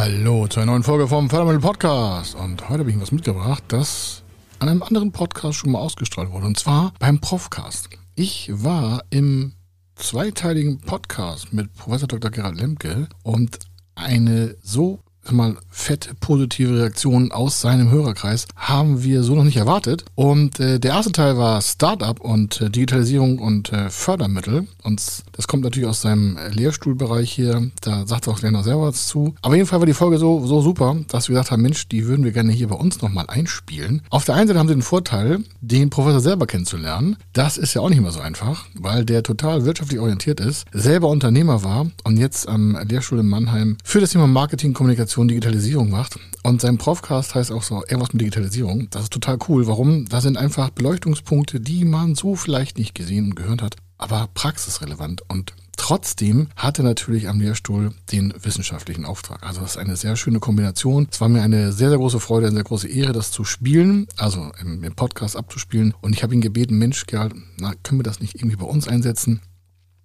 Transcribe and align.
Hallo 0.00 0.46
zu 0.46 0.60
einer 0.60 0.72
neuen 0.72 0.82
Folge 0.82 1.06
vom 1.06 1.28
Fördermittel 1.28 1.60
Podcast. 1.60 2.34
Und 2.34 2.70
heute 2.70 2.80
habe 2.80 2.90
ich 2.90 2.98
was 2.98 3.12
mitgebracht, 3.12 3.62
das 3.68 4.22
an 4.58 4.70
einem 4.70 4.82
anderen 4.82 5.12
Podcast 5.12 5.58
schon 5.58 5.72
mal 5.72 5.78
ausgestrahlt 5.78 6.30
wurde. 6.30 6.46
Und 6.46 6.58
zwar 6.58 6.94
beim 6.98 7.20
Profcast. 7.20 7.90
Ich 8.14 8.50
war 8.50 9.04
im 9.10 9.52
zweiteiligen 9.96 10.80
Podcast 10.80 11.52
mit 11.52 11.74
Professor 11.74 12.08
Dr. 12.08 12.30
Gerhard 12.30 12.56
Lemke 12.56 13.10
und 13.24 13.58
eine 13.94 14.56
so 14.62 15.00
mal 15.30 15.56
fett 15.70 16.10
positive 16.20 16.78
Reaktionen 16.78 17.32
aus 17.32 17.60
seinem 17.60 17.90
Hörerkreis 17.90 18.46
haben 18.56 19.02
wir 19.02 19.22
so 19.22 19.34
noch 19.34 19.44
nicht 19.44 19.56
erwartet. 19.56 20.04
Und 20.14 20.60
äh, 20.60 20.78
der 20.78 20.92
erste 20.92 21.12
Teil 21.12 21.36
war 21.36 21.62
Startup 21.62 22.20
und 22.20 22.60
äh, 22.60 22.70
Digitalisierung 22.70 23.38
und 23.38 23.72
äh, 23.72 23.90
Fördermittel. 23.90 24.66
Und 24.82 25.02
das 25.32 25.46
kommt 25.46 25.64
natürlich 25.64 25.88
aus 25.88 26.02
seinem 26.02 26.38
Lehrstuhlbereich 26.50 27.30
hier. 27.30 27.70
Da 27.82 28.06
sagt 28.06 28.28
auch 28.28 28.42
noch 28.42 28.64
selber 28.64 28.88
was 28.88 29.06
zu. 29.06 29.34
Aber 29.42 29.52
auf 29.52 29.56
jeden 29.56 29.66
Fall 29.66 29.80
war 29.80 29.86
die 29.86 29.94
Folge 29.94 30.18
so, 30.18 30.46
so 30.46 30.60
super, 30.60 30.96
dass 31.08 31.28
wir 31.28 31.34
gesagt 31.34 31.50
haben, 31.50 31.62
Mensch, 31.62 31.88
die 31.88 32.06
würden 32.06 32.24
wir 32.24 32.32
gerne 32.32 32.52
hier 32.52 32.68
bei 32.68 32.76
uns 32.76 33.00
nochmal 33.02 33.26
einspielen. 33.28 34.02
Auf 34.10 34.24
der 34.24 34.34
einen 34.34 34.48
Seite 34.48 34.58
haben 34.58 34.68
sie 34.68 34.74
den 34.74 34.82
Vorteil, 34.82 35.40
den 35.60 35.90
Professor 35.90 36.20
selber 36.20 36.46
kennenzulernen. 36.46 37.16
Das 37.32 37.58
ist 37.58 37.74
ja 37.74 37.82
auch 37.82 37.88
nicht 37.88 37.98
immer 37.98 38.12
so 38.12 38.20
einfach, 38.20 38.66
weil 38.74 39.04
der 39.04 39.22
total 39.22 39.64
wirtschaftlich 39.64 40.00
orientiert 40.00 40.40
ist, 40.40 40.66
selber 40.72 41.08
Unternehmer 41.08 41.62
war 41.62 41.86
und 42.04 42.16
jetzt 42.16 42.48
am 42.48 42.78
Lehrstuhl 42.88 43.20
in 43.20 43.28
Mannheim 43.28 43.76
für 43.84 44.00
das 44.00 44.10
Thema 44.10 44.26
Marketing, 44.26 44.72
Kommunikation 44.72 45.09
Kommunikation 45.10 45.28
Digitalisierung 45.28 45.90
macht. 45.90 46.18
Und 46.42 46.60
sein 46.60 46.78
Profcast 46.78 47.34
heißt 47.34 47.52
auch 47.52 47.62
so 47.62 47.82
irgendwas 47.82 48.12
mit 48.12 48.22
Digitalisierung. 48.22 48.88
Das 48.90 49.04
ist 49.04 49.12
total 49.12 49.38
cool. 49.48 49.66
Warum? 49.66 50.06
Da 50.06 50.20
sind 50.20 50.36
einfach 50.36 50.70
Beleuchtungspunkte, 50.70 51.60
die 51.60 51.84
man 51.84 52.14
so 52.14 52.36
vielleicht 52.36 52.78
nicht 52.78 52.94
gesehen 52.94 53.26
und 53.26 53.36
gehört 53.36 53.62
hat, 53.62 53.76
aber 53.98 54.28
praxisrelevant. 54.34 55.22
Und 55.28 55.54
Trotzdem 55.76 56.48
hat 56.56 56.78
er 56.78 56.84
natürlich 56.84 57.26
am 57.26 57.40
Lehrstuhl 57.40 57.94
den 58.12 58.34
wissenschaftlichen 58.42 59.06
Auftrag. 59.06 59.42
Also 59.42 59.62
das 59.62 59.72
ist 59.72 59.76
eine 59.78 59.96
sehr 59.96 60.14
schöne 60.14 60.38
Kombination. 60.38 61.08
Es 61.10 61.22
war 61.22 61.30
mir 61.30 61.40
eine 61.40 61.72
sehr, 61.72 61.88
sehr 61.88 61.96
große 61.96 62.20
Freude, 62.20 62.48
eine 62.48 62.56
sehr 62.56 62.64
große 62.64 62.86
Ehre, 62.86 63.12
das 63.12 63.30
zu 63.30 63.44
spielen, 63.44 64.06
also 64.18 64.52
im, 64.60 64.84
im 64.84 64.94
Podcast 64.94 65.36
abzuspielen. 65.36 65.94
Und 66.02 66.14
ich 66.14 66.22
habe 66.22 66.34
ihn 66.34 66.42
gebeten, 66.42 66.76
Mensch, 66.76 67.06
Gerald, 67.06 67.34
na, 67.58 67.72
können 67.82 67.98
wir 67.98 68.04
das 68.04 68.20
nicht 68.20 68.34
irgendwie 68.34 68.56
bei 68.56 68.66
uns 68.66 68.88
einsetzen? 68.88 69.40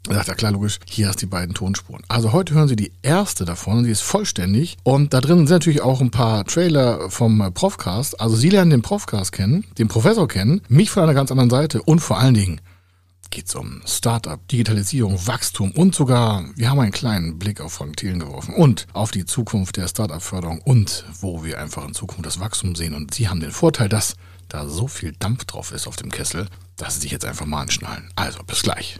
Er 0.07 0.15
sagt, 0.15 0.27
ja 0.27 0.35
klar, 0.35 0.51
logisch, 0.51 0.79
hier 0.85 1.07
hast 1.07 1.21
du 1.21 1.25
die 1.25 1.31
beiden 1.31 1.55
Tonspuren. 1.55 2.03
Also 2.07 2.31
heute 2.31 2.53
hören 2.53 2.67
Sie 2.67 2.75
die 2.75 2.91
erste 3.01 3.45
davon, 3.45 3.83
die 3.83 3.89
ist 3.89 4.01
vollständig. 4.01 4.77
Und 4.83 5.13
da 5.13 5.21
drin 5.21 5.47
sind 5.47 5.55
natürlich 5.55 5.81
auch 5.81 6.01
ein 6.01 6.11
paar 6.11 6.45
Trailer 6.45 7.09
vom 7.09 7.51
Profcast. 7.53 8.19
Also 8.21 8.35
Sie 8.35 8.49
lernen 8.49 8.71
den 8.71 8.81
Profcast 8.81 9.31
kennen, 9.31 9.65
den 9.77 9.87
Professor 9.87 10.27
kennen, 10.27 10.61
mich 10.67 10.91
von 10.91 11.03
einer 11.03 11.13
ganz 11.13 11.31
anderen 11.31 11.49
Seite 11.49 11.81
und 11.81 11.99
vor 11.99 12.19
allen 12.19 12.35
Dingen 12.35 12.61
geht 13.31 13.47
es 13.47 13.55
um 13.55 13.81
Startup, 13.85 14.39
Digitalisierung, 14.47 15.27
Wachstum 15.27 15.71
und 15.71 15.93
sogar, 15.93 16.45
wir 16.55 16.69
haben 16.69 16.79
einen 16.79 16.91
kleinen 16.91 17.37
Blick 17.37 17.59
auf 17.59 17.73
Frank 17.73 17.97
Thielen 17.97 18.19
geworfen 18.19 18.53
und 18.53 18.87
auf 18.93 19.11
die 19.11 19.25
Zukunft 19.25 19.77
der 19.77 19.87
Startup-Förderung 19.87 20.61
und 20.61 21.03
wo 21.19 21.43
wir 21.43 21.59
einfach 21.59 21.85
in 21.85 21.93
Zukunft 21.93 22.25
das 22.25 22.39
Wachstum 22.39 22.75
sehen. 22.75 22.93
Und 22.93 23.13
Sie 23.13 23.27
haben 23.27 23.41
den 23.41 23.51
Vorteil, 23.51 23.89
dass 23.89 24.15
da 24.47 24.67
so 24.67 24.87
viel 24.87 25.11
Dampf 25.13 25.45
drauf 25.45 25.71
ist 25.71 25.87
auf 25.87 25.95
dem 25.95 26.11
Kessel, 26.11 26.47
dass 26.77 26.95
Sie 26.95 27.01
sich 27.01 27.11
jetzt 27.11 27.25
einfach 27.25 27.45
mal 27.45 27.61
anschnallen. 27.61 28.09
Also, 28.15 28.39
bis 28.43 28.61
gleich. 28.61 28.99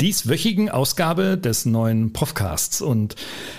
dieswöchigen 0.00 0.68
Ausgabe 0.70 1.36
des 1.36 1.66
neuen 1.66 2.12
Profcasts. 2.12 2.80
Und 2.80 3.16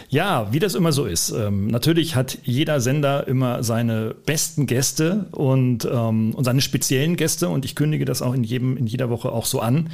ja, 0.10 0.52
wie 0.52 0.60
das 0.60 0.76
immer 0.76 0.92
so 0.92 1.06
ist, 1.06 1.30
ähm, 1.30 1.68
natürlich 1.68 2.16
hat 2.16 2.40
jeder 2.44 2.82
Sender 2.82 3.28
immer 3.28 3.64
seine 3.64 4.16
besten 4.26 4.66
Gäste 4.66 5.28
und, 5.32 5.86
ähm, 5.86 6.34
und 6.34 6.44
seine 6.44 6.62
speziellen 6.62 7.16
Gäste 7.16 7.50
und 7.50 7.66
ich 7.66 7.76
kündige 7.76 8.06
das 8.06 8.22
auch 8.22 8.34
in, 8.34 8.44
jedem, 8.44 8.78
in 8.78 8.88
jeder 8.88 9.10
Woche 9.10 9.32
auch 9.32 9.46
so 9.46 9.60
an. 9.60 9.90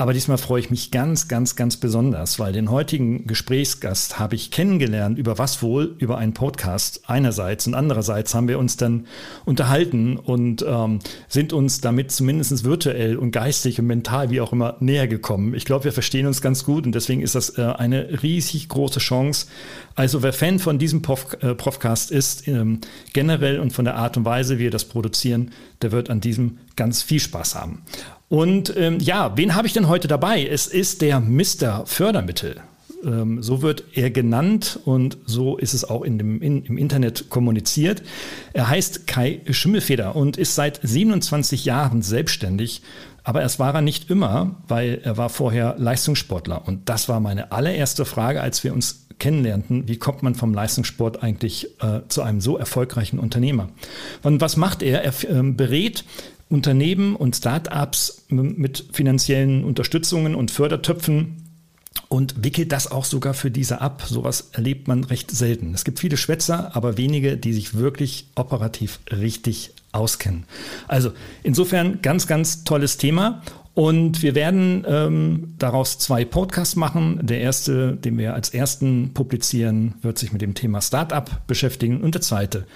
Aber 0.00 0.12
diesmal 0.12 0.38
freue 0.38 0.60
ich 0.60 0.70
mich 0.70 0.92
ganz, 0.92 1.26
ganz, 1.26 1.56
ganz 1.56 1.76
besonders, 1.76 2.38
weil 2.38 2.52
den 2.52 2.70
heutigen 2.70 3.26
Gesprächsgast 3.26 4.20
habe 4.20 4.36
ich 4.36 4.52
kennengelernt. 4.52 5.18
Über 5.18 5.38
was 5.38 5.60
wohl? 5.60 5.96
Über 5.98 6.18
einen 6.18 6.34
Podcast 6.34 7.00
einerseits 7.08 7.66
und 7.66 7.74
andererseits 7.74 8.32
haben 8.32 8.46
wir 8.46 8.60
uns 8.60 8.76
dann 8.76 9.08
unterhalten 9.44 10.16
und 10.16 10.64
ähm, 10.64 11.00
sind 11.26 11.52
uns 11.52 11.80
damit 11.80 12.12
zumindest 12.12 12.62
virtuell 12.62 13.16
und 13.16 13.32
geistig 13.32 13.80
und 13.80 13.88
mental, 13.88 14.30
wie 14.30 14.40
auch 14.40 14.52
immer, 14.52 14.76
näher 14.78 15.08
gekommen. 15.08 15.52
Ich 15.54 15.64
glaube, 15.64 15.86
wir 15.86 15.92
verstehen 15.92 16.28
uns 16.28 16.40
ganz 16.40 16.64
gut 16.64 16.86
und 16.86 16.94
deswegen 16.94 17.20
ist 17.20 17.34
das 17.34 17.58
äh, 17.58 17.62
eine 17.62 18.22
riesig 18.22 18.68
große 18.68 19.00
Chance. 19.00 19.48
Also 19.96 20.22
wer 20.22 20.32
Fan 20.32 20.60
von 20.60 20.78
diesem 20.78 21.02
Prof, 21.02 21.36
äh, 21.40 21.56
Profcast 21.56 22.12
ist, 22.12 22.46
ähm, 22.46 22.82
generell 23.14 23.58
und 23.58 23.72
von 23.72 23.84
der 23.84 23.96
Art 23.96 24.16
und 24.16 24.24
Weise, 24.24 24.60
wie 24.60 24.62
wir 24.62 24.70
das 24.70 24.84
produzieren, 24.84 25.50
der 25.82 25.90
wird 25.90 26.08
an 26.08 26.20
diesem 26.20 26.58
ganz 26.76 27.02
viel 27.02 27.18
Spaß 27.18 27.56
haben. 27.56 27.82
Und 28.28 28.76
ähm, 28.76 28.98
ja, 29.00 29.36
wen 29.36 29.54
habe 29.54 29.66
ich 29.66 29.72
denn 29.72 29.88
heute 29.88 30.08
dabei? 30.08 30.46
Es 30.46 30.66
ist 30.66 31.00
der 31.00 31.20
Mr. 31.20 31.86
Fördermittel. 31.86 32.60
Ähm, 33.04 33.42
so 33.42 33.62
wird 33.62 33.84
er 33.94 34.10
genannt 34.10 34.80
und 34.84 35.18
so 35.24 35.56
ist 35.56 35.72
es 35.72 35.84
auch 35.84 36.02
in 36.02 36.18
dem, 36.18 36.42
in, 36.42 36.64
im 36.64 36.76
Internet 36.76 37.30
kommuniziert. 37.30 38.02
Er 38.52 38.68
heißt 38.68 39.06
Kai 39.06 39.40
Schimmelfeder 39.48 40.14
und 40.14 40.36
ist 40.36 40.54
seit 40.54 40.80
27 40.82 41.64
Jahren 41.64 42.02
selbstständig. 42.02 42.82
Aber 43.24 43.42
es 43.42 43.58
war 43.58 43.74
er 43.74 43.82
nicht 43.82 44.10
immer, 44.10 44.56
weil 44.68 45.00
er 45.04 45.16
war 45.16 45.28
vorher 45.28 45.76
Leistungssportler. 45.78 46.66
Und 46.66 46.88
das 46.88 47.08
war 47.08 47.20
meine 47.20 47.52
allererste 47.52 48.04
Frage, 48.04 48.40
als 48.40 48.64
wir 48.64 48.72
uns 48.72 49.06
kennenlernten. 49.18 49.88
Wie 49.88 49.98
kommt 49.98 50.22
man 50.22 50.34
vom 50.34 50.54
Leistungssport 50.54 51.22
eigentlich 51.22 51.68
äh, 51.82 52.00
zu 52.08 52.22
einem 52.22 52.40
so 52.40 52.56
erfolgreichen 52.56 53.18
Unternehmer? 53.18 53.68
Und 54.22 54.40
was 54.40 54.56
macht 54.56 54.82
er? 54.82 55.02
Er 55.02 55.12
äh, 55.24 55.42
berät 55.42 56.04
Unternehmen 56.48 57.14
und 57.14 57.36
Start-ups 57.36 58.24
mit 58.28 58.86
finanziellen 58.92 59.64
Unterstützungen 59.64 60.34
und 60.34 60.50
Fördertöpfen 60.50 61.48
und 62.08 62.42
wickelt 62.42 62.72
das 62.72 62.90
auch 62.90 63.04
sogar 63.04 63.34
für 63.34 63.50
diese 63.50 63.80
ab. 63.80 64.02
Sowas 64.06 64.50
erlebt 64.52 64.88
man 64.88 65.04
recht 65.04 65.30
selten. 65.30 65.74
Es 65.74 65.84
gibt 65.84 65.98
viele 65.98 66.16
Schwätzer, 66.16 66.74
aber 66.74 66.96
wenige, 66.96 67.36
die 67.36 67.52
sich 67.52 67.74
wirklich 67.74 68.28
operativ 68.34 69.00
richtig 69.10 69.72
auskennen. 69.92 70.44
Also 70.86 71.12
insofern 71.42 72.00
ganz, 72.00 72.26
ganz 72.26 72.64
tolles 72.64 72.96
Thema. 72.96 73.42
Und 73.74 74.22
wir 74.22 74.34
werden 74.34 74.84
ähm, 74.88 75.54
daraus 75.58 75.98
zwei 75.98 76.24
Podcasts 76.24 76.74
machen. 76.74 77.20
Der 77.22 77.40
erste, 77.40 77.94
den 77.94 78.18
wir 78.18 78.34
als 78.34 78.50
ersten 78.50 79.12
publizieren, 79.14 79.94
wird 80.02 80.18
sich 80.18 80.32
mit 80.32 80.42
dem 80.42 80.54
Thema 80.54 80.80
Startup 80.80 81.46
beschäftigen 81.46 82.00
und 82.00 82.14
der 82.14 82.22
zweite 82.22 82.66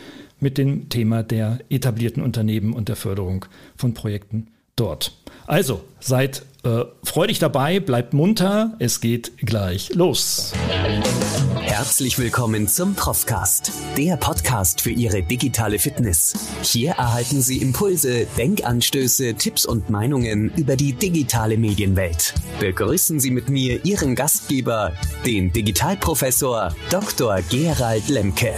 mit 0.42 0.58
dem 0.58 0.88
Thema 0.88 1.22
der 1.22 1.60
etablierten 1.70 2.22
Unternehmen 2.22 2.74
und 2.74 2.88
der 2.88 2.96
Förderung 2.96 3.46
von 3.76 3.94
Projekten 3.94 4.48
dort. 4.76 5.12
Also 5.46 5.82
seid 6.00 6.44
äh, 6.64 6.84
freudig 7.02 7.38
dabei, 7.38 7.80
bleibt 7.80 8.14
munter, 8.14 8.74
es 8.78 9.00
geht 9.00 9.36
gleich 9.38 9.94
los. 9.94 10.52
Herzlich 11.60 12.18
willkommen 12.18 12.68
zum 12.68 12.94
Profcast, 12.94 13.72
der 13.96 14.16
Podcast 14.16 14.80
für 14.80 14.90
Ihre 14.90 15.22
digitale 15.22 15.78
Fitness. 15.78 16.34
Hier 16.62 16.92
erhalten 16.92 17.40
Sie 17.40 17.58
Impulse, 17.58 18.26
Denkanstöße, 18.36 19.34
Tipps 19.34 19.64
und 19.66 19.90
Meinungen 19.90 20.52
über 20.56 20.76
die 20.76 20.92
digitale 20.92 21.56
Medienwelt. 21.56 22.34
Begrüßen 22.60 23.20
Sie 23.20 23.30
mit 23.30 23.48
mir 23.48 23.84
Ihren 23.84 24.14
Gastgeber, 24.14 24.92
den 25.26 25.52
Digitalprofessor 25.52 26.74
Dr. 26.90 27.40
Gerald 27.50 28.08
Lemke. 28.08 28.52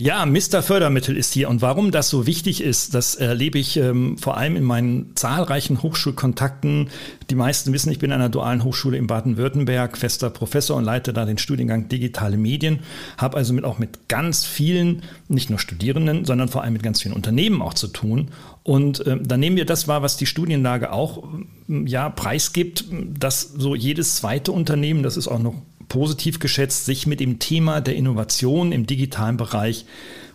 Ja, 0.00 0.24
Mr. 0.26 0.62
Fördermittel 0.62 1.16
ist 1.16 1.32
hier. 1.32 1.48
Und 1.48 1.60
warum 1.60 1.90
das 1.90 2.08
so 2.08 2.24
wichtig 2.24 2.60
ist, 2.60 2.94
das 2.94 3.16
erlebe 3.16 3.58
ich 3.58 3.76
ähm, 3.76 4.16
vor 4.16 4.36
allem 4.36 4.54
in 4.54 4.62
meinen 4.62 5.16
zahlreichen 5.16 5.82
Hochschulkontakten. 5.82 6.90
Die 7.30 7.34
meisten 7.34 7.72
wissen, 7.72 7.90
ich 7.90 7.98
bin 7.98 8.12
an 8.12 8.20
einer 8.20 8.28
dualen 8.28 8.62
Hochschule 8.62 8.96
in 8.96 9.08
Baden-Württemberg, 9.08 9.98
fester 9.98 10.30
Professor 10.30 10.76
und 10.76 10.84
leite 10.84 11.12
da 11.12 11.24
den 11.24 11.36
Studiengang 11.36 11.88
Digitale 11.88 12.36
Medien. 12.36 12.78
Habe 13.16 13.38
also 13.38 13.52
mit, 13.52 13.64
auch 13.64 13.80
mit 13.80 14.06
ganz 14.06 14.44
vielen, 14.44 15.02
nicht 15.26 15.50
nur 15.50 15.58
Studierenden, 15.58 16.24
sondern 16.24 16.46
vor 16.46 16.62
allem 16.62 16.74
mit 16.74 16.84
ganz 16.84 17.02
vielen 17.02 17.14
Unternehmen 17.14 17.60
auch 17.60 17.74
zu 17.74 17.88
tun. 17.88 18.30
Und 18.62 19.04
äh, 19.04 19.18
da 19.20 19.36
nehmen 19.36 19.56
wir 19.56 19.66
das 19.66 19.88
wahr, 19.88 20.02
was 20.02 20.16
die 20.16 20.26
Studienlage 20.26 20.92
auch 20.92 21.24
ja, 21.66 22.08
preisgibt, 22.08 22.84
dass 23.18 23.42
so 23.42 23.74
jedes 23.74 24.14
zweite 24.14 24.52
Unternehmen, 24.52 25.02
das 25.02 25.16
ist 25.16 25.26
auch 25.26 25.40
noch 25.40 25.54
positiv 25.88 26.38
geschätzt, 26.38 26.84
sich 26.84 27.06
mit 27.06 27.20
dem 27.20 27.38
Thema 27.38 27.80
der 27.80 27.96
Innovation 27.96 28.72
im 28.72 28.86
digitalen 28.86 29.36
Bereich 29.36 29.86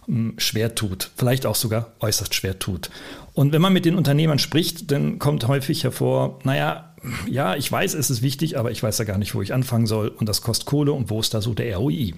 hm, 0.05 0.35
schwer 0.37 0.75
tut, 0.75 1.11
vielleicht 1.15 1.45
auch 1.45 1.55
sogar 1.55 1.93
äußerst 1.99 2.33
schwer 2.33 2.59
tut. 2.59 2.89
Und 3.33 3.51
wenn 3.53 3.61
man 3.61 3.73
mit 3.73 3.85
den 3.85 3.95
Unternehmern 3.95 4.39
spricht, 4.39 4.91
dann 4.91 5.19
kommt 5.19 5.47
häufig 5.47 5.83
hervor, 5.83 6.39
naja, 6.43 6.92
ja, 7.29 7.55
ich 7.55 7.71
weiß, 7.71 7.93
es 7.93 8.09
ist 8.09 8.21
wichtig, 8.21 8.57
aber 8.57 8.71
ich 8.71 8.81
weiß 8.81 8.97
ja 8.97 9.05
gar 9.05 9.17
nicht, 9.17 9.35
wo 9.35 9.41
ich 9.41 9.53
anfangen 9.53 9.87
soll 9.87 10.07
und 10.09 10.29
das 10.29 10.41
kostet 10.41 10.65
Kohle 10.65 10.93
und 10.93 11.09
wo 11.09 11.19
ist 11.19 11.33
da 11.33 11.41
so 11.41 11.53
der 11.53 11.77
ROI. 11.77 12.13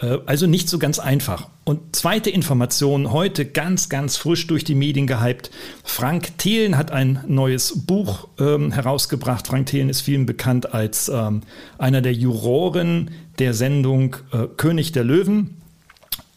Äh, 0.00 0.18
also 0.26 0.46
nicht 0.46 0.68
so 0.68 0.78
ganz 0.78 0.98
einfach. 0.98 1.48
Und 1.64 1.94
zweite 1.96 2.30
Information, 2.30 3.12
heute 3.12 3.44
ganz, 3.44 3.88
ganz 3.88 4.16
frisch 4.16 4.46
durch 4.46 4.64
die 4.64 4.74
Medien 4.74 5.06
gehypt. 5.06 5.50
Frank 5.84 6.38
Thelen 6.38 6.76
hat 6.76 6.90
ein 6.90 7.24
neues 7.26 7.86
Buch 7.86 8.28
ähm, 8.38 8.72
herausgebracht. 8.72 9.46
Frank 9.46 9.66
Thelen 9.66 9.88
ist 9.88 10.00
vielen 10.00 10.26
bekannt 10.26 10.72
als 10.72 11.08
ähm, 11.08 11.42
einer 11.78 12.00
der 12.00 12.12
Juroren 12.12 13.10
der 13.38 13.54
Sendung 13.54 14.16
äh, 14.32 14.46
König 14.56 14.92
der 14.92 15.04
Löwen. 15.04 15.57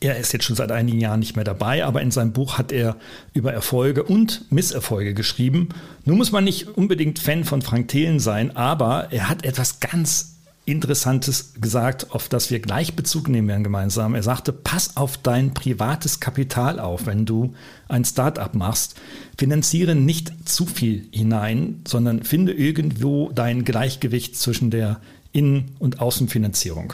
Er 0.03 0.17
ist 0.17 0.33
jetzt 0.33 0.45
schon 0.45 0.55
seit 0.55 0.71
einigen 0.71 0.99
Jahren 0.99 1.19
nicht 1.19 1.35
mehr 1.35 1.45
dabei, 1.45 1.85
aber 1.85 2.01
in 2.01 2.09
seinem 2.09 2.33
Buch 2.33 2.57
hat 2.57 2.71
er 2.71 2.97
über 3.33 3.53
Erfolge 3.53 4.03
und 4.03 4.51
Misserfolge 4.51 5.13
geschrieben. 5.13 5.69
Nun 6.05 6.17
muss 6.17 6.31
man 6.31 6.43
nicht 6.43 6.67
unbedingt 6.69 7.19
Fan 7.19 7.43
von 7.43 7.61
Frank 7.61 7.87
Thelen 7.89 8.19
sein, 8.19 8.55
aber 8.55 9.09
er 9.11 9.29
hat 9.29 9.45
etwas 9.45 9.79
ganz 9.79 10.31
Interessantes 10.65 11.53
gesagt, 11.61 12.11
auf 12.11 12.29
das 12.29 12.49
wir 12.49 12.59
gleich 12.59 12.95
Bezug 12.95 13.27
nehmen 13.27 13.47
werden 13.47 13.63
gemeinsam. 13.63 14.15
Er 14.15 14.23
sagte, 14.23 14.53
pass 14.53 14.97
auf 14.97 15.17
dein 15.17 15.53
privates 15.53 16.19
Kapital 16.19 16.79
auf, 16.79 17.05
wenn 17.05 17.27
du 17.27 17.53
ein 17.87 18.03
Startup 18.03 18.53
machst. 18.55 18.95
Finanziere 19.37 19.93
nicht 19.93 20.49
zu 20.49 20.65
viel 20.65 21.07
hinein, 21.11 21.81
sondern 21.87 22.23
finde 22.23 22.53
irgendwo 22.53 23.31
dein 23.31 23.65
Gleichgewicht 23.65 24.35
zwischen 24.35 24.71
der 24.71 24.99
Innen- 25.31 25.71
und 25.79 25.99
Außenfinanzierung. 25.99 26.93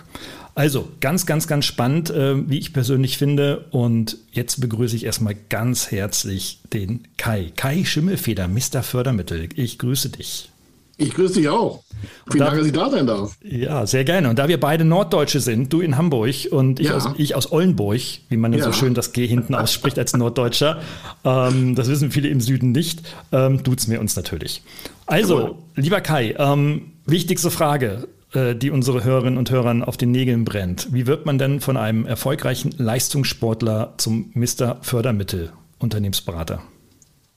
Also 0.58 0.88
ganz, 1.02 1.28
ganz, 1.28 1.46
ganz 1.46 1.66
spannend, 1.66 2.10
äh, 2.10 2.50
wie 2.50 2.58
ich 2.58 2.74
persönlich 2.74 3.20
finde. 3.20 3.66
Und 3.70 4.18
jetzt 4.32 4.60
begrüße 4.60 4.96
ich 4.96 5.06
erstmal 5.06 5.36
ganz 5.50 5.92
herzlich 5.92 6.62
den 6.74 7.04
Kai. 7.16 7.52
Kai 7.56 7.84
Schimmelfeder, 7.86 8.48
Mr. 8.48 8.82
Fördermittel. 8.82 9.50
Ich 9.54 9.78
grüße 9.78 10.10
dich. 10.10 10.50
Ich 10.98 11.14
grüße 11.14 11.36
dich 11.36 11.50
auch. 11.50 11.84
Vielen 12.32 12.44
Dank, 12.44 12.58
dass 12.58 12.66
ich 12.66 12.74
da 12.74 12.90
sein 12.90 13.06
darf. 13.06 13.38
Ja, 13.44 13.86
sehr 13.86 14.04
gerne. 14.04 14.32
Und 14.32 14.40
da 14.40 14.48
wir 14.48 14.60
beide 14.60 14.84
Norddeutsche 14.84 15.42
sind, 15.42 15.72
du 15.72 15.80
in 15.80 15.96
Hamburg 15.96 16.34
und 16.50 16.80
ich, 16.80 16.88
ja. 16.88 16.96
aus, 16.96 17.08
ich 17.18 17.36
aus 17.36 17.52
Ollenburg, 17.52 18.02
wie 18.30 18.38
man 18.38 18.52
ja. 18.52 18.64
so 18.64 18.74
schön 18.74 18.96
das 18.96 19.14
G 19.14 19.28
hinten 19.28 19.54
ausspricht 19.54 20.00
als 20.00 20.18
Norddeutscher, 20.18 20.82
ähm, 21.24 21.76
das 21.76 21.88
wissen 21.88 22.10
viele 22.10 22.30
im 22.30 22.42
Süden 22.42 22.72
nicht, 22.72 23.04
ähm, 23.32 23.62
duzen 23.62 23.92
wir 23.92 24.00
uns 24.00 24.16
natürlich. 24.16 24.64
Also, 25.06 25.60
lieber 25.76 26.02
Kai, 26.02 26.34
ähm, 26.40 26.94
wichtigste 27.06 27.52
Frage. 27.52 28.08
Äh, 28.34 28.56
die 28.56 28.72
unsere 28.72 29.06
Hörerinnen 29.06 29.38
und 29.38 29.52
Hörern 29.52 29.84
auf 29.84 29.96
den 29.96 30.12
Nägeln 30.12 30.44
brennt. 30.44 30.90
Wie 30.92 31.08
wird 31.08 31.26
man 31.26 31.38
denn 31.38 31.62
von 31.62 31.78
einem 31.78 32.06
erfolgreichen 32.06 32.74
Leistungssportler 32.78 33.94
zum 33.98 34.32
Mr. 34.34 34.80
Fördermittel 34.82 35.54
Unternehmensberater? 35.80 36.62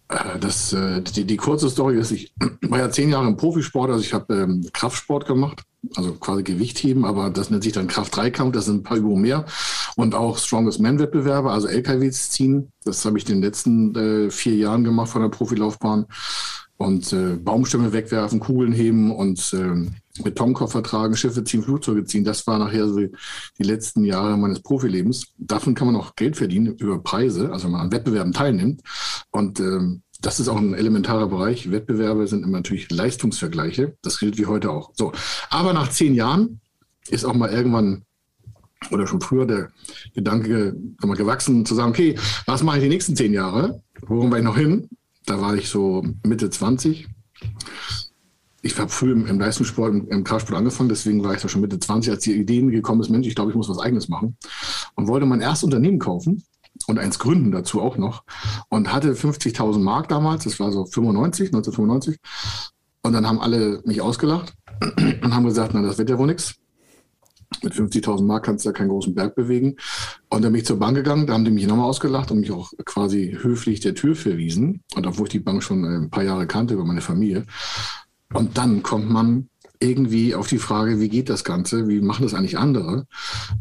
Äh, 0.09 0.39
das, 0.41 0.73
äh, 0.73 1.01
die, 1.03 1.25
die 1.25 1.37
kurze 1.37 1.71
Story 1.71 1.97
ist, 1.97 2.11
ich 2.11 2.35
war 2.63 2.81
ja 2.81 2.91
zehn 2.91 3.11
Jahre 3.11 3.29
im 3.29 3.37
Profisport, 3.37 3.91
also 3.91 4.03
ich 4.03 4.13
habe 4.13 4.35
ähm, 4.35 4.67
Kraftsport 4.73 5.27
gemacht, 5.27 5.63
also 5.95 6.15
quasi 6.15 6.43
Gewichtheben, 6.43 7.05
aber 7.05 7.31
das 7.31 7.51
nennt 7.51 7.63
sich 7.63 7.73
dann 7.73 7.87
Kraft-Dreikampf, 7.87 8.53
das 8.53 8.65
sind 8.65 8.79
ein 8.81 8.83
paar 8.83 8.97
Übungen 8.97 9.23
mehr 9.23 9.45
und 9.95 10.17
auch 10.17 10.39
Strongest 10.39 10.81
Man-Wettbewerbe, 10.81 11.53
also 11.53 11.69
LKWs 11.69 12.31
ziehen. 12.31 12.73
Das 12.85 13.05
habe 13.05 13.17
ich 13.17 13.29
in 13.29 13.37
den 13.37 13.43
letzten 13.43 13.95
äh, 13.95 14.31
vier 14.31 14.57
Jahren 14.57 14.83
gemacht 14.83 15.11
von 15.11 15.23
der 15.23 15.29
Profilaufbahn 15.29 16.07
und 16.81 17.13
äh, 17.13 17.37
Baumstämme 17.37 17.93
wegwerfen, 17.93 18.41
Kugeln 18.41 18.73
heben 18.73 19.15
und 19.15 19.53
äh, 19.53 20.23
Betonkoffer 20.23 20.83
tragen, 20.83 21.15
Schiffe 21.15 21.45
ziehen, 21.45 21.63
Flugzeuge 21.63 22.05
ziehen. 22.05 22.25
Das 22.25 22.47
war 22.47 22.59
nachher 22.59 22.89
so 22.89 23.01
die 23.01 23.63
letzten 23.63 24.03
Jahre 24.03 24.39
meines 24.39 24.61
Profilebens. 24.63 25.27
Davon 25.37 25.75
kann 25.75 25.89
man 25.89 25.97
auch 25.97 26.17
Geld 26.17 26.39
verdienen 26.39 26.75
über 26.79 27.03
Preise, 27.03 27.53
also 27.53 27.65
wenn 27.65 27.73
man 27.73 27.83
an 27.83 27.93
Wettbewerben 27.93 28.33
teilnimmt. 28.33 28.81
Und 29.31 29.61
ähm, 29.61 30.01
das 30.23 30.41
ist 30.41 30.49
auch 30.49 30.57
ein 30.57 30.73
elementarer 30.73 31.27
Bereich. 31.27 31.71
Wettbewerbe 31.71 32.27
sind 32.27 32.45
immer 32.45 32.57
natürlich 32.57 32.91
Leistungsvergleiche. 32.91 33.99
Das 34.01 34.19
gilt 34.19 34.39
wie 34.39 34.47
heute 34.47 34.71
auch. 34.71 34.93
So, 34.95 35.13
aber 35.51 35.75
nach 35.75 35.91
zehn 35.91 36.15
Jahren 36.15 36.61
ist 37.11 37.27
auch 37.27 37.35
mal 37.35 37.51
irgendwann 37.51 38.07
oder 38.91 39.07
schon 39.07 39.21
früher 39.21 39.45
der 39.45 39.69
Gedanke 40.15 40.75
mal, 41.03 41.15
gewachsen 41.15 41.67
zu 41.67 41.75
sagen, 41.75 41.91
okay, 41.91 42.17
was 42.47 42.63
mache 42.63 42.79
ich 42.79 42.85
die 42.85 42.89
nächsten 42.89 43.17
zehn 43.17 43.35
Jahre? 43.35 43.83
Worum 44.07 44.31
war 44.31 44.39
ich 44.39 44.45
noch 44.45 44.57
hin? 44.57 44.89
Da 45.27 45.41
war 45.41 45.55
ich 45.55 45.69
so 45.69 46.05
Mitte 46.25 46.51
20. 46.51 47.09
Ich 48.63 48.79
habe 48.79 48.91
früh 48.91 49.13
im, 49.13 49.27
im 49.27 49.41
Leistungssport, 49.41 49.91
im, 49.91 50.09
im 50.09 50.25
Kraftsport 50.25 50.59
angefangen, 50.59 50.89
deswegen 50.89 51.25
war 51.25 51.35
ich 51.35 51.41
da 51.41 51.49
schon 51.49 51.63
Mitte 51.63 51.79
20, 51.79 52.13
als 52.13 52.25
die 52.25 52.35
Ideen 52.35 52.71
gekommen 52.71 53.01
ist, 53.01 53.09
Mensch, 53.09 53.27
ich 53.27 53.35
glaube, 53.35 53.51
ich 53.51 53.57
muss 53.57 53.69
was 53.69 53.79
Eigenes 53.79 54.09
machen. 54.09 54.37
Und 54.97 55.09
wollte 55.09 55.27
mein 55.27 55.41
erstes 55.41 55.65
Unternehmen 55.65 55.99
kaufen 55.99 56.43
und 56.87 56.99
eins 56.99 57.19
gründen 57.19 57.53
dazu 57.53 57.81
auch 57.81 57.97
noch. 57.97 58.25
Und 58.69 58.93
hatte 58.93 59.15
50.000 59.15 59.79
Mark 59.79 60.09
damals, 60.09 60.45
das 60.45 60.61
war 60.61 60.73
so 60.73 60.85
95, 60.85 61.49
1995. 61.49 62.19
Und 63.03 63.13
dann 63.15 63.27
haben 63.27 63.41
alle 63.41 63.81
mich 63.85 64.03
ausgelacht 64.03 64.53
und 64.83 65.35
haben 65.35 65.45
gesagt, 65.45 65.73
na, 65.75 65.83
das 65.83 65.99
wird 65.99 66.11
ja 66.11 66.19
wohl 66.19 66.27
nichts. 66.27 66.60
Mit 67.63 67.75
50.000 67.75 68.23
Mark 68.23 68.45
kannst 68.45 68.65
du 68.65 68.69
ja 68.69 68.73
keinen 68.73 68.89
großen 68.89 69.15
Berg 69.15 69.35
bewegen. 69.35 69.77
Und 70.29 70.43
dann 70.43 70.53
bin 70.53 70.61
ich 70.61 70.67
zur 70.67 70.79
Bank 70.79 70.97
gegangen, 70.97 71.27
da 71.27 71.35
haben 71.35 71.45
die 71.45 71.51
mich 71.51 71.67
nochmal 71.67 71.89
ausgelacht 71.89 72.31
und 72.31 72.41
mich 72.41 72.53
auch 72.53 72.73
quasi 72.85 73.37
höflich 73.41 73.81
der 73.81 73.95
Tür 73.95 74.15
verwiesen. 74.15 74.83
Und 74.95 75.07
obwohl 75.07 75.27
ich 75.27 75.33
die 75.33 75.41
Bank 75.41 75.63
schon 75.63 75.85
äh, 75.85 75.97
ein 75.97 76.11
paar 76.11 76.25
Jahre 76.25 76.47
kannte 76.47 76.75
über 76.75 76.85
meine 76.85 77.01
Familie. 77.01 77.45
Und 78.33 78.57
dann 78.57 78.83
kommt 78.83 79.11
man 79.11 79.49
irgendwie 79.81 80.35
auf 80.35 80.47
die 80.47 80.59
Frage, 80.59 81.01
wie 81.01 81.09
geht 81.09 81.31
das 81.31 81.43
Ganze? 81.43 81.89
Wie 81.89 82.01
machen 82.01 82.23
das 82.23 82.35
eigentlich 82.35 82.59
andere? 82.59 83.07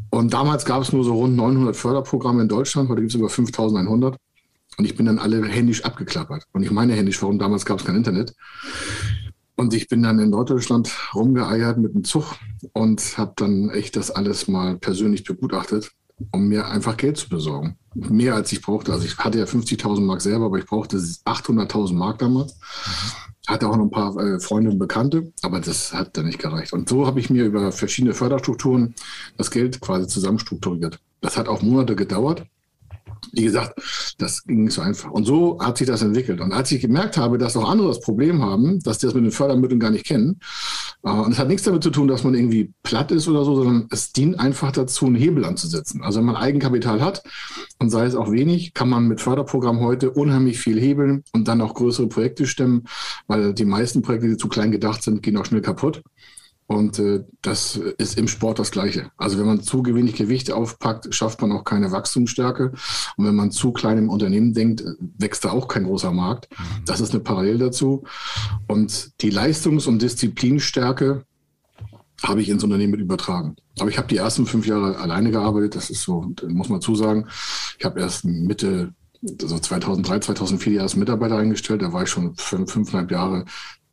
Und 0.09 0.33
damals 0.33 0.65
gab 0.65 0.81
es 0.81 0.91
nur 0.91 1.03
so 1.03 1.15
rund 1.15 1.35
900 1.35 1.75
Förderprogramme 1.75 2.43
in 2.43 2.49
Deutschland. 2.49 2.89
Heute 2.89 3.01
gibt 3.01 3.11
es 3.11 3.15
über 3.15 3.29
5100. 3.29 4.17
Und 4.77 4.85
ich 4.85 4.95
bin 4.95 5.05
dann 5.05 5.19
alle 5.19 5.45
händisch 5.45 5.83
abgeklappert. 5.83 6.45
Und 6.53 6.63
ich 6.63 6.71
meine 6.71 6.93
händisch, 6.93 7.21
warum 7.21 7.39
damals 7.39 7.65
gab 7.65 7.79
es 7.79 7.85
kein 7.85 7.95
Internet. 7.95 8.33
Und 9.59 9.73
ich 9.73 9.89
bin 9.89 10.01
dann 10.03 10.19
in 10.19 10.29
Norddeutschland 10.29 10.89
rumgeeiert 11.13 11.77
mit 11.77 11.93
dem 11.93 12.05
Zug 12.05 12.37
und 12.71 13.17
habe 13.17 13.33
dann 13.35 13.69
echt 13.71 13.97
das 13.97 14.09
alles 14.09 14.47
mal 14.47 14.77
persönlich 14.77 15.25
begutachtet, 15.25 15.91
um 16.31 16.47
mir 16.47 16.69
einfach 16.69 16.95
Geld 16.95 17.17
zu 17.17 17.27
besorgen. 17.27 17.77
Mehr 17.93 18.35
als 18.35 18.53
ich 18.53 18.61
brauchte. 18.61 18.93
Also 18.93 19.03
ich 19.03 19.17
hatte 19.17 19.37
ja 19.37 19.43
50.000 19.43 19.99
Mark 19.99 20.21
selber, 20.21 20.45
aber 20.45 20.59
ich 20.59 20.65
brauchte 20.65 20.95
800.000 20.95 21.93
Mark 21.93 22.19
damals. 22.19 22.57
Hatte 23.49 23.67
auch 23.67 23.75
noch 23.75 23.83
ein 23.83 23.91
paar 23.91 24.15
äh, 24.15 24.39
Freunde 24.39 24.71
und 24.71 24.79
Bekannte, 24.79 25.33
aber 25.41 25.59
das 25.59 25.91
hat 25.91 26.15
dann 26.15 26.27
nicht 26.27 26.39
gereicht. 26.39 26.71
Und 26.71 26.87
so 26.87 27.05
habe 27.05 27.19
ich 27.19 27.29
mir 27.29 27.43
über 27.43 27.73
verschiedene 27.73 28.13
Förderstrukturen 28.13 28.95
das 29.35 29.51
Geld 29.51 29.81
quasi 29.81 30.07
zusammenstrukturiert. 30.07 31.01
Das 31.19 31.35
hat 31.35 31.49
auch 31.49 31.61
Monate 31.61 31.97
gedauert 31.97 32.45
wie 33.31 33.43
gesagt, 33.43 33.79
das 34.17 34.43
ging 34.43 34.63
nicht 34.63 34.73
so 34.73 34.81
einfach. 34.81 35.11
Und 35.11 35.25
so 35.25 35.59
hat 35.61 35.77
sich 35.77 35.87
das 35.87 36.01
entwickelt. 36.01 36.41
Und 36.41 36.51
als 36.51 36.71
ich 36.71 36.81
gemerkt 36.81 37.17
habe, 37.17 37.37
dass 37.37 37.57
auch 37.57 37.69
andere 37.69 37.89
das 37.89 38.01
Problem 38.01 38.41
haben, 38.41 38.79
dass 38.81 38.99
die 38.99 39.05
das 39.05 39.15
mit 39.15 39.23
den 39.23 39.31
Fördermitteln 39.31 39.79
gar 39.79 39.91
nicht 39.91 40.05
kennen, 40.05 40.39
äh, 41.03 41.09
und 41.09 41.31
es 41.31 41.39
hat 41.39 41.47
nichts 41.47 41.63
damit 41.63 41.83
zu 41.83 41.89
tun, 41.89 42.07
dass 42.07 42.23
man 42.23 42.33
irgendwie 42.33 42.73
platt 42.83 43.11
ist 43.11 43.27
oder 43.27 43.45
so, 43.45 43.55
sondern 43.55 43.87
es 43.91 44.11
dient 44.11 44.39
einfach 44.39 44.71
dazu, 44.71 45.05
einen 45.05 45.15
Hebel 45.15 45.45
anzusetzen. 45.45 46.01
Also 46.01 46.19
wenn 46.19 46.25
man 46.25 46.35
Eigenkapital 46.35 47.01
hat 47.01 47.23
und 47.79 47.89
sei 47.89 48.05
es 48.05 48.15
auch 48.15 48.31
wenig, 48.31 48.73
kann 48.73 48.89
man 48.89 49.07
mit 49.07 49.21
Förderprogramm 49.21 49.79
heute 49.79 50.11
unheimlich 50.11 50.59
viel 50.59 50.79
hebeln 50.79 51.23
und 51.33 51.47
dann 51.47 51.61
auch 51.61 51.73
größere 51.73 52.07
Projekte 52.07 52.47
stemmen, 52.47 52.85
weil 53.27 53.53
die 53.53 53.65
meisten 53.65 54.01
Projekte, 54.01 54.27
die 54.27 54.37
zu 54.37 54.47
klein 54.47 54.71
gedacht 54.71 55.03
sind, 55.03 55.23
gehen 55.23 55.37
auch 55.37 55.45
schnell 55.45 55.61
kaputt. 55.61 56.01
Und 56.69 56.99
äh, 56.99 57.23
das 57.41 57.77
ist 57.97 58.19
im 58.19 58.27
Sport 58.27 58.59
das 58.59 58.69
Gleiche. 58.69 59.09
Also 59.17 59.39
wenn 59.39 59.47
man 59.47 59.63
zu 59.63 59.83
wenig 59.83 60.13
Gewicht 60.13 60.51
aufpackt, 60.51 61.11
schafft 61.15 61.41
man 61.41 61.51
auch 61.51 61.63
keine 61.63 61.91
Wachstumsstärke. 61.91 62.73
Und 63.17 63.25
wenn 63.25 63.33
man 63.33 63.49
zu 63.49 63.71
klein 63.71 63.97
im 63.97 64.07
Unternehmen 64.07 64.53
denkt, 64.53 64.83
wächst 65.17 65.43
da 65.43 65.49
auch 65.49 65.67
kein 65.67 65.85
großer 65.85 66.11
Markt. 66.11 66.47
Mhm. 66.51 66.85
Das 66.85 67.01
ist 67.01 67.11
eine 67.11 67.21
Parallel 67.21 67.57
dazu. 67.57 68.03
Und 68.67 69.19
die 69.21 69.31
Leistungs- 69.31 69.87
und 69.87 70.03
Disziplinstärke 70.03 71.23
habe 72.23 72.41
ich 72.43 72.49
ins 72.49 72.63
Unternehmen 72.63 72.91
mit 72.91 73.01
übertragen. 73.01 73.55
Aber 73.79 73.89
ich 73.89 73.97
habe 73.97 74.07
die 74.07 74.17
ersten 74.17 74.45
fünf 74.45 74.67
Jahre 74.67 74.99
alleine 74.99 75.31
gearbeitet. 75.31 75.75
Das 75.75 75.89
ist 75.89 76.03
so, 76.03 76.35
muss 76.47 76.69
man 76.69 76.81
zusagen. 76.81 77.27
Ich 77.79 77.85
habe 77.85 77.99
erst 77.99 78.25
Mitte 78.25 78.93
so 79.23 79.57
2003, 79.57 80.19
2004 80.19 80.73
die 80.73 80.77
ersten 80.77 80.99
Mitarbeiter 80.99 81.37
eingestellt. 81.37 81.81
Da 81.81 81.93
war 81.93 82.03
ich 82.03 82.09
schon 82.09 82.35
fünf, 82.35 82.71
fünfeinhalb 82.71 83.09
Jahre 83.09 83.45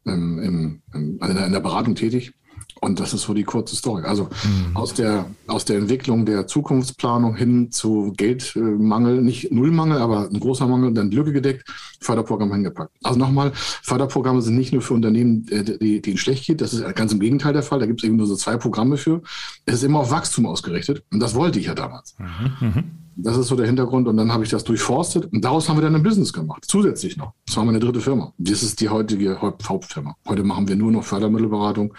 ähm, 0.05 0.39
im, 0.41 0.83
in, 0.93 1.19
in 1.19 1.53
der 1.53 1.61
Beratung 1.61 1.95
tätig. 1.95 2.35
Und 2.81 3.01
das 3.01 3.15
ist 3.15 3.23
so 3.23 3.33
die 3.33 3.45
kurze 3.45 3.75
Story. 3.75 4.05
Also 4.05 4.25
mhm. 4.25 4.77
aus, 4.77 4.93
der, 4.93 5.31
aus 5.47 5.65
der 5.65 5.79
Entwicklung 5.79 6.27
der 6.27 6.47
Zukunftsplanung 6.47 7.35
hin 7.35 7.73
zu 7.73 8.13
Geldmangel, 8.17 9.23
nicht 9.23 9.51
Nullmangel, 9.51 9.99
aber 9.99 10.29
ein 10.29 10.39
großer 10.39 10.67
Mangel, 10.67 10.93
dann 10.93 11.11
Lücke 11.11 11.33
gedeckt, 11.33 11.65
Förderprogramm 12.01 12.53
hingepackt. 12.53 12.93
Also 13.03 13.19
nochmal, 13.19 13.53
Förderprogramme 13.55 14.43
sind 14.43 14.57
nicht 14.57 14.73
nur 14.73 14.83
für 14.83 14.95
Unternehmen, 14.95 15.47
äh, 15.51 15.65
die, 15.65 16.03
denen 16.03 16.19
schlecht 16.19 16.47
geht, 16.47 16.61
das 16.61 16.75
ist 16.75 16.95
ganz 16.95 17.13
im 17.13 17.21
Gegenteil 17.21 17.55
der 17.55 17.63
Fall. 17.63 17.81
Da 17.81 17.87
gibt 17.87 18.03
es 18.03 18.07
eben 18.07 18.17
nur 18.17 18.27
so 18.27 18.37
zwei 18.37 18.57
Programme 18.57 18.99
für. 18.99 19.23
Es 19.65 19.77
ist 19.77 19.83
immer 19.83 20.01
auf 20.01 20.11
Wachstum 20.11 20.47
ausgerichtet. 20.47 21.03
Und 21.11 21.21
das 21.21 21.35
wollte 21.35 21.59
ich 21.59 21.67
ja 21.67 21.75
damals. 21.75 22.15
Mhm. 22.19 22.69
mhm. 22.69 22.85
Das 23.19 23.39
ist 23.39 23.47
so 23.47 23.57
der 23.57 23.65
Hintergrund. 23.65 24.09
Und 24.09 24.19
dann 24.19 24.31
habe 24.31 24.45
ich 24.45 24.51
das 24.51 24.63
durchforstet 24.65 25.33
und 25.33 25.43
daraus 25.43 25.71
haben 25.71 25.79
wir 25.79 25.83
dann 25.83 25.95
ein 25.95 26.03
Business 26.03 26.35
gemacht. 26.35 26.65
Zusätzlich 26.67 27.17
noch. 27.17 27.33
Das 27.47 27.57
war 27.57 27.65
meine 27.65 27.79
dritte 27.79 28.03
Firma. 28.03 28.35
Das 28.37 28.63
ist 28.63 28.79
die 28.83 28.91
heutige 28.91 29.41
Hauptfirma. 29.41 30.17
Heute 30.29 30.45
machen 30.45 30.69
wir 30.69 30.77
nur 30.77 30.93
noch 30.93 31.03
Fördermittelberatung 31.03 31.95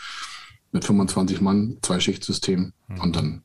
mit 0.72 0.86
25 0.86 1.42
Mann, 1.42 1.78
zwei 1.82 2.00
Schichtsystem 2.00 2.74
mhm. 2.88 3.02
und 3.02 3.16
dann 3.16 3.42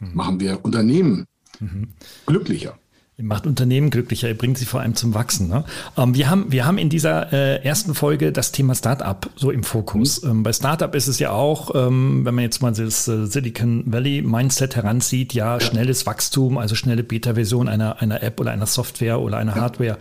mhm. 0.00 0.14
machen 0.14 0.40
wir 0.40 0.64
Unternehmen 0.64 1.26
mhm. 1.60 1.94
glücklicher. 2.26 2.78
Ihr 3.16 3.22
macht 3.22 3.46
Unternehmen 3.46 3.90
glücklicher, 3.90 4.26
ihr 4.26 4.36
bringt 4.36 4.58
sie 4.58 4.64
vor 4.64 4.80
allem 4.80 4.96
zum 4.96 5.14
Wachsen. 5.14 5.46
Ne? 5.46 5.62
Ähm, 5.96 6.16
wir, 6.16 6.28
haben, 6.28 6.50
wir 6.50 6.66
haben 6.66 6.78
in 6.78 6.88
dieser 6.88 7.32
äh, 7.32 7.64
ersten 7.64 7.94
Folge 7.94 8.32
das 8.32 8.50
Thema 8.50 8.74
Startup 8.74 9.30
so 9.36 9.52
im 9.52 9.62
Fokus. 9.62 10.22
Mhm. 10.22 10.30
Ähm, 10.30 10.42
bei 10.42 10.52
Startup 10.52 10.92
ist 10.96 11.06
es 11.06 11.20
ja 11.20 11.30
auch, 11.30 11.76
ähm, 11.76 12.24
wenn 12.24 12.34
man 12.34 12.42
jetzt 12.42 12.60
mal 12.60 12.72
das 12.72 13.06
äh, 13.06 13.26
Silicon 13.26 13.84
Valley 13.86 14.20
Mindset 14.20 14.74
heranzieht, 14.74 15.32
ja, 15.32 15.58
ja. 15.58 15.60
schnelles 15.60 16.06
Wachstum, 16.06 16.58
also 16.58 16.74
schnelle 16.74 17.04
Beta-Version 17.04 17.68
einer, 17.68 18.02
einer 18.02 18.20
App 18.20 18.40
oder 18.40 18.50
einer 18.50 18.66
Software 18.66 19.20
oder 19.20 19.36
einer 19.36 19.54
ja. 19.54 19.62
Hardware, 19.62 19.96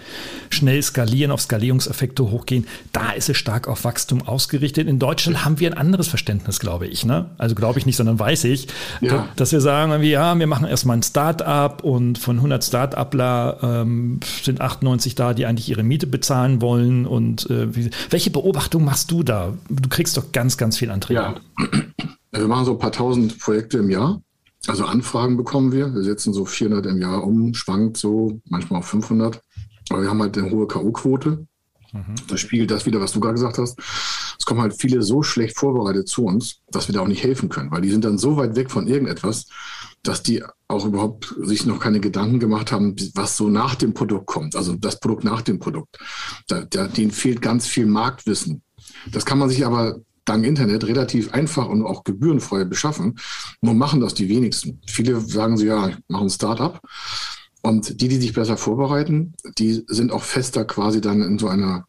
schnell 0.50 0.82
skalieren, 0.82 1.30
auf 1.30 1.42
Skalierungseffekte 1.42 2.32
hochgehen. 2.32 2.66
Da 2.94 3.12
ist 3.12 3.30
es 3.30 3.38
stark 3.38 3.68
auf 3.68 3.84
Wachstum 3.84 4.24
ausgerichtet. 4.24 4.88
In 4.88 4.98
Deutschland 4.98 5.38
ja. 5.38 5.46
haben 5.46 5.60
wir 5.60 5.70
ein 5.70 5.78
anderes 5.78 6.08
Verständnis, 6.08 6.60
glaube 6.60 6.88
ich. 6.88 7.06
Ne? 7.06 7.28
Also 7.38 7.54
glaube 7.54 7.78
ich 7.78 7.86
nicht, 7.86 7.98
sondern 7.98 8.18
weiß 8.18 8.46
ich, 8.46 8.70
dass 9.36 9.52
wir 9.52 9.62
sagen, 9.62 10.02
ja, 10.02 10.40
wir 10.40 10.48
machen 10.48 10.66
erstmal 10.66 10.98
ein 10.98 11.04
Startup 11.04 11.84
und 11.84 12.18
von 12.18 12.38
100 12.38 12.64
Startups 12.64 13.03
Stapler 13.04 13.58
ähm, 13.62 14.20
sind 14.44 14.62
98 14.62 15.16
da, 15.16 15.34
die 15.34 15.46
eigentlich 15.46 15.70
ihre 15.70 15.84
Miete 15.84 16.08
bezahlen 16.08 16.62
wollen. 16.62 17.06
Und 17.06 17.50
äh, 17.50 17.76
wie, 17.76 17.90
welche 18.10 18.32
Beobachtung 18.32 18.86
machst 18.86 19.12
du 19.12 19.24
da? 19.24 19.54
Du 19.70 19.90
kriegst 19.90 20.16
doch 20.16 20.32
ganz, 20.32 20.58
ganz 20.58 20.78
viel 20.78 20.90
Anträge. 20.90 21.20
Ja, 21.20 21.36
wir 22.32 22.48
machen 22.48 22.66
so 22.66 22.72
ein 22.72 22.80
paar 22.80 22.94
tausend 22.94 23.40
Projekte 23.40 23.80
im 23.80 23.90
Jahr. 23.90 24.22
Also 24.68 24.86
Anfragen 24.86 25.36
bekommen 25.36 25.74
wir. 25.74 25.94
Wir 25.94 26.04
setzen 26.04 26.34
so 26.34 26.46
400 26.46 26.86
im 26.86 27.02
Jahr 27.02 27.24
um, 27.26 27.54
schwankt 27.54 27.98
so, 27.98 28.40
manchmal 28.46 28.80
auch 28.80 28.86
500. 28.86 29.42
Aber 29.90 30.02
wir 30.02 30.10
haben 30.10 30.22
halt 30.22 30.38
eine 30.38 30.50
hohe 30.50 30.68
K.O.-Quote. 30.68 31.46
Mhm. 31.92 32.16
Das 32.30 32.40
spiegelt 32.40 32.72
das 32.72 32.86
wieder, 32.86 33.02
was 33.02 33.12
du 33.12 33.20
gerade 33.20 33.36
gesagt 33.36 33.58
hast. 33.58 33.78
Es 34.40 34.46
kommen 34.46 34.62
halt 34.62 34.80
viele 34.80 35.02
so 35.02 35.24
schlecht 35.24 35.58
vorbereitet 35.58 36.08
zu 36.08 36.26
uns, 36.26 36.62
dass 36.72 36.88
wir 36.88 36.96
da 36.96 37.02
auch 37.02 37.08
nicht 37.08 37.24
helfen 37.24 37.50
können, 37.50 37.72
weil 37.72 37.82
die 37.82 37.92
sind 37.92 38.06
dann 38.06 38.18
so 38.18 38.38
weit 38.38 38.56
weg 38.56 38.72
von 38.72 38.88
irgendetwas, 38.88 39.48
dass 40.04 40.22
die 40.22 40.44
auch 40.68 40.86
überhaupt 40.86 41.34
sich 41.42 41.66
noch 41.66 41.80
keine 41.80 42.00
Gedanken 42.00 42.40
gemacht 42.40 42.72
haben, 42.72 42.96
was 43.16 43.38
so 43.38 43.48
nach 43.48 43.76
dem 43.76 43.94
Produkt 43.94 44.28
kommt, 44.28 44.56
also 44.56 44.76
das 44.76 45.00
Produkt 45.00 45.24
nach 45.24 45.42
dem 45.42 45.60
Produkt. 45.60 45.98
Da, 46.48 46.66
da, 46.66 46.88
denen 46.88 47.12
fehlt 47.12 47.42
ganz 47.42 47.68
viel 47.68 47.86
Marktwissen. 47.86 48.62
Das 49.12 49.26
kann 49.26 49.40
man 49.40 49.50
sich 49.50 49.66
aber 49.66 50.02
dank 50.26 50.46
Internet 50.46 50.86
relativ 50.86 51.34
einfach 51.34 51.68
und 51.68 51.84
auch 51.84 52.04
gebührenfrei 52.04 52.66
beschaffen. 52.66 53.18
Nur 53.62 53.74
machen 53.74 54.02
das 54.02 54.14
die 54.14 54.30
wenigsten. 54.30 54.82
Viele 54.88 55.20
sagen 55.20 55.58
so, 55.58 55.66
ja, 55.66 55.90
ich 55.90 55.98
mache 56.08 56.30
Startup. 56.30 56.80
Und 57.62 58.02
die, 58.02 58.10
die 58.10 58.18
sich 58.18 58.34
besser 58.34 58.58
vorbereiten, 58.58 59.36
die 59.58 59.86
sind 59.88 60.12
auch 60.12 60.24
fester 60.24 60.66
quasi 60.66 61.00
dann 61.00 61.22
in 61.22 61.40
so 61.40 61.48
einer 61.48 61.86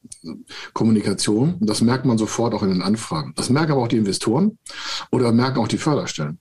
Kommunikation. 0.73 1.57
Das 1.61 1.81
merkt 1.81 2.05
man 2.05 2.17
sofort 2.17 2.55
auch 2.55 2.63
in 2.63 2.69
den 2.69 2.83
Anfragen. 2.83 3.33
Das 3.35 3.51
merken 3.51 3.73
aber 3.73 3.83
auch 3.83 3.89
die 3.89 3.97
Investoren 3.97 4.59
oder 5.11 5.33
merken 5.33 5.59
auch 5.59 5.67
die 5.67 5.79
Förderstellen. 5.79 6.39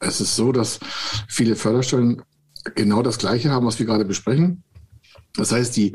Es 0.00 0.20
ist 0.20 0.36
so, 0.36 0.52
dass 0.52 0.80
viele 1.28 1.56
Förderstellen 1.56 2.22
genau 2.74 3.02
das 3.02 3.18
Gleiche 3.18 3.50
haben, 3.50 3.66
was 3.66 3.78
wir 3.78 3.86
gerade 3.86 4.04
besprechen. 4.04 4.62
Das 5.36 5.50
heißt, 5.52 5.76
die 5.76 5.94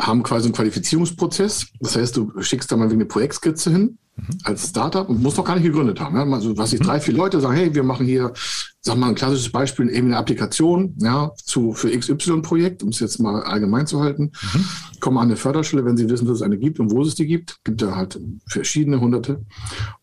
haben 0.00 0.22
quasi 0.22 0.46
einen 0.46 0.54
Qualifizierungsprozess. 0.54 1.66
Das 1.80 1.96
heißt, 1.96 2.16
du 2.16 2.32
schickst 2.40 2.70
da 2.70 2.76
mal 2.76 2.88
eine 2.88 3.04
Projektskizze 3.04 3.70
hin 3.72 3.98
mhm. 4.16 4.38
als 4.44 4.68
Startup 4.68 5.08
und 5.08 5.20
musst 5.20 5.36
noch 5.36 5.44
gar 5.44 5.56
nicht 5.56 5.64
gegründet 5.64 6.00
haben. 6.00 6.16
Ja? 6.16 6.24
Also, 6.32 6.56
was 6.56 6.72
ich 6.72 6.80
mhm. 6.80 6.84
drei, 6.84 7.00
vier 7.00 7.14
Leute 7.14 7.40
sagen, 7.40 7.56
hey, 7.56 7.74
wir 7.74 7.82
machen 7.82 8.06
hier, 8.06 8.32
sag 8.80 8.96
mal, 8.96 9.08
ein 9.08 9.16
klassisches 9.16 9.50
Beispiel, 9.50 9.90
eben 9.90 10.06
eine 10.06 10.16
Applikation, 10.16 10.94
ja, 10.98 11.32
zu, 11.44 11.72
für 11.72 11.90
XY-Projekt, 11.90 12.84
um 12.84 12.90
es 12.90 13.00
jetzt 13.00 13.18
mal 13.18 13.42
allgemein 13.42 13.88
zu 13.88 14.00
halten. 14.00 14.30
Mhm. 14.54 14.64
Kommen 15.00 15.18
an 15.18 15.24
eine 15.24 15.36
Förderstelle, 15.36 15.84
wenn 15.84 15.96
sie 15.96 16.08
wissen, 16.08 16.26
dass 16.26 16.36
es 16.36 16.42
eine 16.42 16.58
gibt 16.58 16.78
und 16.78 16.92
wo 16.92 17.02
es 17.02 17.16
die 17.16 17.26
gibt. 17.26 17.58
Gibt 17.64 17.82
da 17.82 17.96
halt 17.96 18.20
verschiedene 18.46 19.00
hunderte. 19.00 19.44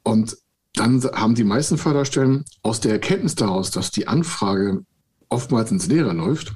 Und 0.04 0.38
dann 0.76 1.04
haben 1.04 1.36
die 1.36 1.44
meisten 1.44 1.78
Förderstellen 1.78 2.46
aus 2.62 2.80
der 2.80 2.94
Erkenntnis 2.94 3.36
daraus, 3.36 3.72
dass 3.72 3.92
die 3.92 4.08
Anfrage 4.08 4.84
oftmals 5.30 5.72
ins 5.72 5.88
Leere 5.88 6.14
läuft, 6.14 6.54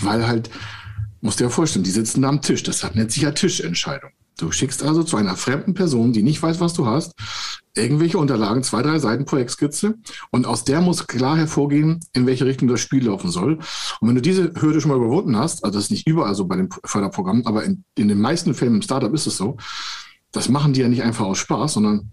weil 0.00 0.26
halt, 0.26 0.50
musst 1.20 1.40
du 1.40 1.44
dir 1.44 1.50
vorstellen, 1.50 1.84
die 1.84 1.90
sitzen 1.90 2.22
da 2.22 2.28
am 2.28 2.42
Tisch. 2.42 2.62
Das 2.62 2.94
nennt 2.94 3.12
sich 3.12 3.22
ja 3.22 3.32
Tischentscheidung. 3.32 4.10
Du 4.38 4.52
schickst 4.52 4.84
also 4.84 5.02
zu 5.02 5.16
einer 5.16 5.34
fremden 5.34 5.74
Person, 5.74 6.12
die 6.12 6.22
nicht 6.22 6.40
weiß, 6.40 6.60
was 6.60 6.72
du 6.72 6.86
hast, 6.86 7.12
irgendwelche 7.74 8.18
Unterlagen, 8.18 8.62
zwei, 8.62 8.82
drei 8.82 9.00
Seiten 9.00 9.24
Projektskizze 9.24 9.96
und 10.30 10.46
aus 10.46 10.64
der 10.64 10.80
muss 10.80 11.08
klar 11.08 11.36
hervorgehen, 11.36 12.00
in 12.12 12.26
welche 12.26 12.46
Richtung 12.46 12.68
das 12.68 12.80
Spiel 12.80 13.06
laufen 13.06 13.30
soll. 13.30 13.58
Und 14.00 14.08
wenn 14.08 14.14
du 14.14 14.22
diese 14.22 14.52
Hürde 14.60 14.80
schon 14.80 14.90
mal 14.90 14.96
überwunden 14.96 15.36
hast, 15.36 15.64
also 15.64 15.76
das 15.76 15.86
ist 15.86 15.90
nicht 15.90 16.06
überall 16.06 16.36
so 16.36 16.44
bei 16.44 16.56
den 16.56 16.68
Förderprogrammen, 16.84 17.46
aber 17.46 17.64
in, 17.64 17.84
in 17.96 18.06
den 18.06 18.20
meisten 18.20 18.54
Fällen 18.54 18.76
im 18.76 18.82
Startup 18.82 19.12
ist 19.12 19.26
es 19.26 19.36
so, 19.36 19.56
das 20.30 20.48
machen 20.48 20.72
die 20.72 20.82
ja 20.82 20.88
nicht 20.88 21.02
einfach 21.02 21.26
aus 21.26 21.38
Spaß, 21.38 21.72
sondern 21.72 22.10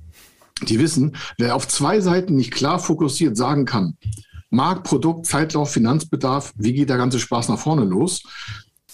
die 0.64 0.80
wissen, 0.80 1.16
wer 1.38 1.56
auf 1.56 1.68
zwei 1.68 2.00
Seiten 2.00 2.36
nicht 2.36 2.52
klar 2.52 2.80
fokussiert 2.80 3.36
sagen 3.36 3.66
kann, 3.66 3.98
Markt, 4.50 4.84
Produkt, 4.84 5.26
Zeitlauf, 5.26 5.72
Finanzbedarf, 5.72 6.54
wie 6.56 6.74
geht 6.74 6.90
der 6.90 6.98
ganze 6.98 7.20
Spaß 7.20 7.50
nach 7.50 7.60
vorne 7.60 7.84
los, 7.84 8.24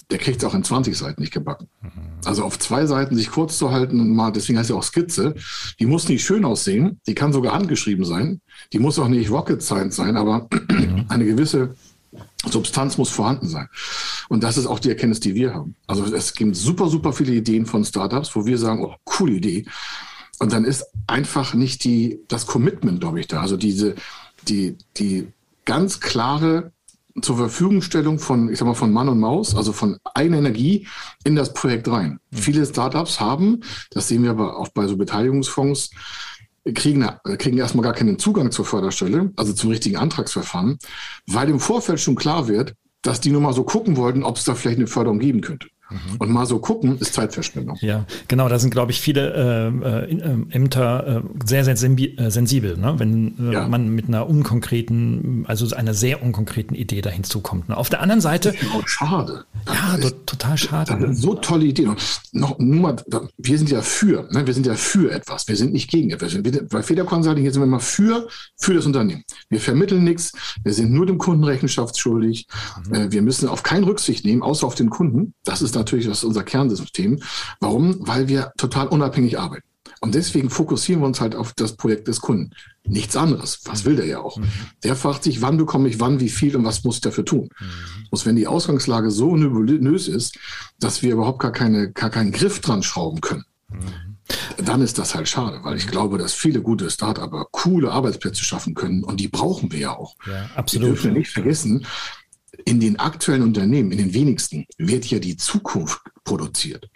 der 0.10 0.18
kriegt 0.18 0.42
es 0.42 0.50
auch 0.50 0.54
in 0.54 0.64
20 0.64 0.98
Seiten 0.98 1.22
nicht 1.22 1.34
gebacken. 1.34 1.68
Mhm. 1.82 1.90
Also 2.26 2.44
auf 2.44 2.60
zwei 2.60 2.86
Seiten 2.86 3.16
sich 3.16 3.32
kurz 3.32 3.58
zu 3.58 3.72
halten 3.72 4.00
und 4.00 4.14
mal, 4.14 4.32
deswegen 4.32 4.60
heißt 4.60 4.70
ja 4.70 4.76
auch 4.76 4.84
Skizze, 4.84 5.36
die 5.80 5.86
muss 5.86 6.10
nicht 6.10 6.24
schön 6.24 6.46
aussehen, 6.46 7.00
die 7.08 7.16
kann 7.16 7.32
sogar 7.32 7.54
handgeschrieben 7.54 8.06
sein, 8.06 8.42
die 8.74 8.80
muss 8.80 9.00
auch 9.00 9.08
nicht 9.08 9.32
Rocket 9.32 9.62
Science 9.62 9.96
sein, 9.96 10.18
aber 10.18 10.48
mhm. 10.70 11.06
eine 11.08 11.26
gewisse 11.26 11.76
Substanz 12.46 12.98
muss 12.98 13.10
vorhanden 13.10 13.48
sein. 13.48 13.70
Und 14.28 14.44
das 14.44 14.58
ist 14.58 14.66
auch 14.66 14.80
die 14.80 14.90
Erkenntnis, 14.90 15.20
die 15.20 15.36
wir 15.36 15.54
haben. 15.54 15.76
Also 15.88 16.04
es 16.14 16.34
gibt 16.34 16.56
super, 16.56 16.88
super 16.88 17.14
viele 17.14 17.34
Ideen 17.34 17.66
von 17.66 17.86
Startups, 17.86 18.36
wo 18.36 18.46
wir 18.46 18.58
sagen, 18.58 18.84
oh, 18.84 18.96
coole 19.06 19.34
Idee. 19.34 19.66
Und 20.42 20.54
dann 20.54 20.66
ist 20.66 20.88
einfach 21.06 21.54
nicht 21.54 21.84
die, 21.84 22.22
das 22.28 22.48
Commitment, 22.48 23.00
glaube 23.00 23.20
ich, 23.20 23.28
da. 23.28 23.42
Also 23.42 23.58
diese, 23.58 23.94
die, 24.48 24.76
die 24.98 25.28
ganz 25.66 26.00
klare 26.00 26.72
zur 27.22 27.38
Verfügungstellung 27.38 28.18
von, 28.18 28.50
ich 28.50 28.58
sag 28.58 28.66
mal, 28.66 28.74
von 28.74 28.92
Mann 28.92 29.08
und 29.08 29.20
Maus, 29.20 29.54
also 29.54 29.72
von 29.72 30.00
einer 30.16 30.40
Energie 30.40 30.88
in 31.24 31.36
das 31.36 31.54
Projekt 31.54 31.88
rein. 31.90 32.20
Mhm. 32.32 32.38
Viele 32.38 32.66
Startups 32.66 33.20
haben, 33.20 33.62
das 33.92 34.08
sehen 34.08 34.24
wir 34.24 34.32
aber 34.32 34.58
auch 34.58 34.70
bei 34.70 34.88
so 34.88 34.98
Beteiligungsfonds, 34.98 35.92
kriegen, 36.74 37.08
kriegen 37.38 37.60
erstmal 37.60 37.84
gar 37.84 37.94
keinen 37.94 38.18
Zugang 38.18 38.52
zur 38.52 38.66
Förderstelle, 38.66 39.32
also 39.36 39.54
zum 39.54 39.70
richtigen 39.70 39.98
Antragsverfahren, 39.98 40.80
weil 41.28 41.50
im 41.50 41.60
Vorfeld 41.60 42.00
schon 42.00 42.16
klar 42.16 42.48
wird, 42.48 42.74
dass 43.04 43.22
die 43.22 43.30
nur 43.30 43.42
mal 43.42 43.54
so 43.54 43.64
gucken 43.64 43.96
wollten, 43.96 44.24
ob 44.24 44.38
es 44.38 44.46
da 44.46 44.56
vielleicht 44.56 44.80
eine 44.80 44.88
Förderung 44.88 45.20
geben 45.20 45.42
könnte. 45.42 45.68
Mhm. 45.92 46.18
Und 46.20 46.30
mal 46.32 46.46
so 46.46 46.60
gucken, 46.60 46.98
ist 47.00 47.14
Zeitverschwendung. 47.14 47.78
Ja, 47.82 48.06
genau, 48.28 48.48
da 48.48 48.60
sind, 48.60 48.72
glaube 48.72 48.92
ich, 48.92 49.02
viele 49.02 49.34
äh, 49.34 50.12
äh, 50.12 50.56
Ämter 50.56 51.24
äh, 51.24 51.46
sehr, 51.46 51.66
sehr 51.66 51.76
äh, 51.76 52.32
sensibel, 52.32 52.78
ne? 52.78 52.96
wenn 52.98 53.36
äh, 53.40 53.54
ja. 53.54 53.68
man 53.68 53.90
mit 53.90 54.08
einer 54.08 54.28
unkonkreten, 54.28 55.46
also 55.48 55.76
einer 55.76 55.94
sehr 55.94 56.24
unkonkreten 56.24 56.76
Idee 56.76 57.02
dahin 57.02 57.24
zukommt. 57.24 57.70
Ne? 57.70 57.78
Auf 57.78 57.90
der 57.90 58.02
anderen 58.02 58.22
Seite. 58.22 58.54
Das 58.54 58.72
auch 58.72 58.88
schade. 58.88 59.46
Ja, 59.68 59.96
ist, 59.96 60.16
total 60.26 60.58
schade. 60.58 60.98
Ne? 60.98 61.14
So 61.14 61.36
tolle 61.36 61.66
Ideen. 61.66 61.90
Und 61.90 62.02
noch, 62.32 62.58
nur 62.60 62.80
mal, 62.80 62.96
wir 63.38 63.58
sind 63.58 63.70
ja 63.70 63.82
für, 63.82 64.28
ne? 64.32 64.48
wir 64.48 64.54
sind 64.54 64.66
ja 64.66 64.76
für 64.76 65.12
etwas, 65.12 65.48
wir 65.48 65.56
sind 65.56 65.74
nicht 65.74 65.90
gegen 65.90 66.12
etwas. 66.12 66.34
Wir, 66.34 66.68
bei 66.68 66.84
Feder 66.84 67.04
Consulting 67.04 67.44
sind 67.44 67.62
wir 67.62 67.68
immer 67.68 67.80
für, 67.80 68.28
für 68.58 68.74
das 68.74 68.86
Unternehmen. 68.86 69.24
Wir 69.50 69.60
vermitteln 69.60 70.04
nichts, 70.04 70.32
wir 70.64 70.74
sind 70.74 70.92
nur 70.92 71.06
dem 71.06 71.18
Kunden 71.18 71.44
rechenschaftsschuldig. 71.44 72.48
Mhm. 72.88 72.94
Äh, 72.94 73.12
wir 73.12 73.22
müssen 73.22 73.48
auf 73.50 73.64
keinen 73.64 73.84
Rücksicht 73.84 74.26
nehmen, 74.26 74.42
außer 74.42 74.66
auf 74.66 74.76
den 74.76 74.90
Kunden. 74.90 75.34
Das 75.44 75.62
ist 75.62 75.76
natürlich 75.82 76.06
das 76.08 76.20
ist 76.20 76.24
unser 76.24 76.44
Kernsystem. 76.44 77.22
Warum? 77.60 77.98
Weil 78.00 78.28
wir 78.28 78.52
total 78.58 78.88
unabhängig 78.88 79.40
arbeiten. 79.40 79.66
Und 80.04 80.16
deswegen 80.16 80.50
fokussieren 80.50 81.02
wir 81.02 81.06
uns 81.06 81.22
halt 81.22 81.36
auf 81.36 81.54
das 81.54 81.76
Projekt 81.76 82.08
des 82.08 82.22
Kunden. 82.22 82.52
Nichts 82.84 83.16
anderes. 83.16 83.60
Was 83.66 83.86
will 83.86 83.96
der 83.96 84.08
ja 84.08 84.20
auch? 84.20 84.38
Mhm. 84.38 84.48
Der 84.84 84.96
fragt 84.96 85.24
sich, 85.24 85.44
wann 85.44 85.58
bekomme 85.58 85.88
ich 85.90 86.00
wann, 86.00 86.20
wie 86.20 86.30
viel 86.30 86.56
und 86.56 86.66
was 86.66 86.84
muss 86.84 86.96
ich 86.96 87.02
dafür 87.02 87.24
tun? 87.24 87.50
Mhm. 87.60 88.08
Und 88.10 88.26
wenn 88.26 88.36
die 88.36 88.48
Ausgangslage 88.48 89.12
so 89.12 89.36
nebulös 89.36 90.08
ist, 90.08 90.40
dass 90.80 91.04
wir 91.04 91.14
überhaupt 91.14 91.40
gar, 91.40 91.52
keine, 91.52 91.92
gar 91.92 92.10
keinen 92.10 92.32
Griff 92.32 92.62
dran 92.62 92.82
schrauben 92.82 93.22
können, 93.22 93.46
mhm. 93.70 94.18
dann 94.66 94.82
ist 94.82 94.98
das 94.98 95.14
halt 95.14 95.30
schade, 95.30 95.60
weil 95.62 95.78
ich 95.78 95.86
glaube, 95.86 96.18
dass 96.18 96.34
viele 96.34 96.64
gute 96.64 96.90
Start-upper 96.90 97.46
coole 97.52 97.92
Arbeitsplätze 97.92 98.44
schaffen 98.44 98.74
können 98.74 99.04
und 99.04 99.20
die 99.20 99.28
brauchen 99.28 99.72
wir 99.72 99.80
ja 99.80 99.96
auch. 99.96 100.16
Ja, 100.26 100.50
absolut. 100.56 100.88
Wir 100.88 100.94
dürfen 100.94 101.14
nicht 101.14 101.30
vergessen, 101.30 101.86
in 102.66 102.80
den 102.80 103.00
aktuellen 103.00 103.44
Unternehmen, 103.44 103.92
in 103.92 103.98
den 103.98 104.14
wenigsten, 104.14 104.66
wird 104.78 105.06
ja 105.06 105.20
die 105.20 105.38
Zukunft 105.38 106.02
produziert. 106.24 106.90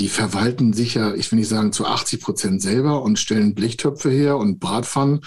Die 0.00 0.08
verwalten 0.08 0.72
sicher, 0.72 1.14
ich 1.14 1.30
will 1.30 1.38
nicht 1.38 1.48
sagen 1.48 1.72
zu 1.72 1.86
80 1.86 2.20
Prozent 2.20 2.62
selber 2.62 3.02
und 3.02 3.16
stellen 3.18 3.54
Blechtöpfe 3.54 4.10
her 4.10 4.36
und 4.38 4.58
Bratpfannen, 4.58 5.20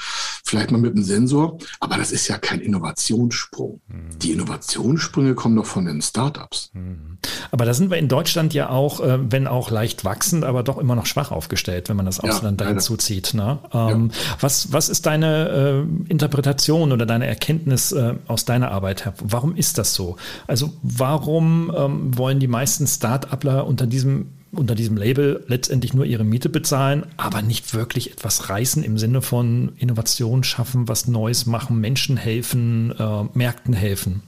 vielleicht 0.43 0.71
mal 0.71 0.77
mit 0.77 0.93
einem 0.93 1.03
Sensor. 1.03 1.57
Aber 1.79 1.95
das 1.95 2.11
ist 2.11 2.27
ja 2.27 2.37
kein 2.37 2.59
Innovationssprung. 2.59 3.79
Mhm. 3.87 4.19
Die 4.19 4.33
Innovationssprünge 4.33 5.35
kommen 5.35 5.55
doch 5.55 5.65
von 5.65 5.85
den 5.85 6.01
Startups. 6.01 6.71
Mhm. 6.73 7.17
Aber 7.51 7.63
da 7.63 7.73
sind 7.73 7.89
wir 7.91 7.97
in 7.97 8.09
Deutschland 8.09 8.53
ja 8.53 8.69
auch, 8.69 8.99
äh, 8.99 9.31
wenn 9.31 9.47
auch 9.47 9.71
leicht 9.71 10.03
wachsend, 10.03 10.43
aber 10.43 10.63
doch 10.63 10.77
immer 10.77 10.95
noch 10.95 11.05
schwach 11.05 11.31
aufgestellt, 11.31 11.87
wenn 11.87 11.95
man 11.95 12.05
das 12.05 12.19
Ausland 12.19 12.59
ja, 12.59 12.73
dazu 12.73 12.97
zieht. 12.97 13.33
Ne? 13.33 13.59
Ähm, 13.73 14.11
ja. 14.11 14.37
was, 14.41 14.73
was 14.73 14.89
ist 14.89 15.05
deine 15.05 15.85
äh, 16.07 16.11
Interpretation 16.11 16.91
oder 16.91 17.05
deine 17.05 17.25
Erkenntnis 17.25 17.93
äh, 17.93 18.15
aus 18.27 18.43
deiner 18.43 18.71
Arbeit 18.71 19.05
her? 19.05 19.13
Warum 19.23 19.55
ist 19.55 19.77
das 19.77 19.93
so? 19.93 20.17
Also 20.45 20.73
warum 20.81 21.71
ähm, 21.75 22.17
wollen 22.17 22.41
die 22.41 22.47
meisten 22.47 22.85
Start-upler 22.85 23.65
unter 23.65 23.87
diesem 23.87 24.36
unter 24.57 24.75
diesem 24.75 24.97
Label 24.97 25.43
letztendlich 25.47 25.93
nur 25.93 26.05
ihre 26.05 26.23
Miete 26.23 26.49
bezahlen, 26.49 27.05
aber 27.17 27.41
nicht 27.41 27.73
wirklich 27.73 28.11
etwas 28.11 28.49
reißen 28.49 28.83
im 28.83 28.97
Sinne 28.97 29.21
von 29.21 29.73
Innovation 29.77 30.43
schaffen, 30.43 30.87
was 30.87 31.07
Neues 31.07 31.45
machen, 31.45 31.79
Menschen 31.79 32.17
helfen, 32.17 32.91
äh, 32.97 33.23
Märkten 33.33 33.73
helfen. 33.73 34.23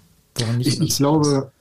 Ich, 0.60 0.80
ich 0.80 0.98
glaube, 0.98 1.52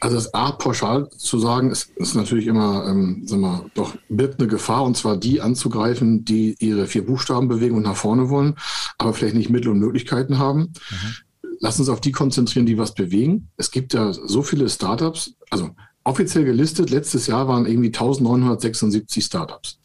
also 0.00 0.16
das 0.16 0.32
A 0.32 0.52
pauschal 0.52 1.10
zu 1.10 1.38
sagen, 1.38 1.70
ist, 1.70 1.90
ist 1.96 2.14
natürlich 2.14 2.46
immer, 2.46 2.86
ähm, 2.88 3.22
sagen 3.26 3.42
wir, 3.42 3.66
doch 3.74 3.94
birgt 4.08 4.40
eine 4.40 4.48
Gefahr, 4.48 4.84
und 4.84 4.96
zwar 4.96 5.16
die 5.16 5.40
anzugreifen, 5.40 6.24
die 6.24 6.56
ihre 6.58 6.86
vier 6.86 7.04
Buchstaben 7.04 7.48
bewegen 7.48 7.76
und 7.76 7.82
nach 7.82 7.96
vorne 7.96 8.30
wollen, 8.30 8.56
aber 8.96 9.12
vielleicht 9.12 9.36
nicht 9.36 9.50
Mittel 9.50 9.70
und 9.70 9.78
Möglichkeiten 9.78 10.38
haben. 10.38 10.72
Mhm. 10.90 11.50
Lass 11.60 11.78
uns 11.78 11.90
auf 11.90 12.00
die 12.00 12.12
konzentrieren, 12.12 12.64
die 12.64 12.78
was 12.78 12.94
bewegen. 12.94 13.50
Es 13.58 13.70
gibt 13.70 13.92
ja 13.92 14.14
so 14.14 14.42
viele 14.42 14.70
Startups, 14.70 15.34
also 15.50 15.70
offiziell 16.04 16.44
gelistet, 16.44 16.90
letztes 16.90 17.26
Jahr 17.26 17.48
waren 17.48 17.66
irgendwie 17.66 17.88
1976 17.88 19.24
Startups. 19.24 19.78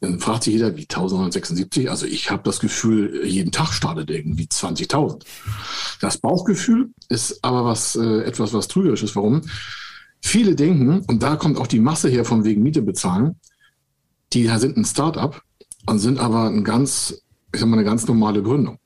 Dann 0.00 0.18
fragt 0.18 0.44
sich 0.44 0.54
jeder, 0.54 0.76
wie 0.76 0.82
1976? 0.82 1.88
Also 1.88 2.06
ich 2.06 2.30
habe 2.30 2.42
das 2.42 2.58
Gefühl, 2.58 3.24
jeden 3.24 3.52
Tag 3.52 3.72
startet 3.72 4.10
irgendwie 4.10 4.46
20.000. 4.46 5.24
Das 6.00 6.18
Bauchgefühl 6.18 6.90
ist 7.08 7.38
aber 7.44 7.64
was 7.64 7.94
äh, 7.94 8.22
etwas, 8.24 8.52
was 8.52 8.66
trügerisch 8.66 9.04
ist. 9.04 9.14
Warum? 9.14 9.42
Viele 10.20 10.56
denken, 10.56 11.04
und 11.06 11.22
da 11.22 11.36
kommt 11.36 11.56
auch 11.56 11.68
die 11.68 11.78
Masse 11.78 12.08
her 12.08 12.24
von 12.24 12.44
wegen 12.44 12.62
Miete 12.62 12.82
bezahlen, 12.82 13.36
die 14.32 14.48
sind 14.58 14.76
ein 14.76 14.84
Startup 14.84 15.40
und 15.86 15.98
sind 16.00 16.18
aber 16.18 16.48
ein 16.48 16.64
ganz, 16.64 17.22
ich 17.52 17.60
sag 17.60 17.68
mal, 17.68 17.76
eine 17.76 17.84
ganz 17.84 18.06
normale 18.06 18.42
Gründung. 18.42 18.78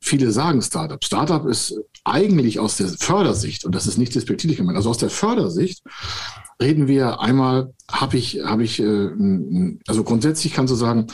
Viele 0.00 0.32
sagen 0.32 0.60
Startup. 0.62 1.02
Startup 1.04 1.46
ist 1.46 1.78
eigentlich 2.06 2.58
aus 2.60 2.76
der 2.76 2.88
Fördersicht, 2.88 3.64
und 3.64 3.74
das 3.74 3.86
ist 3.86 3.98
nicht 3.98 4.14
despektierlich 4.14 4.58
gemeint, 4.58 4.76
also 4.76 4.90
aus 4.90 4.98
der 4.98 5.10
Fördersicht 5.10 5.82
reden 6.60 6.86
wir 6.86 7.20
einmal, 7.20 7.74
habe 7.90 8.16
ich, 8.16 8.40
habe 8.44 8.64
ich, 8.64 8.80
äh, 8.80 9.10
also 9.86 10.04
grundsätzlich 10.04 10.52
kannst 10.54 10.72
du 10.72 10.76
sagen, 10.76 11.06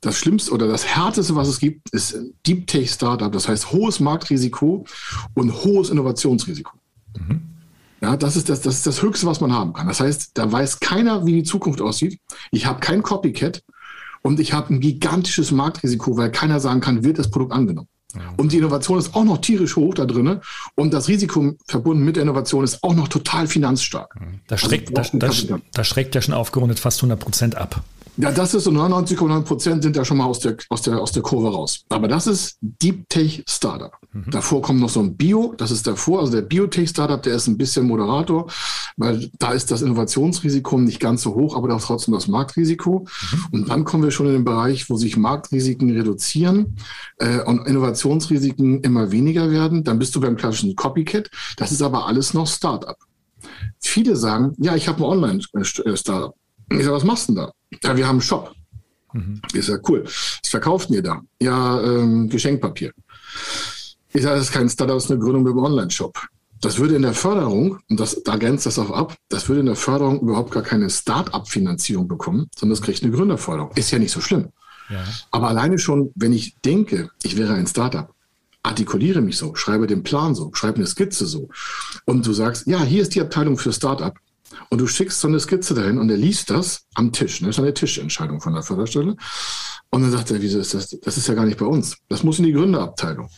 das 0.00 0.16
Schlimmste 0.16 0.52
oder 0.52 0.68
das 0.68 0.86
Härteste, 0.86 1.34
was 1.34 1.48
es 1.48 1.58
gibt, 1.58 1.90
ist 1.90 2.16
Deep 2.46 2.66
Tech 2.66 2.90
Startup. 2.90 3.32
Das 3.32 3.48
heißt 3.48 3.72
hohes 3.72 3.98
Marktrisiko 3.98 4.84
und 5.34 5.64
hohes 5.64 5.90
Innovationsrisiko. 5.90 6.72
Mhm. 7.18 7.40
Ja, 8.00 8.16
das 8.16 8.36
ist 8.36 8.48
das, 8.48 8.60
das 8.60 8.76
ist 8.76 8.86
das 8.86 9.02
Höchste, 9.02 9.26
was 9.26 9.40
man 9.40 9.52
haben 9.52 9.72
kann. 9.72 9.88
Das 9.88 9.98
heißt, 9.98 10.30
da 10.34 10.50
weiß 10.50 10.78
keiner, 10.78 11.26
wie 11.26 11.32
die 11.32 11.42
Zukunft 11.42 11.80
aussieht. 11.80 12.20
Ich 12.52 12.66
habe 12.66 12.78
kein 12.78 13.02
Copycat 13.02 13.64
und 14.22 14.38
ich 14.38 14.52
habe 14.52 14.72
ein 14.72 14.80
gigantisches 14.80 15.50
Marktrisiko, 15.50 16.16
weil 16.16 16.30
keiner 16.30 16.60
sagen 16.60 16.80
kann, 16.80 17.02
wird 17.02 17.18
das 17.18 17.30
Produkt 17.30 17.52
angenommen. 17.52 17.88
Und 18.36 18.52
die 18.52 18.58
Innovation 18.58 18.98
ist 18.98 19.14
auch 19.14 19.24
noch 19.24 19.38
tierisch 19.38 19.76
hoch 19.76 19.94
da 19.94 20.06
drin. 20.06 20.40
Und 20.74 20.94
das 20.94 21.08
Risiko 21.08 21.54
verbunden 21.66 22.04
mit 22.04 22.16
der 22.16 22.22
Innovation 22.22 22.64
ist 22.64 22.82
auch 22.82 22.94
noch 22.94 23.08
total 23.08 23.46
finanzstark. 23.46 24.14
Da 24.46 24.56
schreckt, 24.56 24.96
also, 24.96 25.18
da, 25.18 25.28
da, 25.28 25.58
da 25.72 25.84
schreckt 25.84 26.14
ja 26.14 26.22
schon 26.22 26.34
aufgerundet 26.34 26.78
fast 26.78 26.98
100 27.00 27.20
Prozent 27.20 27.56
ab. 27.56 27.82
Ja, 28.20 28.32
das 28.32 28.52
ist 28.52 28.64
so 28.64 28.72
99,9 28.72 29.42
Prozent 29.42 29.82
sind 29.84 29.94
ja 29.94 30.04
schon 30.04 30.16
mal 30.16 30.24
aus 30.24 30.40
der, 30.40 30.56
aus, 30.70 30.82
der, 30.82 30.98
aus 30.98 31.12
der 31.12 31.22
Kurve 31.22 31.52
raus. 31.52 31.84
Aber 31.88 32.08
das 32.08 32.26
ist 32.26 32.58
Deep 32.60 33.08
Tech 33.08 33.44
Startup. 33.48 33.92
Mhm. 34.12 34.30
Davor 34.32 34.60
kommt 34.60 34.80
noch 34.80 34.88
so 34.88 34.98
ein 34.98 35.16
Bio, 35.16 35.54
das 35.56 35.70
ist 35.70 35.86
davor, 35.86 36.20
also 36.20 36.32
der 36.32 36.42
Biotech 36.42 36.88
Startup, 36.88 37.22
der 37.22 37.34
ist 37.34 37.46
ein 37.46 37.56
bisschen 37.56 37.86
Moderator, 37.86 38.50
weil 38.96 39.30
da 39.38 39.52
ist 39.52 39.70
das 39.70 39.82
Innovationsrisiko 39.82 40.78
nicht 40.78 40.98
ganz 40.98 41.22
so 41.22 41.34
hoch, 41.34 41.56
aber 41.56 41.72
auch 41.74 41.80
trotzdem 41.80 42.14
das 42.14 42.26
Marktrisiko. 42.26 43.06
Mhm. 43.06 43.46
Und 43.52 43.68
dann 43.68 43.84
kommen 43.84 44.02
wir 44.02 44.10
schon 44.10 44.26
in 44.26 44.32
den 44.32 44.44
Bereich, 44.44 44.90
wo 44.90 44.96
sich 44.96 45.16
Marktrisiken 45.16 45.90
reduzieren 45.90 46.76
äh, 47.18 47.40
und 47.42 47.66
Innovationsrisiken 47.98 48.80
immer 48.82 49.10
weniger 49.10 49.50
werden. 49.50 49.84
Dann 49.84 49.98
bist 49.98 50.14
du 50.14 50.20
beim 50.20 50.36
klassischen 50.36 50.74
Copycat. 50.76 51.30
Das 51.56 51.72
ist 51.72 51.82
aber 51.82 52.06
alles 52.06 52.34
noch 52.34 52.46
Startup. 52.46 52.96
Viele 53.80 54.16
sagen, 54.16 54.54
ja, 54.58 54.74
ich 54.74 54.88
habe 54.88 54.98
ein 54.98 55.04
Online-Startup. 55.04 56.34
Ich 56.70 56.84
sage, 56.84 56.92
was 56.92 57.04
machst 57.04 57.28
du 57.28 57.34
denn 57.34 57.44
da? 57.44 57.52
Ja, 57.82 57.96
wir 57.96 58.06
haben 58.06 58.16
einen 58.16 58.22
Shop. 58.22 58.52
Mhm. 59.12 59.40
Ich 59.54 59.66
sage, 59.66 59.82
cool. 59.88 60.04
Was 60.04 60.50
verkauft 60.50 60.90
ihr 60.90 61.02
da? 61.02 61.22
Ja, 61.40 61.80
ähm, 61.82 62.28
Geschenkpapier. 62.28 62.92
Ich 64.12 64.22
sage, 64.22 64.36
das 64.36 64.46
ist 64.46 64.52
kein 64.52 64.68
Startup, 64.68 64.96
das 64.96 65.04
ist 65.04 65.10
eine 65.10 65.20
Gründung 65.20 65.42
mit 65.44 65.52
einem 65.52 65.64
Online-Shop. 65.64 66.18
Das 66.60 66.78
würde 66.78 66.96
in 66.96 67.02
der 67.02 67.14
Förderung, 67.14 67.78
und 67.88 68.00
das, 68.00 68.20
da 68.24 68.36
grenzt 68.36 68.66
das 68.66 68.80
auch 68.80 68.90
ab, 68.90 69.14
das 69.28 69.48
würde 69.48 69.60
in 69.60 69.66
der 69.66 69.76
Förderung 69.76 70.20
überhaupt 70.20 70.50
gar 70.50 70.64
keine 70.64 70.90
Start-up-Finanzierung 70.90 72.08
bekommen, 72.08 72.48
sondern 72.56 72.76
das 72.76 72.84
kriegt 72.84 73.02
eine 73.02 73.12
Gründerförderung. 73.12 73.70
Ist 73.76 73.92
ja 73.92 73.98
nicht 74.00 74.10
so 74.10 74.20
schlimm. 74.20 74.48
Aber 75.30 75.48
alleine 75.48 75.78
schon, 75.78 76.10
wenn 76.14 76.32
ich 76.32 76.56
denke, 76.64 77.10
ich 77.22 77.36
wäre 77.36 77.54
ein 77.54 77.66
Startup, 77.66 78.12
artikuliere 78.62 79.20
mich 79.20 79.36
so, 79.36 79.54
schreibe 79.54 79.86
den 79.86 80.02
Plan 80.02 80.34
so, 80.34 80.50
schreibe 80.52 80.76
eine 80.76 80.86
Skizze 80.86 81.26
so 81.26 81.48
und 82.04 82.26
du 82.26 82.32
sagst, 82.32 82.66
ja, 82.66 82.82
hier 82.82 83.02
ist 83.02 83.14
die 83.14 83.20
Abteilung 83.20 83.58
für 83.58 83.72
Startup, 83.72 84.14
und 84.70 84.80
du 84.80 84.86
schickst 84.86 85.20
so 85.20 85.28
eine 85.28 85.40
Skizze 85.40 85.74
dahin 85.74 85.98
und 85.98 86.10
er 86.10 86.16
liest 86.16 86.50
das 86.50 86.86
am 86.94 87.12
Tisch. 87.12 87.40
Ne? 87.40 87.48
Das 87.48 87.56
ist 87.56 87.62
eine 87.62 87.74
Tischentscheidung 87.74 88.40
von 88.40 88.54
der 88.54 88.62
Förderstelle. 88.62 89.16
Und 89.90 90.02
dann 90.02 90.10
sagt 90.10 90.30
er, 90.30 90.42
wieso 90.42 90.58
ist 90.58 90.74
das? 90.74 90.98
Das 91.02 91.16
ist 91.16 91.28
ja 91.28 91.34
gar 91.34 91.46
nicht 91.46 91.58
bei 91.58 91.66
uns. 91.66 91.96
Das 92.08 92.22
muss 92.22 92.38
in 92.38 92.44
die 92.44 92.52
Gründerabteilung. 92.52 93.30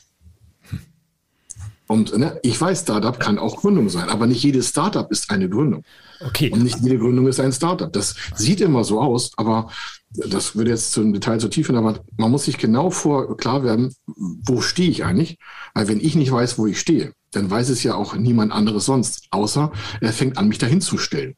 Und 1.90 2.16
ne, 2.16 2.38
ich 2.44 2.60
weiß, 2.60 2.82
Startup 2.82 3.18
kann 3.18 3.36
auch 3.36 3.56
Gründung 3.56 3.88
sein, 3.88 4.10
aber 4.10 4.28
nicht 4.28 4.44
jedes 4.44 4.68
Startup 4.68 5.10
ist 5.10 5.28
eine 5.28 5.48
Gründung. 5.48 5.82
Okay. 6.24 6.48
Und 6.52 6.62
nicht 6.62 6.78
jede 6.82 6.98
Gründung 6.98 7.26
ist 7.26 7.40
ein 7.40 7.50
Startup. 7.50 7.92
Das 7.92 8.14
sieht 8.36 8.60
immer 8.60 8.84
so 8.84 9.00
aus, 9.00 9.32
aber 9.36 9.72
das 10.10 10.54
würde 10.54 10.70
jetzt 10.70 10.92
zum 10.92 11.12
Detail 11.12 11.40
zu 11.40 11.48
tief 11.48 11.66
hin, 11.66 11.74
aber 11.74 11.98
man 12.16 12.30
muss 12.30 12.44
sich 12.44 12.58
genau 12.58 12.90
vor 12.90 13.36
klar 13.36 13.64
werden, 13.64 13.92
wo 14.06 14.60
stehe 14.60 14.88
ich 14.88 15.04
eigentlich? 15.04 15.36
Weil 15.74 15.88
wenn 15.88 15.98
ich 15.98 16.14
nicht 16.14 16.30
weiß, 16.30 16.58
wo 16.58 16.68
ich 16.68 16.78
stehe, 16.78 17.12
dann 17.32 17.50
weiß 17.50 17.70
es 17.70 17.82
ja 17.82 17.96
auch 17.96 18.14
niemand 18.14 18.52
anderes 18.52 18.84
sonst, 18.84 19.26
außer 19.32 19.72
er 20.00 20.12
fängt 20.12 20.38
an, 20.38 20.46
mich 20.46 20.58
dahin 20.58 20.80
zu 20.80 20.96
stellen. 20.96 21.34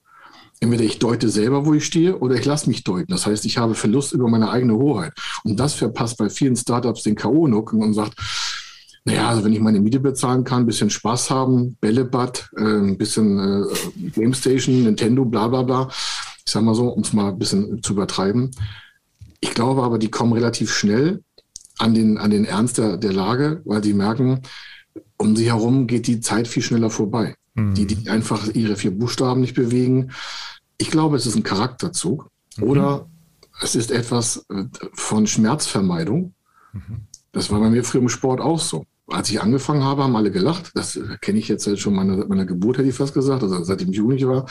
Entweder 0.61 0.85
ich 0.85 0.99
deute 0.99 1.31
selber, 1.31 1.65
wo 1.65 1.73
ich 1.73 1.87
stehe, 1.87 2.19
oder 2.19 2.35
ich 2.35 2.45
lasse 2.45 2.69
mich 2.69 2.85
deuten. 2.85 3.11
Das 3.11 3.25
heißt, 3.25 3.47
ich 3.47 3.57
habe 3.57 3.75
Verlust 3.75 4.13
über 4.13 4.29
meine 4.29 4.51
eigene 4.51 4.75
Hoheit. 4.75 5.15
Und 5.45 5.59
das 5.59 5.73
verpasst 5.73 6.19
bei 6.19 6.29
vielen 6.29 6.57
Startups 6.57 7.05
den 7.05 7.15
K.O.-Nuck 7.15 7.73
und 7.73 7.95
sagt, 7.95 8.19
naja, 9.05 9.29
also 9.29 9.45
wenn 9.45 9.53
ich 9.53 9.61
meine 9.61 9.81
Miete 9.81 9.99
bezahlen 9.99 10.45
kann, 10.45 10.63
ein 10.63 10.67
bisschen 10.67 10.91
Spaß 10.91 11.31
haben, 11.31 11.77
Bällebad, 11.81 12.51
äh, 12.57 12.63
ein 12.63 12.99
bisschen 12.99 13.39
äh, 13.39 14.11
Game 14.11 14.33
Station, 14.33 14.85
Nintendo, 14.85 15.25
bla 15.25 15.49
bla 15.49 15.63
bla, 15.63 15.89
ich 16.45 16.53
sag 16.53 16.63
mal 16.63 16.75
so, 16.75 16.89
um 16.89 17.03
es 17.03 17.13
mal 17.13 17.31
ein 17.31 17.39
bisschen 17.39 17.83
zu 17.83 17.95
übertreiben. 17.95 18.53
Ich 19.41 19.55
glaube 19.55 19.83
aber, 19.83 19.99
die 19.99 20.11
kommen 20.11 20.33
relativ 20.33 20.73
schnell 20.73 21.23
an 21.79 21.95
den, 21.95 22.17
an 22.19 22.31
den 22.31 22.45
Ernst 22.45 22.79
der, 22.79 22.97
der 22.97 23.13
Lage, 23.13 23.61
weil 23.65 23.83
sie 23.83 23.93
merken, 23.93 24.43
um 25.17 25.35
sie 25.35 25.47
herum 25.47 25.87
geht 25.87 26.07
die 26.07 26.21
Zeit 26.21 26.47
viel 26.47 26.63
schneller 26.63 26.91
vorbei. 26.91 27.35
Mhm. 27.55 27.75
Die, 27.75 27.87
die 27.87 28.09
einfach 28.09 28.49
ihre 28.55 28.77
vier 28.77 28.93
Buchstaben 28.93 29.41
nicht 29.41 29.55
bewegen. 29.55 30.13
Ich 30.79 30.91
glaube, 30.91 31.17
es 31.17 31.27
ist 31.27 31.35
ein 31.35 31.43
Charakterzug 31.43 32.31
mhm. 32.57 32.65
oder 32.65 33.09
es 33.61 33.75
ist 33.75 33.91
etwas 33.91 34.45
äh, 34.49 34.65
von 34.95 35.27
Schmerzvermeidung. 35.27 36.35
Mhm. 36.73 37.07
Das 37.33 37.51
war 37.51 37.61
bei 37.61 37.71
mir 37.71 37.83
früher 37.83 38.03
im 38.03 38.09
Sport 38.09 38.41
auch 38.41 38.61
so. 38.61 38.85
Als 39.13 39.31
ich 39.31 39.41
angefangen 39.41 39.85
habe, 39.85 40.03
haben 40.03 40.17
alle 40.17 40.31
gelacht. 40.31 40.73
Das 40.75 40.99
kenne 41.21 41.39
ich 41.39 41.49
jetzt 41.49 41.79
schon 41.79 41.95
meiner, 41.95 42.27
meiner 42.27 42.47
Geburt, 42.47 42.79
hätte 42.79 42.89
ich 42.89 42.95
fast 42.95 43.15
gesagt, 43.15 43.43
also 43.43 43.63
seitdem 43.63 43.91
ich 43.91 43.97
Jugendlich 43.97 44.27
war. 44.27 44.47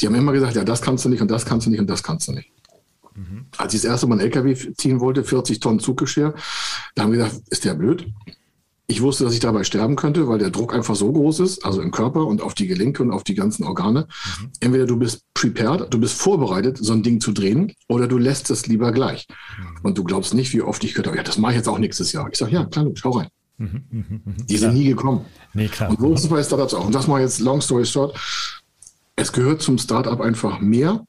Die 0.00 0.06
haben 0.06 0.14
immer 0.14 0.32
gesagt, 0.32 0.56
ja, 0.56 0.64
das 0.64 0.82
kannst 0.82 1.04
du 1.04 1.08
nicht 1.08 1.22
und 1.22 1.30
das 1.30 1.46
kannst 1.46 1.66
du 1.66 1.70
nicht 1.70 1.80
und 1.80 1.88
das 1.88 2.02
kannst 2.02 2.28
du 2.28 2.32
nicht. 2.32 2.50
Mhm. 3.14 3.46
Als 3.56 3.74
ich 3.74 3.82
das 3.82 3.90
erste 3.90 4.06
Mal 4.06 4.14
einen 4.14 4.22
LKW 4.22 4.54
ziehen 4.74 5.00
wollte, 5.00 5.24
40 5.24 5.60
Tonnen 5.60 5.78
Zuggeschirr, 5.78 6.34
da 6.94 7.02
haben 7.02 7.12
wir 7.12 7.24
gesagt, 7.24 7.42
ist 7.50 7.64
der 7.64 7.74
blöd? 7.74 8.08
Ich 8.86 9.02
wusste, 9.02 9.22
dass 9.22 9.34
ich 9.34 9.38
dabei 9.38 9.62
sterben 9.62 9.94
könnte, 9.94 10.26
weil 10.26 10.40
der 10.40 10.50
Druck 10.50 10.74
einfach 10.74 10.96
so 10.96 11.12
groß 11.12 11.38
ist, 11.40 11.64
also 11.64 11.80
im 11.80 11.92
Körper 11.92 12.26
und 12.26 12.42
auf 12.42 12.54
die 12.54 12.66
Gelenke 12.66 13.04
und 13.04 13.12
auf 13.12 13.22
die 13.22 13.36
ganzen 13.36 13.62
Organe. 13.62 14.08
Mhm. 14.40 14.50
Entweder 14.58 14.86
du 14.86 14.96
bist 14.96 15.22
prepared, 15.32 15.94
du 15.94 16.00
bist 16.00 16.20
vorbereitet, 16.20 16.78
so 16.80 16.92
ein 16.92 17.04
Ding 17.04 17.20
zu 17.20 17.30
drehen, 17.30 17.72
oder 17.88 18.08
du 18.08 18.18
lässt 18.18 18.50
es 18.50 18.66
lieber 18.66 18.90
gleich. 18.90 19.28
Mhm. 19.28 19.78
Und 19.84 19.98
du 19.98 20.02
glaubst 20.02 20.34
nicht, 20.34 20.52
wie 20.52 20.62
oft 20.62 20.82
ich 20.82 20.94
gehört 20.94 21.06
habe, 21.06 21.16
ja, 21.18 21.22
das 21.22 21.38
mache 21.38 21.52
ich 21.52 21.58
jetzt 21.58 21.68
auch 21.68 21.78
nächstes 21.78 22.10
Jahr. 22.10 22.28
Ich 22.32 22.38
sage, 22.38 22.52
ja, 22.52 22.64
klar, 22.64 22.86
schau 22.94 23.10
rein. 23.10 23.28
Die 23.60 24.56
sind 24.56 24.74
nie 24.74 24.84
gekommen. 24.84 25.26
Nee, 25.52 25.68
klar. 25.68 25.90
Und 25.90 26.14
es 26.14 26.26
bei 26.28 26.42
Startups 26.42 26.74
auch. 26.74 26.86
Und 26.86 26.94
das 26.94 27.06
mal 27.06 27.20
jetzt 27.20 27.40
long 27.40 27.60
story 27.60 27.84
short. 27.84 28.18
Es 29.16 29.32
gehört 29.32 29.60
zum 29.60 29.76
Startup 29.76 30.20
einfach 30.20 30.60
mehr. 30.60 31.04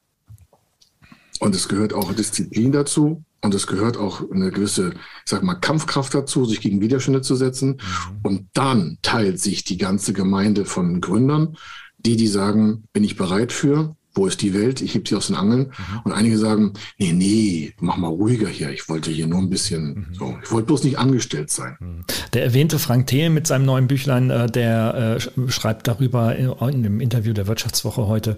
Und 1.40 1.54
es 1.54 1.66
gehört 1.66 1.94
auch 1.94 2.12
Disziplin 2.12 2.72
dazu. 2.72 3.24
Und 3.40 3.54
es 3.54 3.66
gehört 3.66 3.96
auch 3.96 4.30
eine 4.30 4.52
gewisse, 4.52 4.90
ich 4.90 5.30
sag 5.30 5.42
mal, 5.42 5.54
Kampfkraft 5.54 6.14
dazu, 6.14 6.44
sich 6.44 6.60
gegen 6.60 6.80
Widerstände 6.80 7.22
zu 7.22 7.34
setzen. 7.34 7.70
Mhm. 7.70 8.18
Und 8.22 8.48
dann 8.52 8.98
teilt 9.02 9.40
sich 9.40 9.64
die 9.64 9.78
ganze 9.78 10.12
Gemeinde 10.12 10.64
von 10.64 11.00
Gründern, 11.00 11.56
die, 11.98 12.16
die 12.16 12.28
sagen, 12.28 12.84
bin 12.92 13.02
ich 13.02 13.16
bereit 13.16 13.50
für, 13.50 13.96
wo 14.14 14.26
ist 14.26 14.42
die 14.42 14.52
Welt? 14.52 14.82
Ich 14.82 14.94
heb 14.94 15.08
sie 15.08 15.16
aus 15.16 15.28
den 15.28 15.36
Angeln. 15.36 15.68
Mhm. 15.68 16.00
Und 16.04 16.12
einige 16.12 16.36
sagen, 16.38 16.72
nee, 16.98 17.12
nee, 17.12 17.72
mach 17.80 17.96
mal 17.96 18.08
ruhiger 18.08 18.48
hier. 18.48 18.70
Ich 18.70 18.88
wollte 18.88 19.10
hier 19.10 19.26
nur 19.26 19.38
ein 19.38 19.48
bisschen 19.48 20.06
mhm. 20.10 20.14
so. 20.14 20.38
Ich 20.42 20.50
wollte 20.50 20.66
bloß 20.66 20.84
nicht 20.84 20.98
angestellt 20.98 21.50
sein. 21.50 21.76
Mhm. 21.80 22.04
Der 22.34 22.44
erwähnte 22.44 22.78
Frank 22.78 23.06
Thelen 23.06 23.32
mit 23.32 23.46
seinem 23.46 23.64
neuen 23.64 23.88
Büchlein, 23.88 24.30
äh, 24.30 24.50
der 24.50 25.18
äh, 25.18 25.50
schreibt 25.50 25.88
darüber 25.88 26.36
in, 26.36 26.50
in 26.50 26.82
dem 26.82 27.00
Interview 27.00 27.32
der 27.32 27.46
Wirtschaftswoche 27.46 28.06
heute, 28.06 28.36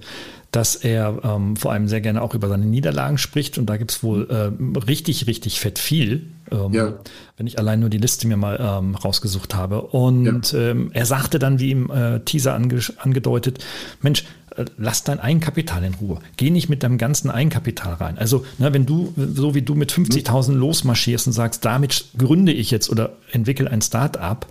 dass 0.53 0.77
er 0.77 1.21
ähm, 1.25 1.57
vor 1.57 1.73
allem 1.73 1.89
sehr 1.89 2.01
gerne 2.01 2.23
auch 2.23 2.35
über 2.35 2.49
seine 2.49 2.67
Niederlagen 2.67 3.19
spricht. 3.19 3.59
Und 3.59 3.67
da 3.67 3.77
gibt 3.77 3.91
es 3.91 4.03
wohl 4.05 4.29
äh, 4.31 4.79
richtig, 4.79 5.27
richtig 5.27 5.59
fett 5.59 5.81
viel. 5.81 6.29
Ähm, 6.53 6.73
ja. 6.73 6.95
Wenn 7.37 7.49
ich 7.49 7.59
allein 7.59 7.81
nur 7.81 7.89
die 7.89 7.99
Liste 7.99 8.29
mir 8.29 8.37
mal 8.37 8.59
ähm, 8.61 8.95
rausgesucht 8.95 9.57
habe. 9.57 9.83
Und 9.83 10.53
ja. 10.53 10.61
ähm, 10.71 10.91
er 10.93 11.07
sagte 11.07 11.41
dann, 11.41 11.59
wie 11.59 11.73
im 11.73 11.91
äh, 11.91 12.21
Teaser 12.21 12.55
ange 12.55 12.81
angedeutet, 12.99 13.65
Mensch, 14.01 14.25
lass 14.77 15.05
dein 15.05 15.21
Eigenkapital 15.21 15.85
in 15.85 15.95
Ruhe. 15.95 16.19
Geh 16.37 16.51
nicht 16.51 16.69
mit 16.69 16.83
deinem 16.83 16.99
ganzen 16.99 17.31
Eigenkapital 17.31 17.95
rein. 17.95 18.19
Also, 18.19 18.45
ne, 18.59 18.73
wenn 18.73 18.87
du, 18.87 19.13
so 19.17 19.55
wie 19.55 19.63
du 19.63 19.75
mit 19.75 19.93
50.000 19.93 20.53
losmarschierst 20.53 21.27
und 21.27 21.33
sagst, 21.33 21.65
damit 21.65 22.07
gründe 22.17 22.53
ich 22.53 22.71
jetzt 22.71 22.91
oder 22.91 23.17
entwickle 23.33 23.71
ein 23.71 23.83
Start-up, 23.83 24.47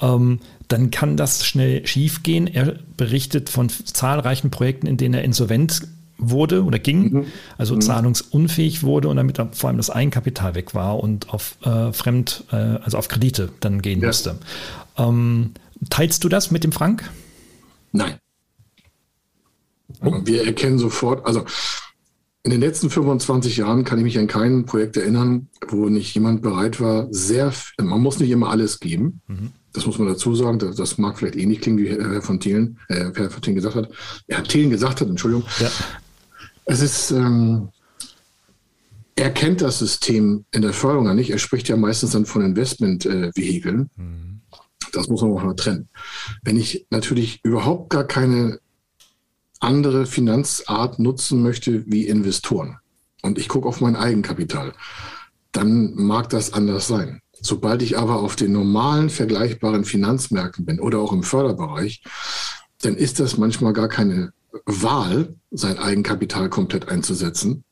ähm, 0.00 0.40
dann 0.68 0.90
kann 0.90 1.16
das 1.16 1.44
schnell 1.44 1.86
schiefgehen. 1.86 2.46
Er 2.46 2.76
berichtet 2.96 3.50
von 3.50 3.68
zahlreichen 3.68 4.50
Projekten, 4.50 4.86
in 4.86 4.96
denen 4.96 5.14
er 5.14 5.22
insolvent 5.22 5.82
wurde 6.18 6.64
oder 6.64 6.78
ging, 6.78 7.12
mhm. 7.12 7.26
also 7.58 7.74
mhm. 7.74 7.80
zahlungsunfähig 7.80 8.82
wurde 8.82 9.08
und 9.08 9.16
damit 9.16 9.40
vor 9.52 9.68
allem 9.68 9.76
das 9.76 9.90
Eigenkapital 9.90 10.54
weg 10.54 10.74
war 10.74 11.00
und 11.00 11.30
auf 11.30 11.56
äh, 11.64 11.92
Fremd, 11.92 12.44
äh, 12.52 12.56
also 12.56 12.98
auf 12.98 13.08
Kredite 13.08 13.50
dann 13.60 13.82
gehen 13.82 14.00
ja. 14.00 14.08
musste. 14.08 14.38
Ähm, 14.96 15.52
teilst 15.90 16.22
du 16.24 16.28
das 16.28 16.50
mit 16.50 16.64
dem 16.64 16.72
Frank? 16.72 17.10
Nein. 17.92 18.14
Oh. 20.04 20.20
Wir 20.24 20.46
erkennen 20.46 20.78
sofort, 20.78 21.26
also 21.26 21.44
in 22.44 22.50
den 22.50 22.60
letzten 22.60 22.90
25 22.90 23.56
Jahren 23.56 23.84
kann 23.84 23.98
ich 23.98 24.04
mich 24.04 24.18
an 24.18 24.26
kein 24.26 24.64
Projekt 24.64 24.96
erinnern, 24.96 25.48
wo 25.68 25.88
nicht 25.88 26.14
jemand 26.14 26.42
bereit 26.42 26.80
war, 26.80 27.06
sehr, 27.10 27.52
man 27.80 28.00
muss 28.00 28.18
nicht 28.18 28.30
immer 28.30 28.50
alles 28.50 28.80
geben. 28.80 29.20
Mhm. 29.28 29.52
Das 29.72 29.86
muss 29.86 29.98
man 29.98 30.08
dazu 30.08 30.34
sagen. 30.34 30.58
Das, 30.58 30.76
das, 30.76 30.98
mag 30.98 31.18
vielleicht 31.18 31.36
ähnlich 31.36 31.60
klingen, 31.60 31.78
wie 31.78 31.88
Herr 31.88 32.20
von 32.20 32.40
Thielen, 32.40 32.78
äh, 32.88 33.10
Herr 33.14 33.30
von 33.30 33.42
Thielen 33.42 33.54
gesagt 33.54 33.76
hat. 33.76 33.90
Herr 34.28 34.42
Thielen 34.42 34.70
gesagt 34.70 35.00
hat, 35.00 35.08
Entschuldigung. 35.08 35.48
Ja. 35.60 35.70
Es 36.64 36.80
ist, 36.80 37.10
ähm, 37.12 37.68
er 39.14 39.30
kennt 39.30 39.60
das 39.60 39.78
System 39.78 40.44
in 40.50 40.62
der 40.62 40.72
Förderung 40.72 41.06
ja 41.06 41.14
nicht. 41.14 41.30
Er 41.30 41.38
spricht 41.38 41.68
ja 41.68 41.76
meistens 41.76 42.10
dann 42.10 42.26
von 42.26 42.42
Investmentvehikeln. 42.42 43.90
Äh, 43.96 44.02
mhm. 44.02 44.40
Das 44.92 45.08
muss 45.08 45.22
man 45.22 45.32
auch 45.32 45.42
mal 45.42 45.54
trennen. 45.54 45.88
Wenn 46.42 46.58
ich 46.58 46.86
natürlich 46.90 47.40
überhaupt 47.44 47.88
gar 47.88 48.04
keine 48.04 48.58
andere 49.62 50.06
Finanzart 50.06 50.98
nutzen 50.98 51.42
möchte 51.42 51.84
wie 51.86 52.06
Investoren 52.06 52.78
und 53.22 53.38
ich 53.38 53.48
gucke 53.48 53.68
auf 53.68 53.80
mein 53.80 53.96
Eigenkapital, 53.96 54.72
dann 55.52 55.94
mag 55.94 56.28
das 56.30 56.52
anders 56.52 56.88
sein. 56.88 57.20
Sobald 57.40 57.82
ich 57.82 57.98
aber 57.98 58.20
auf 58.20 58.36
den 58.36 58.52
normalen 58.52 59.10
vergleichbaren 59.10 59.84
Finanzmärkten 59.84 60.64
bin 60.64 60.80
oder 60.80 60.98
auch 60.98 61.12
im 61.12 61.22
Förderbereich, 61.22 62.02
dann 62.82 62.96
ist 62.96 63.20
das 63.20 63.36
manchmal 63.36 63.72
gar 63.72 63.88
keine 63.88 64.32
Wahl, 64.66 65.34
sein 65.50 65.78
Eigenkapital 65.78 66.48
komplett 66.50 66.88
einzusetzen, 66.88 67.64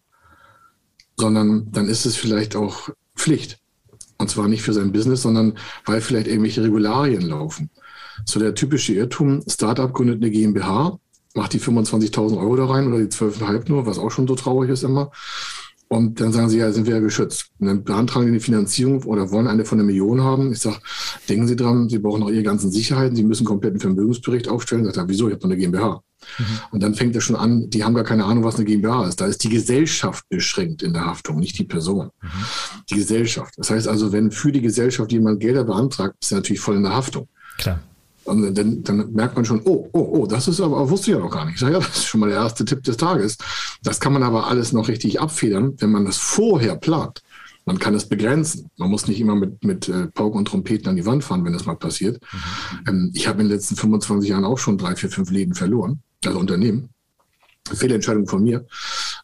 sondern 1.17 1.71
dann 1.73 1.89
ist 1.89 2.07
es 2.07 2.17
vielleicht 2.17 2.57
auch 2.57 2.91
Pflicht. 3.17 3.59
Und 4.19 4.31
zwar 4.31 4.49
nicht 4.49 4.63
für 4.63 4.73
sein 4.73 4.93
Business, 4.93 5.23
sondern 5.23 5.57
weil 5.87 6.01
vielleicht 6.01 6.27
irgendwelche 6.27 6.63
Regularien 6.63 7.23
laufen. 7.23 7.71
So 8.27 8.39
der 8.39 8.55
typische 8.55 8.93
Irrtum, 8.93 9.43
Startup 9.47 9.93
gründet 9.93 10.23
eine 10.23 10.31
GmbH, 10.31 10.99
macht 11.35 11.53
die 11.53 11.61
25.000 11.61 12.39
Euro 12.39 12.57
da 12.57 12.67
rein 12.67 12.89
oder 12.89 12.99
die 12.99 13.07
12,5 13.07 13.69
nur, 13.69 13.87
was 13.87 13.99
auch 13.99 14.11
schon 14.11 14.27
so 14.27 14.35
traurig 14.35 14.71
ist 14.71 14.83
immer. 14.83 15.11
Und 15.93 16.21
dann 16.21 16.33
sagen 16.33 16.49
sie, 16.49 16.59
ja, 16.59 16.71
sind 16.71 16.87
wir 16.87 16.95
ja 16.95 17.01
geschützt. 17.01 17.47
Und 17.59 17.67
dann 17.67 17.83
beantragen 17.83 18.33
die 18.33 18.39
Finanzierung 18.39 19.03
oder 19.03 19.33
wollen 19.33 19.49
eine 19.49 19.65
von 19.65 19.77
einer 19.77 19.87
Million 19.87 20.23
haben. 20.23 20.53
Ich 20.53 20.61
sage, 20.61 20.77
denken 21.29 21.49
Sie 21.49 21.57
dran, 21.57 21.89
Sie 21.89 21.99
brauchen 21.99 22.23
auch 22.23 22.31
Ihre 22.31 22.45
ganzen 22.45 22.71
Sicherheiten. 22.71 23.17
Sie 23.17 23.25
müssen 23.25 23.45
komplett 23.45 23.73
einen 23.73 23.81
Vermögensbericht 23.81 24.47
aufstellen. 24.47 24.85
Sagt 24.85 24.99
er, 24.99 25.09
wieso? 25.09 25.27
Ich 25.27 25.35
habe 25.35 25.43
noch 25.43 25.51
eine 25.51 25.57
GmbH. 25.57 26.01
Mhm. 26.39 26.45
Und 26.71 26.83
dann 26.85 26.95
fängt 26.95 27.17
er 27.17 27.21
schon 27.21 27.35
an, 27.35 27.71
die 27.71 27.83
haben 27.83 27.95
gar 27.95 28.05
keine 28.05 28.25
Ahnung, 28.25 28.45
was 28.45 28.55
eine 28.55 28.67
GmbH 28.67 29.09
ist. 29.09 29.21
Da 29.21 29.27
ist 29.27 29.43
die 29.43 29.49
Gesellschaft 29.49 30.29
beschränkt 30.29 30.83
in 30.83 30.93
der 30.93 31.07
Haftung, 31.07 31.41
nicht 31.41 31.59
die 31.59 31.65
Person. 31.65 32.11
Mhm. 32.23 32.29
Die 32.89 32.95
Gesellschaft. 32.95 33.55
Das 33.57 33.71
heißt 33.71 33.89
also, 33.89 34.13
wenn 34.13 34.31
für 34.31 34.53
die 34.53 34.63
Gesellschaft 34.63 35.11
jemand 35.11 35.41
Gelder 35.41 35.65
beantragt, 35.65 36.15
ist 36.23 36.31
er 36.31 36.37
natürlich 36.37 36.61
voll 36.61 36.77
in 36.77 36.85
der 36.85 36.95
Haftung. 36.95 37.27
Klar. 37.59 37.81
Und 38.25 38.55
dann, 38.57 38.83
dann, 38.83 39.13
merkt 39.13 39.37
man 39.37 39.45
schon, 39.45 39.63
oh, 39.65 39.89
oh, 39.93 40.11
oh, 40.13 40.27
das 40.27 40.47
ist 40.47 40.61
aber, 40.61 40.89
wusste 40.91 41.11
ich 41.11 41.17
ja 41.17 41.23
noch 41.23 41.31
gar 41.31 41.45
nicht. 41.45 41.55
Ich 41.55 41.61
sage, 41.61 41.73
ja, 41.73 41.79
das 41.79 41.99
ist 41.99 42.05
schon 42.05 42.21
mal 42.21 42.29
der 42.29 42.39
erste 42.39 42.65
Tipp 42.65 42.83
des 42.85 42.97
Tages. 42.97 43.39
Das 43.83 43.99
kann 43.99 44.13
man 44.13 44.23
aber 44.23 44.47
alles 44.47 44.73
noch 44.73 44.89
richtig 44.89 45.21
abfedern, 45.21 45.75
wenn 45.79 45.91
man 45.91 46.05
das 46.05 46.19
vorher 46.19 46.77
plant. 46.77 47.23
Man 47.65 47.79
kann 47.79 47.95
es 47.95 48.09
begrenzen. 48.09 48.71
Man 48.77 48.91
muss 48.91 49.07
nicht 49.07 49.21
immer 49.21 49.37
mit, 49.37 49.65
mit 49.65 49.89
äh, 49.89 50.07
Pauken 50.09 50.39
und 50.39 50.49
Trompeten 50.49 50.89
an 50.89 50.97
die 50.97 51.07
Wand 51.07 51.25
fahren, 51.25 51.45
wenn 51.45 51.53
das 51.53 51.67
mal 51.67 51.77
passiert. 51.77 52.23
Mhm. 52.33 52.89
Ähm, 52.89 53.11
ich 53.15 53.29
habe 53.29 53.43
in 53.43 53.49
den 53.49 53.57
letzten 53.57 53.77
25 53.77 54.31
Jahren 54.31 54.45
auch 54.45 54.59
schon 54.59 54.79
drei, 54.79 54.97
vier, 54.97 55.11
fünf 55.11 55.31
Läden 55.31 55.55
verloren, 55.55 56.01
also 56.25 56.39
Unternehmen. 56.39 56.91
Fehlentscheidung 57.73 58.27
von 58.27 58.43
mir. 58.43 58.67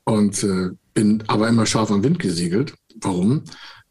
Und 0.05 0.43
äh, 0.43 0.71
bin 0.95 1.23
aber 1.27 1.49
immer 1.49 1.67
scharf 1.67 1.91
am 1.91 2.05
Wind 2.05 2.19
gesegelt. 2.19 2.75
Warum? 3.01 3.43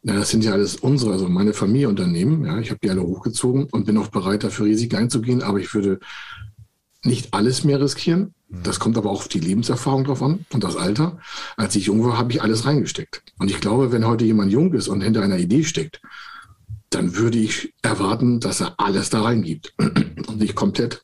Na, 0.08 0.14
das 0.14 0.30
sind 0.30 0.44
ja 0.44 0.52
alles 0.52 0.76
unsere, 0.76 1.10
also 1.10 1.28
meine 1.28 1.52
Familienunternehmen. 1.52 2.44
Ja, 2.44 2.60
ich 2.60 2.70
habe 2.70 2.78
die 2.80 2.90
alle 2.90 3.02
hochgezogen 3.02 3.64
und 3.64 3.86
bin 3.86 3.98
auch 3.98 4.06
bereit, 4.06 4.44
dafür 4.44 4.66
Risiken 4.66 4.94
einzugehen. 4.94 5.42
Aber 5.42 5.58
ich 5.58 5.74
würde 5.74 5.98
nicht 7.02 7.34
alles 7.34 7.64
mehr 7.64 7.80
riskieren. 7.80 8.32
Das 8.48 8.78
kommt 8.78 8.96
aber 8.96 9.10
auch 9.10 9.22
auf 9.22 9.28
die 9.28 9.40
Lebenserfahrung 9.40 10.04
drauf 10.04 10.22
an 10.22 10.46
und 10.52 10.62
das 10.62 10.76
Alter. 10.76 11.18
Als 11.56 11.74
ich 11.74 11.86
jung 11.86 12.04
war, 12.04 12.18
habe 12.18 12.30
ich 12.30 12.40
alles 12.40 12.66
reingesteckt. 12.66 13.24
Und 13.40 13.50
ich 13.50 13.60
glaube, 13.60 13.90
wenn 13.90 14.06
heute 14.06 14.24
jemand 14.24 14.52
jung 14.52 14.72
ist 14.74 14.86
und 14.86 15.00
hinter 15.00 15.22
einer 15.22 15.38
Idee 15.38 15.64
steckt, 15.64 16.00
dann 16.90 17.16
würde 17.16 17.38
ich 17.38 17.74
erwarten, 17.82 18.38
dass 18.38 18.60
er 18.60 18.78
alles 18.78 19.10
da 19.10 19.22
reingibt 19.22 19.74
und 19.78 20.38
nicht 20.38 20.54
komplett 20.54 21.02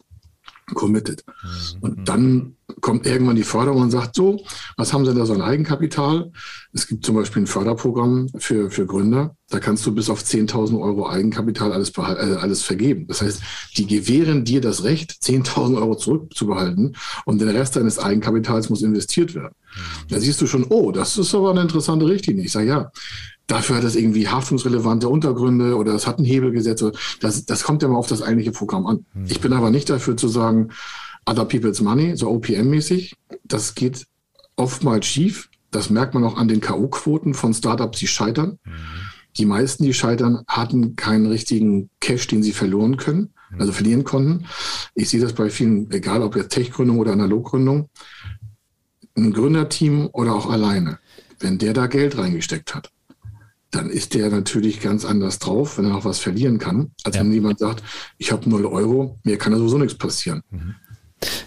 committed. 0.66 1.24
Mhm. 1.26 1.78
Und 1.80 2.08
dann 2.08 2.56
kommt 2.80 3.06
irgendwann 3.06 3.36
die 3.36 3.42
Förderung 3.42 3.82
und 3.82 3.90
sagt, 3.90 4.16
so, 4.16 4.42
was 4.76 4.92
haben 4.92 5.04
Sie 5.04 5.10
denn 5.10 5.18
da 5.18 5.26
so 5.26 5.34
ein 5.34 5.42
Eigenkapital? 5.42 6.32
Es 6.72 6.86
gibt 6.86 7.04
zum 7.04 7.16
Beispiel 7.16 7.42
ein 7.42 7.46
Förderprogramm 7.46 8.28
für, 8.36 8.70
für 8.70 8.86
Gründer. 8.86 9.36
Da 9.50 9.60
kannst 9.60 9.84
du 9.84 9.94
bis 9.94 10.08
auf 10.08 10.22
10.000 10.22 10.80
Euro 10.80 11.08
Eigenkapital 11.08 11.72
alles, 11.72 11.90
äh, 11.90 12.00
alles 12.00 12.62
vergeben. 12.62 13.06
Das 13.06 13.20
heißt, 13.20 13.42
die 13.76 13.86
gewähren 13.86 14.44
dir 14.44 14.60
das 14.60 14.84
Recht, 14.84 15.12
10.000 15.12 15.76
Euro 15.76 15.94
zurückzubehalten 15.96 16.96
und 17.24 17.40
der 17.40 17.52
Rest 17.52 17.76
deines 17.76 17.98
Eigenkapitals 17.98 18.70
muss 18.70 18.82
investiert 18.82 19.34
werden. 19.34 19.54
Mhm. 19.74 20.08
Da 20.08 20.20
siehst 20.20 20.40
du 20.40 20.46
schon, 20.46 20.64
oh, 20.68 20.92
das 20.92 21.18
ist 21.18 21.34
aber 21.34 21.50
eine 21.50 21.62
interessante 21.62 22.06
Richtlinie. 22.06 22.44
Ich 22.44 22.52
sage, 22.52 22.68
ja, 22.68 22.90
dafür 23.52 23.76
hat 23.76 23.84
es 23.84 23.96
irgendwie 23.96 24.28
haftungsrelevante 24.28 25.10
Untergründe 25.10 25.76
oder 25.76 25.94
es 25.94 26.06
hat 26.06 26.18
ein 26.18 26.24
Hebelgesetz. 26.24 26.82
Das, 27.20 27.44
das 27.44 27.62
kommt 27.64 27.82
ja 27.82 27.88
mal 27.88 27.98
auf 27.98 28.06
das 28.06 28.22
eigentliche 28.22 28.50
Programm 28.50 28.86
an. 28.86 29.04
Mhm. 29.12 29.26
Ich 29.28 29.40
bin 29.40 29.52
aber 29.52 29.70
nicht 29.70 29.90
dafür 29.90 30.16
zu 30.16 30.28
sagen, 30.28 30.70
Other 31.26 31.44
People's 31.44 31.82
Money, 31.82 32.16
so 32.16 32.30
OPM-mäßig. 32.30 33.12
Das 33.44 33.74
geht 33.74 34.06
oftmals 34.56 35.06
schief. 35.06 35.50
Das 35.70 35.90
merkt 35.90 36.14
man 36.14 36.24
auch 36.24 36.38
an 36.38 36.48
den 36.48 36.60
K.O.-Quoten 36.60 37.34
von 37.34 37.52
Startups, 37.52 37.98
die 37.98 38.06
scheitern. 38.06 38.58
Mhm. 38.64 38.72
Die 39.36 39.46
meisten, 39.46 39.84
die 39.84 39.94
scheitern, 39.94 40.42
hatten 40.46 40.96
keinen 40.96 41.26
richtigen 41.26 41.90
Cash, 42.00 42.26
den 42.28 42.42
sie 42.42 42.52
verloren 42.52 42.96
können, 42.96 43.34
mhm. 43.50 43.60
also 43.60 43.72
verlieren 43.72 44.04
konnten. 44.04 44.46
Ich 44.94 45.10
sehe 45.10 45.20
das 45.20 45.34
bei 45.34 45.50
vielen, 45.50 45.90
egal 45.90 46.22
ob 46.22 46.36
jetzt 46.36 46.54
Tech-Gründung 46.54 46.98
oder 46.98 47.12
Analoggründung, 47.12 47.90
ein 49.14 49.32
Gründerteam 49.32 50.08
oder 50.12 50.34
auch 50.34 50.48
alleine. 50.48 50.98
Wenn 51.38 51.58
der 51.58 51.74
da 51.74 51.86
Geld 51.86 52.16
reingesteckt 52.16 52.74
hat, 52.74 52.90
dann 53.72 53.88
ist 53.90 54.14
der 54.14 54.30
natürlich 54.30 54.80
ganz 54.80 55.04
anders 55.04 55.38
drauf, 55.38 55.78
wenn 55.78 55.86
er 55.86 55.92
noch 55.92 56.04
was 56.04 56.18
verlieren 56.18 56.58
kann, 56.58 56.92
als 57.04 57.16
ja. 57.16 57.22
wenn 57.22 57.32
jemand 57.32 57.58
sagt, 57.58 57.82
ich 58.18 58.30
habe 58.30 58.48
0 58.48 58.66
Euro, 58.66 59.18
mir 59.24 59.38
kann 59.38 59.52
da 59.52 59.58
sowieso 59.58 59.78
nichts 59.78 59.96
passieren. 59.96 60.42
Mhm. 60.50 60.74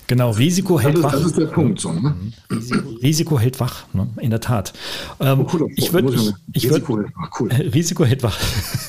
Genau, 0.07 0.31
Risiko 0.31 0.79
hält 0.79 0.97
das 0.97 1.03
wach. 1.03 1.11
Das 1.13 1.23
ist 1.23 1.38
der 1.38 1.45
Punkt. 1.47 1.79
So, 1.79 1.91
ne? 1.91 2.15
Risiko, 2.51 2.89
Risiko, 3.01 3.39
hält 3.39 3.59
wach, 3.59 3.85
ne? 3.93 4.07
in 4.19 4.29
der 4.29 4.39
Tat. 4.39 4.73
Ähm, 5.19 5.41
oh, 5.41 5.47
cool, 5.53 5.67
ich 5.75 5.91
würde, 5.93 6.13
ich, 6.13 6.63
ich 6.63 6.69
Risiko 6.69 6.97
würd, 6.97 7.07
hält 7.07 7.15
wach. 7.17 7.39
Cool. 7.39 7.51
Risiko 7.73 8.05
hält 8.05 8.23
wach. 8.23 8.38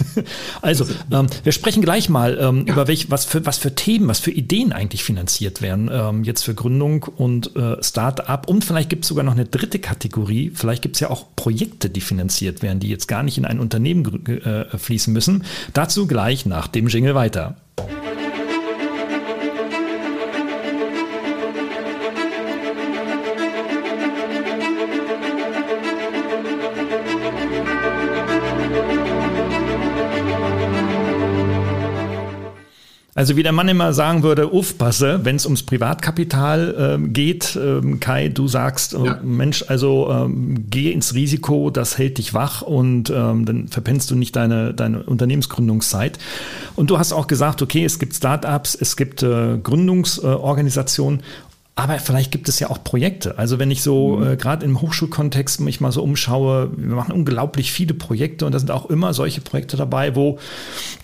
also, 0.63 0.87
ähm, 1.11 1.27
wir 1.43 1.53
sprechen 1.53 1.83
gleich 1.83 2.09
mal 2.09 2.39
ähm, 2.41 2.65
ja. 2.67 2.75
über 2.75 2.89
welch, 2.89 3.11
was 3.11 3.25
für, 3.25 3.47
was 3.47 3.59
für 3.59 3.75
Themen, 3.75 4.09
was 4.09 4.21
für 4.21 4.31
Ideen 4.31 4.73
eigentlich 4.73 5.05
finanziert 5.05 5.63
werden, 5.63 5.91
ähm, 5.93 6.25
jetzt 6.25 6.43
für 6.43 6.55
Gründung 6.55 7.05
und 7.05 7.57
äh, 7.57 7.83
Start-up. 7.83 8.49
Und 8.49 8.65
vielleicht 8.65 8.91
gibt 8.91 9.05
es 9.05 9.09
sogar 9.09 9.25
noch 9.25 9.33
eine 9.33 9.47
dritte 9.47 9.79
Kategorie. 9.79 10.53
Vielleicht 10.55 10.83
gibt 10.83 10.97
es 10.97 11.01
ja 11.01 11.11
auch 11.11 11.27
Projekte, 11.35 11.89
die 11.89 12.01
finanziert 12.01 12.63
werden, 12.63 12.81
die 12.81 12.89
jetzt 12.89 13.09
gar 13.09 13.23
nicht 13.23 13.39
in 13.39 13.45
ein 13.45 13.61
Unternehmen 13.61 14.27
äh, 14.27 14.77
fließen 14.77 15.13
müssen. 15.13 15.45
Dazu 15.73 16.07
gleich 16.07 16.47
nach 16.47 16.69
dem 16.69 16.89
Jingle 16.89 17.15
weiter. 17.15 17.57
Also 33.17 33.35
wie 33.37 33.43
der 33.43 33.53
Mann 33.53 33.67
immer 33.67 33.95
sagen 33.95 34.23
würde, 34.23 34.53
aufpasse, 34.53 35.21
wenn 35.23 35.37
es 35.37 35.47
ums 35.47 35.63
Privatkapital 35.63 36.99
äh, 37.01 37.09
geht. 37.09 37.59
Ähm, 37.61 37.99
Kai, 37.99 38.29
du 38.29 38.47
sagst, 38.47 38.93
äh, 38.93 39.05
ja. 39.05 39.21
Mensch, 39.23 39.65
also 39.69 40.11
ähm, 40.11 40.67
geh 40.69 40.93
ins 40.93 41.15
Risiko, 41.15 41.71
das 41.71 41.97
hält 41.97 42.19
dich 42.19 42.35
wach 42.35 42.61
und 42.61 43.09
ähm, 43.09 43.47
dann 43.47 43.69
verpennst 43.69 44.11
du 44.11 44.17
nicht 44.17 44.37
deine, 44.37 44.75
deine 44.75 45.03
Unternehmensgründungszeit. 45.03 46.19
Und 46.75 46.91
du 46.91 46.99
hast 46.99 47.15
auch 47.15 47.27
gesagt, 47.27 47.63
okay, 47.63 47.87
es 47.87 47.99
gibt 47.99 48.15
Startups, 48.15 48.77
es 48.79 48.99
gibt 48.99 49.23
äh, 49.23 49.57
Gründungsorganisationen 49.63 51.23
aber 51.79 51.99
vielleicht 51.99 52.33
gibt 52.33 52.49
es 52.49 52.59
ja 52.59 52.71
auch 52.71 52.83
Projekte. 52.83 53.37
Also 53.37 53.59
wenn 53.59 53.71
ich 53.71 53.83
so 53.83 54.17
mhm. 54.17 54.27
äh, 54.27 54.37
gerade 54.37 54.65
im 54.65 54.81
Hochschulkontext 54.81 55.61
mich 55.61 55.79
mal 55.79 55.93
so 55.93 56.03
umschaue, 56.03 56.71
wir 56.75 56.97
machen 56.97 57.13
unglaublich 57.13 57.71
viele 57.71 57.93
Projekte 57.93 58.47
und 58.47 58.53
da 58.53 58.59
sind 58.59 58.71
auch 58.71 58.87
immer 58.87 59.13
solche 59.13 59.43
Projekte 59.43 59.77
dabei, 59.77 60.17
wo 60.17 60.39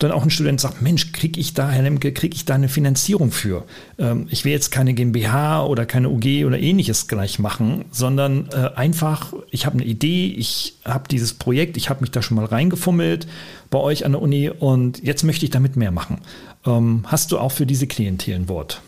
dann 0.03 0.11
auch 0.11 0.23
ein 0.23 0.29
Student 0.29 0.59
sagt, 0.59 0.81
Mensch, 0.81 1.11
kriege 1.13 1.39
ich 1.39 1.53
da, 1.53 1.73
Lemke, 1.73 2.11
kriege 2.11 2.35
ich 2.35 2.45
da 2.45 2.55
eine 2.55 2.69
Finanzierung 2.69 3.31
für? 3.31 3.65
Ähm, 3.97 4.27
ich 4.29 4.45
will 4.45 4.51
jetzt 4.51 4.71
keine 4.71 4.93
GmbH 4.93 5.65
oder 5.65 5.85
keine 5.85 6.09
UG 6.09 6.45
oder 6.45 6.59
ähnliches 6.59 7.07
gleich 7.07 7.39
machen, 7.39 7.85
sondern 7.91 8.49
äh, 8.51 8.71
einfach, 8.75 9.33
ich 9.49 9.65
habe 9.65 9.75
eine 9.75 9.85
Idee, 9.85 10.27
ich 10.27 10.77
habe 10.85 11.07
dieses 11.07 11.33
Projekt, 11.33 11.77
ich 11.77 11.89
habe 11.89 12.01
mich 12.01 12.11
da 12.11 12.21
schon 12.21 12.35
mal 12.35 12.45
reingefummelt 12.45 13.27
bei 13.69 13.79
euch 13.79 14.05
an 14.05 14.11
der 14.11 14.21
Uni 14.21 14.49
und 14.49 15.01
jetzt 15.01 15.23
möchte 15.23 15.45
ich 15.45 15.51
damit 15.51 15.75
mehr 15.77 15.91
machen. 15.91 16.19
Ähm, 16.65 17.05
hast 17.07 17.31
du 17.31 17.39
auch 17.39 17.51
für 17.51 17.65
diese 17.65 17.87
Klientel 17.87 18.35
ein 18.35 18.49
Wort? 18.49 18.81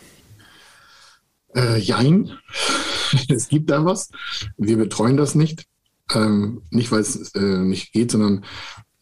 Äh, 1.54 1.78
jein, 1.78 2.30
es 3.28 3.48
gibt 3.48 3.70
da 3.70 3.84
was. 3.84 4.10
Wir 4.58 4.76
betreuen 4.76 5.16
das 5.16 5.34
nicht. 5.34 5.64
Ähm, 6.14 6.62
nicht, 6.70 6.92
weil 6.92 7.00
es 7.00 7.34
äh, 7.34 7.40
nicht 7.40 7.92
geht, 7.92 8.12
sondern 8.12 8.44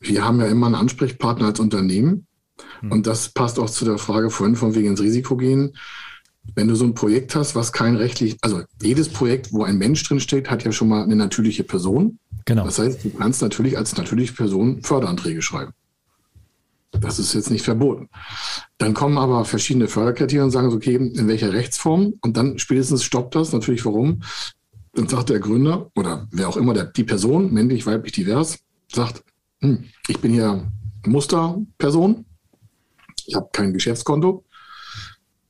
wir 0.05 0.25
haben 0.25 0.41
ja 0.41 0.47
immer 0.47 0.67
einen 0.67 0.75
Ansprechpartner 0.75 1.47
als 1.47 1.61
Unternehmen. 1.61 2.27
Hm. 2.81 2.93
Und 2.93 3.07
das 3.07 3.31
passt 3.31 3.59
auch 3.59 3.71
zu 3.71 3.85
der 3.85 3.99
Frage 3.99 4.31
vorhin 4.31 4.57
von 4.57 4.75
wegen 4.75 4.89
ins 4.89 5.01
Risiko 5.01 5.37
gehen. 5.37 5.77
Wenn 6.55 6.69
du 6.69 6.75
so 6.75 6.85
ein 6.85 6.95
Projekt 6.95 7.35
hast, 7.35 7.55
was 7.55 7.73
kein 7.73 7.97
rechtlich, 7.97 8.37
also 8.43 8.63
jedes 8.83 9.09
Projekt, 9.09 9.53
wo 9.53 9.65
ein 9.65 9.79
Mensch 9.79 10.03
drin 10.05 10.21
steht, 10.21 10.51
hat 10.51 10.63
ja 10.65 10.73
schon 10.73 10.89
mal 10.89 11.03
eine 11.03 11.17
natürliche 11.17 11.65
Person. 11.65 12.19
Genau. 12.45 12.65
Das 12.65 12.79
heißt, 12.79 13.05
du 13.05 13.11
kannst 13.11 13.41
natürlich 13.41 13.79
als 13.79 13.97
natürliche 13.97 14.35
Person 14.35 14.83
Förderanträge 14.83 15.41
schreiben. 15.41 15.73
Das 17.01 17.19
ist 17.19 17.35
jetzt 17.35 17.51
nicht 17.51 17.65
verboten. 17.65 18.09
Dann 18.79 18.95
kommen 18.95 19.19
aber 19.19 19.45
verschiedene 19.45 19.89
Förderkriterien 19.89 20.45
und 20.45 20.51
sagen, 20.51 20.73
okay, 20.73 20.95
in 20.95 21.29
welcher 21.29 21.53
Rechtsform? 21.53 22.15
Und 22.21 22.37
dann 22.37 22.59
spätestens 22.59 23.03
stoppt 23.03 23.35
das. 23.35 23.53
Natürlich 23.53 23.85
warum? 23.85 24.23
Dann 24.93 25.09
sagt 25.09 25.31
der 25.31 25.41
Gründer 25.41 25.91
oder 25.97 26.29
wer 26.31 26.49
auch 26.49 26.57
immer, 26.57 26.73
der, 26.73 26.85
die 26.85 27.05
Person, 27.05 27.53
männlich, 27.53 27.87
weiblich, 27.87 28.13
divers, 28.13 28.59
sagt, 28.93 29.25
ich 30.09 30.21
bin 30.21 30.33
hier 30.33 30.71
Musterperson, 31.07 32.25
ich 33.27 33.35
habe 33.35 33.49
kein 33.53 33.73
Geschäftskonto. 33.73 34.45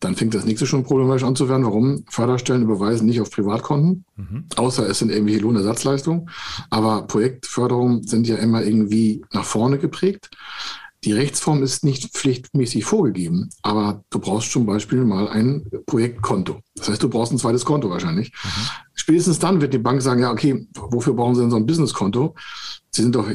Dann 0.00 0.16
fängt 0.16 0.34
das 0.34 0.44
nächste 0.44 0.66
schon 0.66 0.84
problematisch 0.84 1.24
an 1.24 1.34
zu 1.34 1.48
werden. 1.48 1.64
Warum? 1.64 2.04
Förderstellen 2.10 2.62
überweisen 2.62 3.06
nicht 3.06 3.22
auf 3.22 3.30
Privatkonten, 3.30 4.04
mhm. 4.16 4.44
außer 4.56 4.86
es 4.86 4.98
sind 4.98 5.10
irgendwelche 5.10 5.40
Lohnersatzleistungen. 5.40 6.28
Aber 6.68 7.06
Projektförderungen 7.06 8.02
sind 8.02 8.26
ja 8.26 8.36
immer 8.36 8.62
irgendwie 8.62 9.24
nach 9.32 9.44
vorne 9.44 9.78
geprägt. 9.78 10.30
Die 11.04 11.12
Rechtsform 11.12 11.62
ist 11.62 11.84
nicht 11.84 12.12
pflichtmäßig 12.14 12.84
vorgegeben, 12.84 13.50
aber 13.62 14.02
du 14.10 14.18
brauchst 14.18 14.50
zum 14.50 14.64
Beispiel 14.64 15.04
mal 15.04 15.28
ein 15.28 15.66
Projektkonto. 15.86 16.60
Das 16.76 16.88
heißt, 16.88 17.02
du 17.02 17.10
brauchst 17.10 17.32
ein 17.32 17.38
zweites 17.38 17.64
Konto 17.64 17.90
wahrscheinlich. 17.90 18.32
Mhm. 18.32 18.48
Spätestens 18.94 19.38
dann 19.38 19.60
wird 19.60 19.74
die 19.74 19.78
Bank 19.78 20.00
sagen, 20.00 20.22
ja, 20.22 20.30
okay, 20.30 20.66
wofür 20.74 21.12
brauchen 21.12 21.34
Sie 21.34 21.42
denn 21.42 21.50
so 21.50 21.56
ein 21.56 21.66
Businesskonto? 21.66 22.34
Sie 22.90 23.02
sind 23.02 23.14
doch 23.14 23.28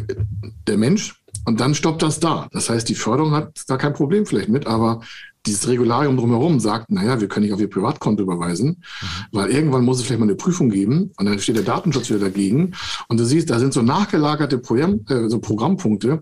der 0.67 0.77
Mensch. 0.77 1.21
Und 1.45 1.59
dann 1.59 1.73
stoppt 1.73 2.01
das 2.01 2.19
da. 2.19 2.47
Das 2.51 2.69
heißt, 2.69 2.89
die 2.89 2.95
Förderung 2.95 3.31
hat 3.31 3.63
da 3.67 3.77
kein 3.77 3.93
Problem 3.93 4.25
vielleicht 4.25 4.49
mit, 4.49 4.67
aber 4.67 5.01
dieses 5.45 5.67
Regularium 5.67 6.17
drumherum 6.17 6.59
sagt, 6.59 6.91
naja, 6.91 7.21
wir 7.21 7.27
können 7.27 7.45
nicht 7.45 7.53
auf 7.53 7.61
Ihr 7.61 7.69
Privatkonto 7.69 8.23
überweisen, 8.23 8.83
mhm. 9.01 9.05
weil 9.31 9.49
irgendwann 9.49 9.85
muss 9.85 9.99
es 9.99 10.05
vielleicht 10.05 10.19
mal 10.19 10.25
eine 10.25 10.35
Prüfung 10.35 10.69
geben 10.69 11.11
und 11.17 11.25
dann 11.25 11.39
steht 11.39 11.55
der 11.55 11.63
Datenschutz 11.63 12.09
wieder 12.09 12.19
dagegen. 12.19 12.73
Und 13.07 13.19
du 13.19 13.25
siehst, 13.25 13.49
da 13.49 13.57
sind 13.57 13.73
so 13.73 13.81
nachgelagerte 13.81 14.57
Programm, 14.57 15.01
äh, 15.07 15.29
so 15.29 15.39
Programmpunkte, 15.39 16.21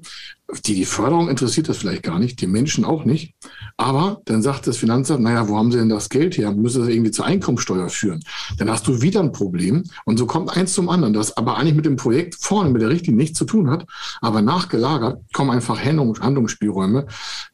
die, 0.65 0.75
die 0.75 0.86
Förderung 0.86 1.29
interessiert 1.29 1.67
das 1.67 1.77
vielleicht 1.77 2.03
gar 2.03 2.19
nicht, 2.19 2.39
die 2.39 2.47
Menschen 2.47 2.86
auch 2.86 3.03
nicht. 3.03 3.36
Aber 3.75 4.21
dann 4.25 4.41
sagt 4.41 4.65
das 4.65 4.77
Finanzamt, 4.77 5.21
naja, 5.21 5.49
wo 5.49 5.57
haben 5.57 5.71
Sie 5.71 5.77
denn 5.77 5.89
das 5.89 6.10
Geld 6.10 6.38
her? 6.38 6.51
Müssen 6.51 6.81
das 6.81 6.89
irgendwie 6.89 7.12
zur 7.12 7.25
Einkommensteuer 7.25 7.89
führen? 7.89 8.23
Dann 8.57 8.69
hast 8.69 8.88
du 8.88 9.01
wieder 9.01 9.19
ein 9.19 9.33
Problem. 9.33 9.83
Und 10.05 10.17
so 10.17 10.25
kommt 10.25 10.55
eins 10.55 10.73
zum 10.73 10.89
anderen, 10.89 11.13
das 11.13 11.36
aber 11.36 11.57
eigentlich 11.57 11.75
mit 11.75 11.86
dem 11.86 11.97
Projekt 11.97 12.36
vorne, 12.36 12.69
mit 12.69 12.81
der 12.81 12.89
Richtlinie 12.89 13.17
nichts 13.17 13.38
zu 13.38 13.45
tun 13.45 13.69
hat. 13.69 13.86
Aber 14.21 14.41
nachgelagert 14.41 15.21
kommen 15.33 15.51
einfach 15.51 15.83
Handlungsspielräume, 15.83 17.07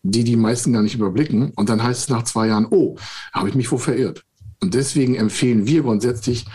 die 0.03 0.23
die 0.23 0.35
meisten 0.35 0.71
gar 0.71 0.83
nicht 0.83 0.95
überblicken. 0.95 1.51
Und 1.55 1.69
dann 1.69 1.81
heißt 1.81 2.01
es 2.01 2.09
nach 2.09 2.23
zwei 2.23 2.47
Jahren, 2.47 2.67
oh, 2.69 2.97
habe 3.33 3.49
ich 3.49 3.55
mich 3.55 3.71
wo 3.71 3.77
verirrt? 3.77 4.23
Und 4.61 4.75
deswegen 4.75 5.15
empfehlen 5.15 5.65
wir 5.65 5.81
grundsätzlich, 5.81 6.45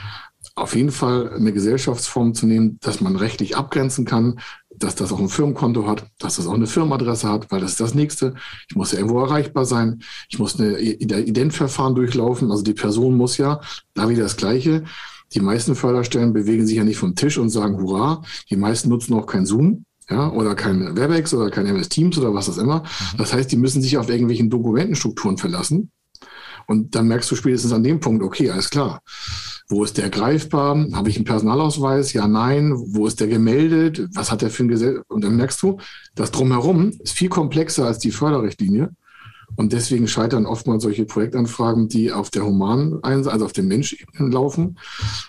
auf 0.59 0.75
jeden 0.75 0.91
Fall 0.91 1.33
eine 1.33 1.53
Gesellschaftsform 1.53 2.35
zu 2.35 2.47
nehmen, 2.47 2.79
dass 2.81 3.01
man 3.01 3.17
rechtlich 3.17 3.57
abgrenzen 3.57 4.05
kann, 4.05 4.41
dass 4.79 4.95
das 4.95 5.13
auch 5.13 5.21
ein 5.21 5.29
Firmenkonto 5.29 5.87
hat, 5.87 6.07
dass 6.19 6.37
das 6.37 6.47
auch 6.47 6.55
eine 6.55 6.67
Firmenadresse 6.67 7.29
hat, 7.29 7.51
weil 7.51 7.61
das 7.61 7.73
ist 7.73 7.81
das 7.81 7.95
Nächste. 7.95 8.35
Ich 8.69 8.77
muss 8.77 8.93
ja 8.93 8.99
irgendwo 8.99 9.21
erreichbar 9.21 9.65
sein. 9.65 10.03
Ich 10.29 10.39
muss 10.39 10.59
eine 10.59 10.79
Identverfahren 10.79 11.95
durchlaufen. 11.95 12.51
Also 12.51 12.63
die 12.63 12.75
Person 12.75 13.17
muss 13.17 13.37
ja, 13.37 13.61
da 13.95 14.09
wieder 14.09 14.23
das 14.23 14.37
Gleiche. 14.37 14.85
Die 15.35 15.41
meisten 15.41 15.75
Förderstellen 15.75 16.33
bewegen 16.33 16.67
sich 16.67 16.77
ja 16.77 16.85
nicht 16.85 16.99
vom 16.99 17.15
Tisch 17.15 17.39
und 17.39 17.51
sagen 17.51 17.79
Hurra. 17.79 18.23
Die 18.51 18.57
meisten 18.57 18.89
nutzen 18.89 19.15
auch 19.15 19.27
kein 19.27 19.47
Zoom. 19.47 19.85
Ja, 20.11 20.31
oder 20.33 20.55
kein 20.55 20.97
Webex 20.97 21.35
oder 21.35 21.51
kein 21.51 21.67
MS 21.67 21.91
Teams 21.91 22.17
oder 22.17 22.33
was 22.33 22.47
das 22.47 22.57
immer. 22.57 22.79
Mhm. 22.79 23.19
Das 23.19 23.35
heißt, 23.35 23.53
die 23.53 23.59
müssen 23.59 23.83
sich 23.83 23.99
auf 23.99 24.09
irgendwelchen 24.09 24.49
Dokumentenstrukturen 24.49 25.37
verlassen. 25.37 25.91
Und 26.67 26.95
dann 26.95 27.09
merkst 27.09 27.31
du 27.31 27.37
spätestens 27.37 27.73
an 27.73 27.83
dem 27.83 28.01
Punkt, 28.01 28.23
okay, 28.23 28.51
alles 28.51 28.71
klar. 28.71 29.03
Wo 29.69 29.85
ist 29.85 29.99
der 29.99 30.09
greifbar? 30.09 30.87
Habe 30.93 31.11
ich 31.11 31.17
einen 31.17 31.27
Personalausweis? 31.27 32.13
Ja, 32.15 32.27
nein. 32.27 32.73
Wo 32.75 33.07
ist 33.07 33.21
der 33.21 33.29
gemeldet? 33.29 34.09
Was 34.15 34.31
hat 34.31 34.43
der 34.43 34.51
für 34.51 34.65
ein 34.65 34.69
Gesetz? 34.69 35.01
Und 35.09 35.25
dann 35.25 35.37
merkst 35.37 35.63
du, 35.63 35.79
das 36.15 36.31
drumherum 36.31 36.91
ist 37.01 37.13
viel 37.13 37.29
komplexer 37.29 37.87
als 37.87 37.99
die 37.99 38.11
Förderrichtlinie. 38.11 38.91
Und 39.57 39.73
deswegen 39.73 40.07
scheitern 40.07 40.47
oftmals 40.47 40.83
solche 40.83 41.05
Projektanfragen, 41.05 41.89
die 41.89 42.13
auf 42.13 42.31
der 42.31 42.45
humanen 42.45 43.03
Einsatz, 43.03 43.33
also 43.33 43.45
auf 43.47 43.53
dem 43.53 43.67
Mensch 43.67 44.07
laufen, 44.17 44.79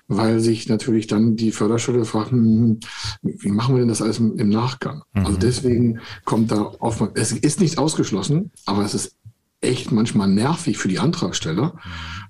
weil 0.08 0.40
sich 0.40 0.68
natürlich 0.68 1.08
dann 1.08 1.36
die 1.36 1.52
Förderstelle 1.52 2.06
fragen, 2.06 2.80
wie 3.22 3.52
machen 3.52 3.76
wir 3.76 3.80
denn 3.80 3.88
das 3.88 4.02
alles 4.02 4.20
im 4.20 4.50
Nachgang? 4.50 5.04
Also 5.14 5.20
mhm. 5.20 5.26
Also 5.26 5.40
deswegen 5.40 6.00
kommt 6.26 6.52
da 6.52 6.72
oftmals, 6.80 7.14
es 7.16 7.32
ist 7.32 7.60
nicht 7.60 7.78
ausgeschlossen, 7.78 8.52
aber 8.66 8.84
es 8.84 8.94
ist 8.94 9.16
echt 9.62 9.92
manchmal 9.92 10.30
nervig 10.30 10.78
für 10.78 10.88
die 10.88 11.00
Antragsteller, 11.00 11.74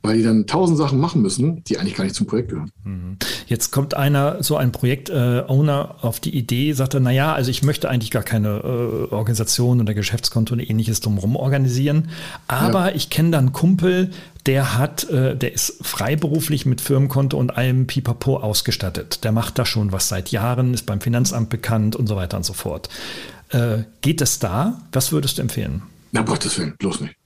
weil 0.01 0.17
die 0.17 0.23
dann 0.23 0.47
tausend 0.47 0.79
Sachen 0.79 0.99
machen 0.99 1.21
müssen, 1.21 1.63
die 1.65 1.77
eigentlich 1.77 1.95
gar 1.95 2.03
nicht 2.03 2.15
zum 2.15 2.25
Projekt 2.25 2.49
gehören. 2.49 2.71
Mhm. 2.83 3.17
Jetzt 3.45 3.71
kommt 3.71 3.93
einer, 3.93 4.41
so 4.41 4.57
ein 4.57 4.71
Projekt-Owner 4.71 5.95
auf 6.01 6.19
die 6.19 6.35
Idee, 6.35 6.73
sagt 6.73 6.95
er, 6.95 7.01
naja, 7.01 7.33
also 7.33 7.51
ich 7.51 7.61
möchte 7.61 7.87
eigentlich 7.87 8.09
gar 8.09 8.23
keine 8.23 8.57
äh, 8.57 9.13
Organisation 9.13 9.79
oder 9.79 9.93
Geschäftskonto 9.93 10.53
und 10.53 10.59
ähnliches 10.59 11.01
drumherum 11.01 11.35
organisieren, 11.35 12.09
aber 12.47 12.89
ja. 12.89 12.95
ich 12.95 13.11
kenne 13.11 13.31
da 13.31 13.37
einen 13.37 13.53
Kumpel, 13.53 14.09
der 14.47 14.77
hat, 14.77 15.07
äh, 15.09 15.35
der 15.35 15.53
ist 15.53 15.85
freiberuflich 15.85 16.65
mit 16.65 16.81
Firmenkonto 16.81 17.37
und 17.37 17.55
allem 17.55 17.85
Pipapo 17.85 18.37
ausgestattet. 18.37 19.23
Der 19.23 19.31
macht 19.31 19.59
da 19.59 19.65
schon 19.65 19.91
was 19.91 20.07
seit 20.07 20.31
Jahren, 20.31 20.73
ist 20.73 20.87
beim 20.87 21.01
Finanzamt 21.01 21.49
bekannt 21.49 21.95
und 21.95 22.07
so 22.07 22.15
weiter 22.15 22.37
und 22.37 22.43
so 22.43 22.53
fort. 22.53 22.89
Äh, 23.49 23.83
geht 24.01 24.21
es 24.21 24.39
da? 24.39 24.81
Was 24.91 25.11
würdest 25.11 25.37
du 25.37 25.43
empfehlen? 25.43 25.83
Na, 26.11 26.21
Gottes 26.21 26.57
Willen, 26.57 26.75
bloß 26.79 27.01
nicht. 27.01 27.18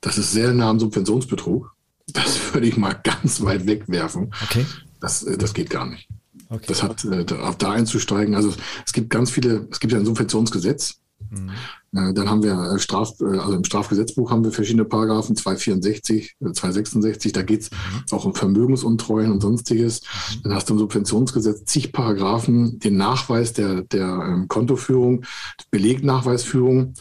Das 0.00 0.18
ist 0.18 0.32
sehr 0.32 0.52
nah 0.52 0.70
am 0.70 0.80
Subventionsbetrug. 0.80 1.74
Das 2.12 2.38
würde 2.54 2.66
ich 2.66 2.76
mal 2.76 2.94
ganz 2.94 3.42
weit 3.42 3.66
wegwerfen. 3.66 4.32
Okay. 4.44 4.66
Das, 5.00 5.22
äh, 5.22 5.36
das 5.36 5.54
geht 5.54 5.70
gar 5.70 5.86
nicht. 5.86 6.08
Okay. 6.48 6.64
Das 6.68 6.82
hat, 6.82 7.04
äh, 7.04 7.24
da 7.24 7.70
einzusteigen. 7.70 8.34
Also 8.34 8.52
es 8.84 8.92
gibt 8.92 9.10
ganz 9.10 9.30
viele, 9.30 9.68
es 9.70 9.80
gibt 9.80 9.92
ja 9.92 9.98
ein 9.98 10.04
Subventionsgesetz. 10.04 11.00
Mhm. 11.30 11.50
Äh, 11.96 12.12
dann 12.12 12.28
haben 12.28 12.42
wir 12.42 12.78
Straf, 12.78 13.12
also 13.20 13.54
im 13.54 13.64
Strafgesetzbuch 13.64 14.30
haben 14.30 14.44
wir 14.44 14.52
verschiedene 14.52 14.84
Paragraphen, 14.84 15.34
264, 15.34 16.36
266, 16.52 17.32
da 17.32 17.42
geht 17.42 17.62
es 17.62 17.70
mhm. 17.70 17.76
auch 18.10 18.24
um 18.24 18.34
Vermögensuntreuen 18.34 19.32
und 19.32 19.40
sonstiges. 19.40 20.02
Mhm. 20.02 20.42
Dann 20.44 20.54
hast 20.54 20.68
du 20.68 20.74
im 20.74 20.78
Subventionsgesetz 20.78 21.64
zig 21.64 21.92
Paragraphen, 21.92 22.78
den 22.78 22.96
Nachweis 22.96 23.52
der, 23.52 23.82
der 23.82 24.06
ähm, 24.06 24.48
Kontoführung, 24.48 25.24
Belegnachweisführung. 25.70 26.94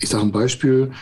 Ich 0.00 0.08
sage 0.08 0.24
ein 0.24 0.32
Beispiel, 0.32 0.92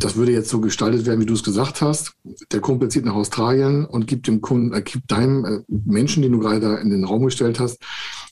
das 0.00 0.16
würde 0.16 0.32
jetzt 0.32 0.48
so 0.48 0.60
gestaltet 0.60 1.06
werden, 1.06 1.20
wie 1.20 1.26
du 1.26 1.34
es 1.34 1.44
gesagt 1.44 1.82
hast. 1.82 2.14
Der 2.52 2.60
Kumpel 2.60 2.88
zieht 2.88 3.04
nach 3.04 3.14
Australien 3.14 3.84
und 3.84 4.06
gibt 4.06 4.26
dem 4.26 4.40
Kunden, 4.40 4.72
äh, 4.72 4.82
gibt 4.82 5.10
deinem 5.10 5.44
äh, 5.44 5.60
Menschen, 5.68 6.22
den 6.22 6.32
du 6.32 6.38
gerade 6.40 6.60
da 6.60 6.76
in 6.76 6.90
den 6.90 7.04
Raum 7.04 7.24
gestellt 7.26 7.60
hast, 7.60 7.78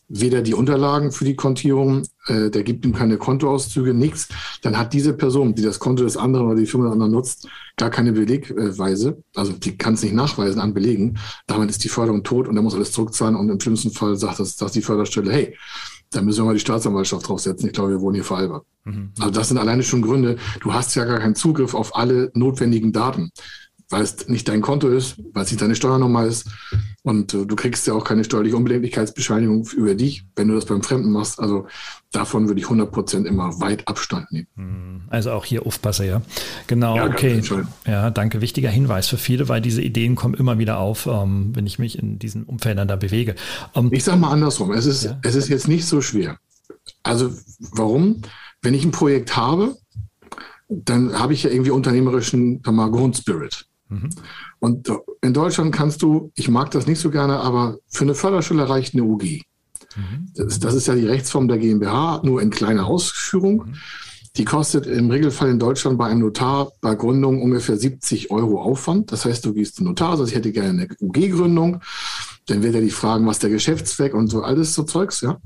weder 0.09 0.41
die 0.41 0.55
Unterlagen 0.55 1.13
für 1.13 1.27
die 1.27 1.37
Kontierung, 1.37 2.05
äh, 2.27 2.49
der 2.49 2.63
gibt 2.63 2.87
ihm 2.87 2.95
keine 2.95 3.19
Kontoauszüge, 3.19 3.93
nichts. 3.93 4.29
Dann 4.63 4.79
hat 4.79 4.95
diese 4.95 5.13
Person, 5.13 5.55
die 5.55 5.63
das 5.63 5.79
Konto 5.79 6.05
des 6.05 6.17
anderen 6.17 6.47
oder 6.47 6.57
die 6.57 6.67
Firma 6.67 6.87
des 6.87 6.95
anderen 6.95 7.13
nutzt, 7.13 7.49
gar 7.77 7.91
keine 7.91 8.13
Belegweise. 8.13 9.23
Also 9.35 9.53
die 9.53 9.77
kann 9.77 9.95
es 9.95 10.03
nicht 10.03 10.15
nachweisen 10.15 10.61
an 10.61 10.73
Belegen. 10.73 11.19
Damit 11.47 11.69
ist 11.69 11.85
die 11.85 11.91
Förderung 11.91 12.25
tot 12.25 12.49
und 12.49 12.57
er 12.57 12.63
muss 12.63 12.75
alles 12.75 12.93
zurückzahlen 12.93 13.37
und 13.37 13.51
im 13.51 13.61
schlimmsten 13.61 13.91
Fall 13.91 14.17
sagt, 14.17 14.41
das, 14.41 14.57
sagt 14.57 14.75
die 14.75 14.83
Förderstelle, 14.83 15.31
hey, 15.31 15.55
Da 16.11 16.23
müssen 16.23 16.41
wir 16.41 16.47
mal 16.47 16.55
die 16.55 16.61
Staatsanwaltschaft 16.61 17.29
draufsetzen. 17.29 17.69
Ich 17.69 17.75
glaube, 17.75 17.91
wir 17.91 18.01
wohnen 18.01 18.15
hier 18.15 18.25
veralbert. 18.25 18.65
Mhm. 18.85 19.13
Also 19.19 19.31
das 19.31 19.49
sind 19.49 19.59
alleine 19.59 19.83
schon 19.83 20.03
Gründe. 20.03 20.37
Du 20.61 20.73
hast 20.73 20.95
ja 20.95 21.05
gar 21.05 21.19
keinen 21.19 21.35
Zugriff 21.35 21.75
auf 21.75 21.97
alle 21.97 22.31
notwendigen 22.35 22.93
Daten 22.93 23.31
weil 23.91 24.03
es 24.03 24.29
nicht 24.29 24.49
dein 24.49 24.61
Konto 24.61 24.89
ist, 24.89 25.17
weil 25.33 25.45
es 25.45 25.51
nicht 25.51 25.63
deine 25.63 25.75
Steuernummer 25.75 26.27
ist. 26.27 26.49
Und 27.03 27.33
äh, 27.33 27.47
du 27.47 27.57
kriegst 27.57 27.87
ja 27.87 27.95
auch 27.95 28.05
keine 28.05 28.23
steuerliche 28.23 28.57
Unbedenklichkeitsbescheinigung 28.57 29.67
über 29.77 29.95
dich, 29.95 30.27
wenn 30.37 30.49
du 30.49 30.55
das 30.55 30.67
beim 30.67 30.83
Fremden 30.83 31.11
machst. 31.11 31.41
Also 31.41 31.67
davon 32.13 32.49
würde 32.49 32.61
ich 32.61 32.67
100 32.67 32.93
Prozent 32.93 33.27
immer 33.27 33.61
weit 33.61 33.89
Abstand 33.89 34.31
nehmen. 34.31 34.47
Hm, 34.57 35.03
also 35.09 35.31
auch 35.31 35.47
hier 35.47 35.65
aufpasse, 35.65 36.05
ja. 36.05 36.21
Genau, 36.67 36.97
ja, 36.97 37.07
okay. 37.07 37.41
Ja, 37.87 38.11
danke. 38.11 38.43
Wichtiger 38.43 38.69
Hinweis 38.69 39.09
für 39.09 39.17
viele, 39.17 39.49
weil 39.49 39.63
diese 39.63 39.81
Ideen 39.81 40.17
kommen 40.17 40.35
immer 40.35 40.59
wieder 40.59 40.79
auf, 40.79 41.07
ähm, 41.07 41.53
wenn 41.55 41.67
ich 41.67 41.79
mich 41.79 41.99
in 41.99 42.19
diesen 42.19 42.45
Umfeldern 42.45 42.89
da 42.89 42.97
bewege. 42.97 43.37
Ähm, 43.75 43.89
ich 43.91 44.05
sage 44.05 44.19
mal 44.19 44.31
andersrum. 44.31 44.73
Es 44.73 44.85
ist, 44.85 45.05
ja. 45.05 45.19
es 45.23 45.35
ist 45.35 45.49
jetzt 45.49 45.69
nicht 45.69 45.87
so 45.87 46.03
schwer. 46.03 46.39
Also 47.03 47.31
warum? 47.73 48.23
Wenn 48.61 48.75
ich 48.75 48.85
ein 48.85 48.91
Projekt 48.91 49.37
habe, 49.37 49.77
dann 50.69 51.19
habe 51.19 51.33
ich 51.33 51.45
ja 51.45 51.51
irgendwie 51.51 51.71
unternehmerischen 51.71 52.61
mal, 52.67 52.91
Grundspirit. 52.91 53.68
Mhm. 53.89 54.11
Und 54.59 54.91
in 55.23 55.35
Deutschland 55.35 55.75
kannst 55.75 56.03
du, 56.03 56.31
ich 56.35 56.49
mag 56.49 56.71
das 56.71 56.87
nicht 56.87 57.01
so 57.01 57.11
gerne, 57.11 57.41
aber 57.41 57.79
für 57.89 58.05
eine 58.05 58.15
Förderschule 58.15 58.69
reicht 58.69 58.95
eine 58.95 59.05
UG. 59.05 59.43
Mhm. 59.97 60.33
Das, 60.35 60.61
das, 60.61 60.75
ist 60.75 60.87
ja 60.87 60.95
die 60.95 61.07
Rechtsform 61.07 61.49
der 61.49 61.59
GmbH, 61.59 62.21
nur 62.23 62.43
in 62.43 62.51
kleiner 62.51 62.87
Ausführung. 62.87 63.67
Mhm. 63.67 63.75
Die 64.37 64.45
kostet 64.45 64.87
im 64.87 65.11
Regelfall 65.11 65.51
in 65.51 65.59
Deutschland 65.59 65.99
bei 65.99 66.07
einem 66.07 66.21
Notar 66.21 66.71
bei 66.81 66.95
Gründung 66.95 67.43
ungefähr 67.43 67.77
70 67.77 68.31
Euro 68.31 68.63
Aufwand. 68.63 69.11
Das 69.11 69.25
heißt, 69.25 69.45
du 69.45 69.53
gehst 69.53 69.77
zum 69.77 69.87
Notar, 69.87 70.17
sagst, 70.17 70.31
ich 70.31 70.37
hätte 70.37 70.53
gerne 70.53 70.69
eine 70.69 70.89
UG-Gründung. 71.01 71.81
Dann 72.47 72.63
wird 72.63 72.75
er 72.75 72.81
dich 72.81 72.95
fragen, 72.95 73.27
was 73.27 73.41
der 73.41 73.51
Geschäftszweck 73.51 74.15
und 74.15 74.29
so 74.29 74.43
alles 74.43 74.75
so 74.75 74.85
Zeugs, 74.85 75.23
ja. 75.23 75.33
Mhm. 75.33 75.39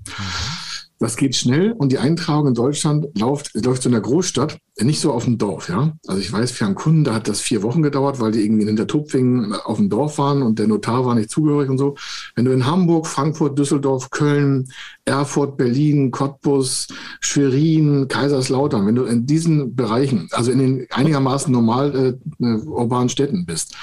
Das 1.02 1.16
geht 1.16 1.34
schnell 1.34 1.72
und 1.72 1.90
die 1.90 1.98
Eintragung 1.98 2.46
in 2.46 2.54
Deutschland 2.54 3.08
läuft, 3.18 3.52
läuft 3.54 3.82
so 3.82 3.88
in 3.88 3.92
der 3.92 4.02
Großstadt, 4.02 4.58
nicht 4.80 5.00
so 5.00 5.12
auf 5.12 5.24
dem 5.24 5.36
Dorf, 5.36 5.68
ja. 5.68 5.96
Also 6.06 6.20
ich 6.20 6.32
weiß, 6.32 6.52
für 6.52 6.64
einen 6.64 6.76
Kunden, 6.76 7.02
da 7.02 7.14
hat 7.14 7.26
das 7.26 7.40
vier 7.40 7.64
Wochen 7.64 7.82
gedauert, 7.82 8.20
weil 8.20 8.30
die 8.30 8.44
irgendwie 8.44 8.62
in 8.62 8.68
Hintertupfingen 8.68 9.52
auf 9.52 9.78
dem 9.78 9.90
Dorf 9.90 10.18
waren 10.18 10.42
und 10.42 10.60
der 10.60 10.68
Notar 10.68 11.04
war 11.04 11.16
nicht 11.16 11.28
zugehörig 11.28 11.70
und 11.70 11.78
so. 11.78 11.96
Wenn 12.36 12.44
du 12.44 12.52
in 12.52 12.66
Hamburg, 12.66 13.08
Frankfurt, 13.08 13.58
Düsseldorf, 13.58 14.10
Köln, 14.10 14.68
Erfurt, 15.04 15.56
Berlin, 15.56 16.12
Cottbus, 16.12 16.86
Schwerin, 17.18 18.06
Kaiserslautern, 18.06 18.86
wenn 18.86 18.94
du 18.94 19.02
in 19.02 19.26
diesen 19.26 19.74
Bereichen, 19.74 20.28
also 20.30 20.52
in 20.52 20.60
den 20.60 20.86
einigermaßen 20.90 21.52
normal 21.52 22.16
äh, 22.38 22.44
urbanen 22.44 23.08
Städten 23.08 23.44
bist, 23.44 23.74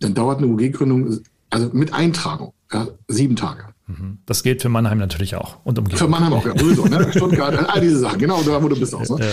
dann 0.00 0.12
dauert 0.12 0.42
eine 0.42 0.48
UG-Gründung, 0.48 1.20
also 1.48 1.70
mit 1.72 1.94
Eintragung, 1.94 2.52
ja, 2.70 2.86
sieben 3.08 3.34
Tage. 3.34 3.64
Mhm. 3.86 4.18
Das 4.26 4.42
gilt 4.42 4.62
für 4.62 4.68
Mannheim 4.68 4.98
natürlich 4.98 5.36
auch. 5.36 5.58
Und 5.64 5.78
umgekehrt. 5.78 6.00
Für 6.00 6.08
Mannheim 6.08 6.32
auch, 6.32 6.44
ja, 6.44 6.58
sowieso. 6.58 6.86
Ne? 6.86 7.08
Stuttgart, 7.14 7.68
all 7.68 7.80
diese 7.80 7.98
Sachen, 7.98 8.18
genau, 8.18 8.42
da 8.42 8.62
wo 8.62 8.68
du 8.68 8.78
bist 8.78 8.94
auch. 8.94 9.18
Ne? 9.18 9.26
Ja. 9.26 9.32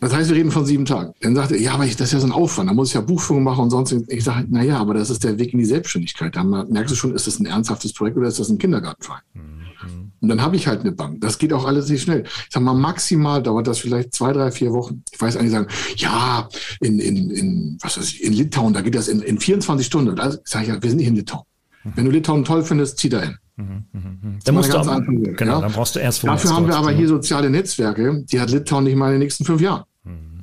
Das 0.00 0.12
heißt, 0.12 0.28
wir 0.28 0.36
reden 0.36 0.50
von 0.50 0.66
sieben 0.66 0.84
Tagen. 0.84 1.14
Dann 1.22 1.34
sagt 1.34 1.52
er, 1.52 1.58
ja, 1.58 1.72
aber 1.72 1.86
ich, 1.86 1.96
das 1.96 2.08
ist 2.08 2.12
ja 2.12 2.20
so 2.20 2.26
ein 2.26 2.32
Aufwand, 2.32 2.68
da 2.68 2.74
muss 2.74 2.88
ich 2.88 2.94
ja 2.94 3.00
Buchführung 3.00 3.42
machen 3.42 3.64
und 3.64 3.70
sonst. 3.70 3.92
Ich 4.08 4.24
sage, 4.24 4.46
na 4.50 4.62
ja, 4.62 4.78
aber 4.78 4.92
das 4.92 5.08
ist 5.08 5.24
der 5.24 5.38
Weg 5.38 5.54
in 5.54 5.58
die 5.58 5.64
Selbstständigkeit. 5.64 6.36
Da 6.36 6.44
merkst 6.44 6.92
du 6.92 6.96
schon, 6.96 7.14
ist 7.14 7.26
das 7.26 7.40
ein 7.40 7.46
ernsthaftes 7.46 7.94
Projekt 7.94 8.18
oder 8.18 8.28
ist 8.28 8.38
das 8.38 8.50
ein 8.50 8.58
Kindergartenverein? 8.58 9.22
Mhm. 9.32 10.12
Und 10.20 10.28
dann 10.28 10.42
habe 10.42 10.56
ich 10.56 10.66
halt 10.66 10.80
eine 10.80 10.92
Bank. 10.92 11.20
Das 11.20 11.38
geht 11.38 11.52
auch 11.52 11.64
alles 11.64 11.88
nicht 11.88 12.02
schnell. 12.02 12.24
Ich 12.24 12.52
sage 12.52 12.64
mal, 12.64 12.74
maximal 12.74 13.42
dauert 13.42 13.66
das 13.66 13.78
vielleicht 13.78 14.14
zwei, 14.14 14.32
drei, 14.32 14.50
vier 14.50 14.72
Wochen. 14.72 15.02
Ich 15.12 15.20
weiß 15.20 15.36
eigentlich 15.36 15.52
sagen, 15.52 15.68
ja, 15.96 16.48
in, 16.80 16.98
in, 16.98 17.30
in, 17.30 17.78
was 17.82 17.98
weiß 17.98 18.08
ich, 18.08 18.24
in 18.24 18.32
Litauen, 18.32 18.72
da 18.72 18.80
geht 18.80 18.94
das 18.94 19.08
in, 19.08 19.20
in 19.20 19.38
24 19.38 19.86
Stunden. 19.86 20.18
Also 20.18 20.38
sage 20.44 20.64
ich 20.64 20.70
ja, 20.70 20.82
wir 20.82 20.88
sind 20.88 20.98
nicht 20.98 21.08
in 21.08 21.16
Litauen. 21.16 21.44
Mhm. 21.84 21.92
Wenn 21.94 22.04
du 22.06 22.10
Litauen 22.10 22.44
toll 22.44 22.62
findest, 22.62 22.98
zieh 22.98 23.10
da 23.10 23.20
hin. 23.20 23.36
Mhm, 23.56 23.84
mh, 23.92 24.00
mh. 24.00 24.38
Dann, 24.44 24.54
musst 24.54 24.72
du 24.72 24.78
aber, 24.78 25.00
genau, 25.00 25.52
ja? 25.52 25.60
dann 25.60 25.72
brauchst 25.72 25.94
du 25.94 26.00
erst 26.00 26.24
Dafür 26.24 26.50
haben 26.50 26.66
wir 26.66 26.76
aber 26.76 26.90
hier 26.90 27.06
soziale 27.06 27.50
Netzwerke, 27.50 28.24
die 28.24 28.40
hat 28.40 28.50
Litauen 28.50 28.84
nicht 28.84 28.96
mal 28.96 29.06
in 29.06 29.12
den 29.12 29.20
nächsten 29.20 29.44
fünf 29.44 29.60
Jahren. 29.60 29.84
Mhm. 30.02 30.34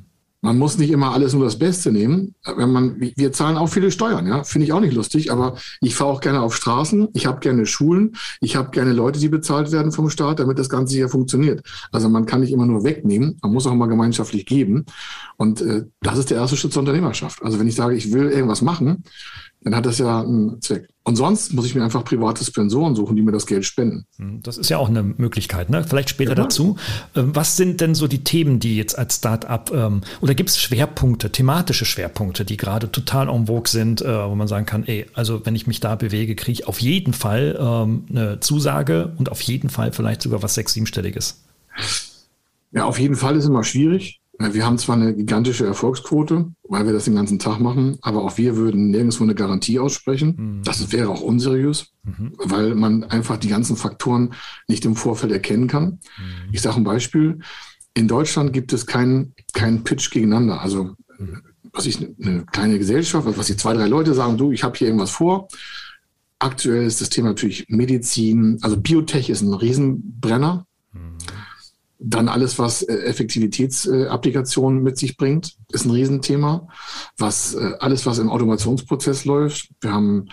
Man 0.44 0.58
muss 0.58 0.76
nicht 0.76 0.90
immer 0.90 1.12
alles 1.12 1.34
nur 1.34 1.44
das 1.44 1.56
Beste 1.56 1.92
nehmen. 1.92 2.34
Wenn 2.56 2.72
man, 2.72 3.00
wir 3.00 3.32
zahlen 3.32 3.56
auch 3.56 3.68
viele 3.68 3.92
Steuern, 3.92 4.26
ja, 4.26 4.42
finde 4.42 4.64
ich 4.64 4.72
auch 4.72 4.80
nicht 4.80 4.94
lustig, 4.94 5.30
aber 5.30 5.56
ich 5.80 5.94
fahre 5.94 6.10
auch 6.10 6.20
gerne 6.20 6.40
auf 6.40 6.56
Straßen, 6.56 7.08
ich 7.12 7.26
habe 7.26 7.38
gerne 7.38 7.64
Schulen, 7.64 8.16
ich 8.40 8.56
habe 8.56 8.70
gerne 8.70 8.92
Leute, 8.92 9.20
die 9.20 9.28
bezahlt 9.28 9.70
werden 9.70 9.92
vom 9.92 10.10
Staat, 10.10 10.40
damit 10.40 10.58
das 10.58 10.68
Ganze 10.68 10.96
hier 10.96 11.08
funktioniert. 11.08 11.62
Also 11.92 12.08
man 12.08 12.26
kann 12.26 12.40
nicht 12.40 12.50
immer 12.50 12.66
nur 12.66 12.82
wegnehmen, 12.82 13.38
man 13.40 13.52
muss 13.52 13.68
auch 13.68 13.74
mal 13.74 13.86
gemeinschaftlich 13.86 14.44
geben. 14.44 14.84
Und 15.36 15.60
äh, 15.60 15.84
das 16.00 16.18
ist 16.18 16.30
der 16.30 16.38
erste 16.38 16.56
Schritt 16.56 16.72
zur 16.72 16.80
Unternehmerschaft. 16.80 17.40
Also 17.42 17.60
wenn 17.60 17.68
ich 17.68 17.76
sage, 17.76 17.94
ich 17.94 18.12
will 18.12 18.28
irgendwas 18.30 18.62
machen, 18.62 19.04
dann 19.64 19.76
hat 19.76 19.86
das 19.86 19.98
ja 19.98 20.20
einen 20.20 20.60
Zweck. 20.60 20.88
Und 21.04 21.16
sonst 21.16 21.52
muss 21.52 21.66
ich 21.66 21.74
mir 21.74 21.82
einfach 21.82 22.04
private 22.04 22.44
Sponsoren 22.44 22.94
suchen, 22.94 23.16
die 23.16 23.22
mir 23.22 23.32
das 23.32 23.46
Geld 23.46 23.64
spenden. 23.64 24.06
Hm, 24.18 24.40
das 24.42 24.56
ist 24.56 24.70
ja 24.70 24.78
auch 24.78 24.88
eine 24.88 25.02
Möglichkeit, 25.02 25.68
ne? 25.68 25.84
Vielleicht 25.84 26.10
später 26.10 26.32
ja, 26.32 26.36
dazu. 26.36 26.76
Ähm, 27.16 27.34
was 27.34 27.56
sind 27.56 27.80
denn 27.80 27.94
so 27.94 28.06
die 28.06 28.22
Themen, 28.22 28.60
die 28.60 28.76
jetzt 28.76 28.96
als 28.96 29.16
Start-up 29.16 29.72
ähm, 29.74 30.02
oder 30.20 30.34
gibt 30.34 30.50
es 30.50 30.60
Schwerpunkte, 30.60 31.30
thematische 31.30 31.84
Schwerpunkte, 31.84 32.44
die 32.44 32.56
gerade 32.56 32.90
total 32.90 33.28
en 33.28 33.46
vogue 33.46 33.68
sind, 33.68 34.00
äh, 34.00 34.28
wo 34.28 34.34
man 34.34 34.46
sagen 34.46 34.66
kann, 34.66 34.84
ey, 34.86 35.06
also 35.14 35.44
wenn 35.44 35.56
ich 35.56 35.66
mich 35.66 35.80
da 35.80 35.96
bewege, 35.96 36.36
kriege 36.36 36.52
ich 36.52 36.68
auf 36.68 36.80
jeden 36.80 37.12
Fall 37.12 37.58
ähm, 37.60 38.04
eine 38.10 38.40
Zusage 38.40 39.12
und 39.18 39.30
auf 39.30 39.40
jeden 39.40 39.70
Fall 39.70 39.92
vielleicht 39.92 40.22
sogar 40.22 40.42
was 40.42 40.54
sechs-, 40.54 40.72
siebenstelliges. 40.72 41.42
Ja, 42.70 42.84
auf 42.84 42.98
jeden 42.98 43.16
Fall 43.16 43.36
ist 43.36 43.46
immer 43.46 43.64
schwierig. 43.64 44.21
Wir 44.38 44.64
haben 44.64 44.78
zwar 44.78 44.96
eine 44.96 45.14
gigantische 45.14 45.66
Erfolgsquote, 45.66 46.52
weil 46.64 46.86
wir 46.86 46.92
das 46.92 47.04
den 47.04 47.14
ganzen 47.14 47.38
Tag 47.38 47.60
machen, 47.60 47.98
aber 48.00 48.22
auch 48.22 48.38
wir 48.38 48.56
würden 48.56 48.90
nirgendwo 48.90 49.24
eine 49.24 49.34
Garantie 49.34 49.78
aussprechen. 49.78 50.34
Mhm. 50.36 50.62
Das 50.64 50.90
wäre 50.90 51.10
auch 51.10 51.20
unseriös, 51.20 51.92
mhm. 52.02 52.32
weil 52.38 52.74
man 52.74 53.04
einfach 53.04 53.36
die 53.36 53.48
ganzen 53.48 53.76
Faktoren 53.76 54.34
nicht 54.68 54.84
im 54.84 54.96
Vorfeld 54.96 55.32
erkennen 55.32 55.68
kann. 55.68 55.84
Mhm. 55.84 56.48
Ich 56.50 56.62
sage 56.62 56.76
ein 56.76 56.84
Beispiel. 56.84 57.40
In 57.94 58.08
Deutschland 58.08 58.52
gibt 58.52 58.72
es 58.72 58.86
keinen 58.86 59.34
keinen 59.52 59.84
Pitch 59.84 60.10
gegeneinander. 60.10 60.62
Also 60.62 60.96
mhm. 61.18 61.42
was 61.72 61.86
ich 61.86 61.98
eine 61.98 62.44
kleine 62.46 62.78
Gesellschaft, 62.78 63.26
was 63.36 63.46
die 63.46 63.56
zwei, 63.56 63.74
drei 63.74 63.86
Leute 63.86 64.14
sagen, 64.14 64.38
du, 64.38 64.50
ich 64.50 64.64
habe 64.64 64.76
hier 64.76 64.88
irgendwas 64.88 65.10
vor. 65.10 65.48
Aktuell 66.38 66.86
ist 66.86 67.00
das 67.00 67.10
Thema 67.10 67.28
natürlich 67.28 67.66
Medizin, 67.68 68.58
also 68.62 68.76
Biotech 68.76 69.30
ist 69.30 69.42
ein 69.42 69.54
Riesenbrenner. 69.54 70.66
Dann 72.04 72.28
alles, 72.28 72.58
was 72.58 72.82
äh, 72.82 72.94
Effektivitätsapplikationen 73.04 74.82
mit 74.82 74.98
sich 74.98 75.16
bringt, 75.16 75.56
ist 75.70 75.84
ein 75.84 75.92
Riesenthema. 75.92 76.66
Was, 77.16 77.54
äh, 77.54 77.74
alles, 77.78 78.06
was 78.06 78.18
im 78.18 78.28
Automationsprozess 78.28 79.24
läuft. 79.24 79.68
Wir 79.80 79.92
haben 79.92 80.28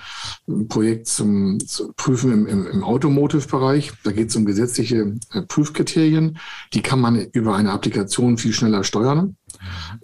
ein 0.48 0.68
Projekt 0.68 1.08
zum, 1.08 1.60
zum 1.60 1.94
Prüfen 1.96 2.34
im, 2.34 2.48
im, 2.48 2.68
im 2.68 2.84
Automotive-Bereich. 2.84 3.92
Da 4.04 4.12
geht 4.12 4.30
es 4.30 4.36
um 4.36 4.46
gesetzliche 4.46 5.16
äh, 5.32 5.44
Prüfkriterien. 5.44 6.40
Die 6.74 6.82
kann 6.82 7.00
man 7.00 7.20
über 7.20 7.56
eine 7.56 7.72
Applikation 7.72 8.40
viel 8.40 8.54
schneller 8.54 8.84
steuern. 8.84 9.38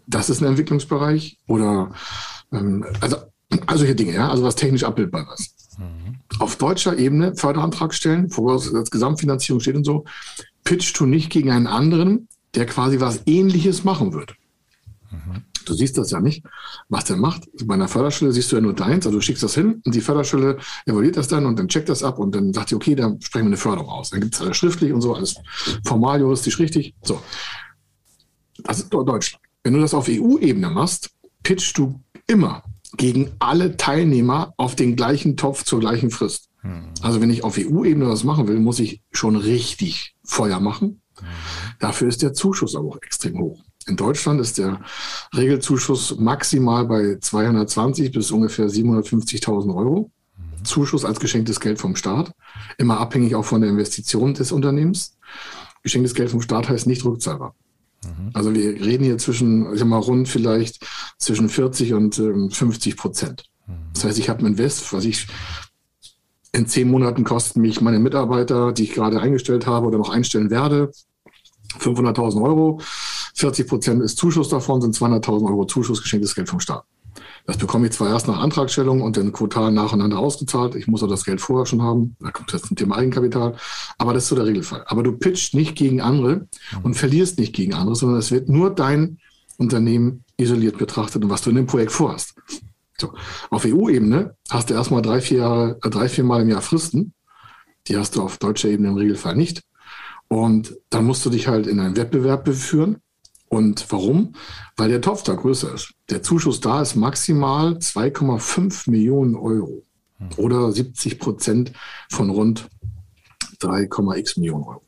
Das 0.06 0.30
ist 0.30 0.42
ein 0.42 0.48
Entwicklungsbereich. 0.48 1.40
Oder 1.48 1.94
ähm, 2.52 2.86
also, 3.02 3.18
also 3.66 3.80
solche 3.80 3.96
Dinge, 3.96 4.14
ja, 4.14 4.30
also 4.30 4.44
was 4.44 4.56
technisch 4.56 4.84
abbildbar 4.84 5.34
ist. 5.34 5.80
Mhm. 5.80 6.18
Auf 6.38 6.58
deutscher 6.58 6.98
Ebene 6.98 7.36
Förderantrag 7.36 7.94
stellen, 7.94 8.30
voraus 8.30 8.72
dass 8.72 8.92
Gesamtfinanzierung 8.92 9.60
steht 9.60 9.76
und 9.76 9.84
so, 9.84 10.06
pitchst 10.66 11.00
du 11.00 11.06
nicht 11.06 11.30
gegen 11.30 11.52
einen 11.52 11.68
anderen, 11.68 12.28
der 12.56 12.66
quasi 12.66 13.00
was 13.00 13.22
Ähnliches 13.26 13.86
machen 13.86 14.12
wird. 14.12 14.36
Mhm. 15.12 15.44
Du 15.66 15.74
siehst 15.74 15.98
das 15.98 16.12
ja 16.12 16.20
nicht, 16.20 16.44
was 16.90 17.06
der 17.06 17.18
macht. 17.18 17.48
Bei 17.64 17.74
einer 17.74 17.88
Förderstelle 17.88 18.32
siehst 18.32 18.52
du 18.52 18.58
ja 18.58 18.62
nur 18.62 18.74
deins, 18.74 19.06
also 19.06 19.18
du 19.18 19.22
schickst 19.22 19.42
das 19.42 19.56
hin 19.56 19.82
und 19.84 19.96
die 19.96 20.02
Förderstelle 20.02 20.58
evaluiert 20.86 21.18
das 21.18 21.28
dann 21.28 21.46
und 21.46 21.58
dann 21.58 21.68
checkt 21.70 21.90
das 21.90 22.04
ab 22.04 22.20
und 22.20 22.36
dann 22.36 22.54
sagt 22.54 22.72
die, 22.72 22.76
okay, 22.76 22.96
dann 22.96 23.20
sprechen 23.22 23.46
wir 23.46 23.50
eine 23.50 23.58
Förderung 23.58 23.90
aus. 23.90 24.12
Dann 24.12 24.22
gibt 24.22 24.36
es 24.36 24.42
alles 24.42 24.58
schriftlich 24.58 24.94
und 24.94 25.02
so, 25.02 25.16
alles 25.16 25.36
formal, 25.86 26.20
juristisch 26.20 26.60
richtig. 26.60 26.94
So. 27.02 27.22
Das 28.64 28.80
ist 28.80 28.90
Deutschland. 28.90 29.44
Wenn 29.64 29.74
du 29.74 29.80
das 29.80 29.94
auf 29.94 30.08
EU-Ebene 30.08 30.70
machst, 30.70 31.12
pitchst 31.42 31.78
du 31.78 32.00
immer 32.28 32.64
gegen 32.98 33.32
alle 33.40 33.78
Teilnehmer 33.78 34.54
auf 34.58 34.76
den 34.76 34.96
gleichen 34.96 35.36
Topf 35.36 35.64
zur 35.64 35.80
gleichen 35.80 36.12
Frist. 36.12 36.50
Mhm. 36.62 36.92
Also 37.02 37.22
wenn 37.22 37.32
ich 37.32 37.44
auf 37.44 37.58
EU-Ebene 37.58 38.08
was 38.08 38.24
machen 38.24 38.48
will, 38.48 38.60
muss 38.60 38.80
ich 38.80 39.02
schon 39.12 39.36
richtig 39.36 40.15
Feuer 40.26 40.60
machen. 40.60 41.02
Mhm. 41.20 41.26
Dafür 41.80 42.08
ist 42.08 42.22
der 42.22 42.34
Zuschuss 42.34 42.76
aber 42.76 42.90
auch 42.90 43.02
extrem 43.02 43.40
hoch. 43.40 43.64
In 43.88 43.98
Deutschland 43.98 44.42
ist 44.42 44.58
der 44.58 44.82
Regelzuschuss 45.36 46.18
maximal 46.18 46.86
bei 46.86 47.18
220 47.20 48.12
bis 48.12 48.32
ungefähr 48.32 48.68
750.000 48.68 49.76
Euro. 49.76 50.12
Mhm. 50.38 50.66
Zuschuss 50.66 51.06
als 51.06 51.20
geschenktes 51.20 51.60
Geld 51.60 51.80
vom 51.80 51.96
Staat, 51.96 52.34
immer 52.78 53.00
abhängig 53.00 53.36
auch 53.36 53.46
von 53.46 53.62
der 53.62 53.70
Investition 53.70 54.34
des 54.34 54.52
Unternehmens. 54.52 55.18
Geschenktes 55.84 56.16
Geld 56.16 56.32
vom 56.32 56.42
Staat 56.42 56.68
heißt 56.68 56.88
nicht 56.88 57.06
rückzahlbar. 57.06 57.54
Mhm. 58.04 58.32
Also 58.34 58.54
wir 58.54 58.74
reden 58.82 59.04
hier 59.04 59.18
zwischen, 59.18 59.72
ich 59.74 59.80
sag 59.80 59.88
mal, 59.88 59.98
rund 60.00 60.28
vielleicht 60.28 60.86
zwischen 61.18 61.50
40 61.50 61.94
und 61.94 62.18
ähm, 62.20 62.50
50 62.50 62.98
Prozent. 62.98 63.46
Mhm. 63.68 63.74
Das 63.94 64.06
heißt, 64.06 64.18
ich 64.18 64.30
habe 64.30 64.42
ein 64.42 64.48
Invest, 64.48 64.92
was 64.94 65.06
ich 65.06 65.28
in 66.56 66.68
zehn 66.68 66.90
Monaten 66.90 67.24
kosten 67.24 67.62
mich 67.62 67.82
meine 67.82 68.00
Mitarbeiter, 68.00 68.72
die 68.72 68.84
ich 68.84 68.94
gerade 68.94 69.20
eingestellt 69.20 69.68
habe 69.68 69.88
oder 69.88 69.98
noch 69.98 70.10
einstellen 70.10 70.50
werde, 70.50 70.92
500.000 71.80 72.42
Euro. 72.42 72.80
40 73.36 73.68
Prozent 73.68 74.02
ist 74.02 74.18
Zuschuss 74.18 74.50
davon, 74.50 74.82
sind 74.82 74.96
200.000 74.96 75.48
Euro 75.48 75.66
Zuschuss, 75.66 76.02
geschenktes 76.02 76.36
Geld 76.36 76.50
vom 76.50 76.62
Staat. 76.62 76.86
Das 77.46 77.58
bekomme 77.58 77.88
ich 77.88 77.94
zwar 77.94 78.10
erst 78.10 78.28
nach 78.28 78.40
Antragstellung 78.40 79.02
und 79.02 79.18
dann 79.18 79.32
quartal 79.32 79.72
nacheinander 79.72 80.18
ausgezahlt. 80.18 80.76
Ich 80.76 80.88
muss 80.88 81.04
auch 81.04 81.08
das 81.08 81.26
Geld 81.26 81.42
vorher 81.42 81.66
schon 81.66 81.82
haben. 81.82 82.16
Da 82.20 82.32
kommt 82.32 82.52
jetzt 82.52 82.72
ein 82.72 82.76
Thema 82.76 82.98
Eigenkapital. 82.98 83.56
Aber 83.98 84.14
das 84.14 84.24
ist 84.24 84.30
so 84.30 84.36
der 84.36 84.46
Regelfall. 84.46 84.84
Aber 84.88 85.04
du 85.04 85.12
pitchst 85.12 85.54
nicht 85.54 85.76
gegen 85.76 86.02
andere 86.02 86.48
und 86.82 86.96
verlierst 86.96 87.38
nicht 87.38 87.54
gegen 87.54 87.74
andere, 87.74 87.96
sondern 87.96 88.20
es 88.20 88.32
wird 88.32 88.50
nur 88.50 88.74
dein 88.74 89.20
Unternehmen 89.58 90.24
isoliert 90.38 90.78
betrachtet 90.78 91.24
und 91.24 91.30
was 91.30 91.42
du 91.42 91.52
in 91.52 91.58
dem 91.58 91.68
Projekt 91.68 91.92
vorhast. 91.92 92.36
So. 93.00 93.14
Auf 93.50 93.66
EU-Ebene 93.66 94.36
hast 94.50 94.70
du 94.70 94.74
erstmal 94.74 95.02
drei, 95.02 95.22
vier 95.22 95.40
Jahre, 95.40 95.80
äh, 95.84 95.90
drei, 95.90 96.08
vier 96.08 96.24
Mal 96.24 96.42
im 96.42 96.50
Jahr 96.50 96.62
Fristen. 96.62 97.14
Die 97.88 97.98
hast 97.98 98.16
du 98.16 98.24
auf 98.24 98.38
deutscher 98.38 98.70
Ebene 98.70 98.90
im 98.90 98.96
Regelfall 98.96 99.36
nicht. 99.36 99.64
Und 100.28 100.76
dann 100.90 101.06
musst 101.06 101.26
du 101.26 101.30
dich 101.30 101.48
halt 101.48 101.68
in 101.68 101.80
einen 101.80 101.98
Wettbewerb 101.98 102.46
beführen. 102.46 102.98
Und 103.48 103.86
warum? 103.92 104.34
Weil 104.76 104.90
der 104.90 105.02
Topf 105.02 105.24
da 105.24 105.36
größer 105.36 105.74
ist. 105.74 105.94
Der 106.10 106.24
Zuschuss 106.24 106.62
da 106.62 106.82
ist 106.82 106.96
maximal 106.96 107.74
2,5 107.78 108.90
Millionen 108.90 109.36
Euro 109.36 109.84
oder 110.38 110.72
70 110.72 111.20
Prozent 111.20 111.74
von 112.10 112.30
rund 112.30 112.68
3,x 113.60 114.38
Millionen 114.38 114.64
Euro. 114.64 114.82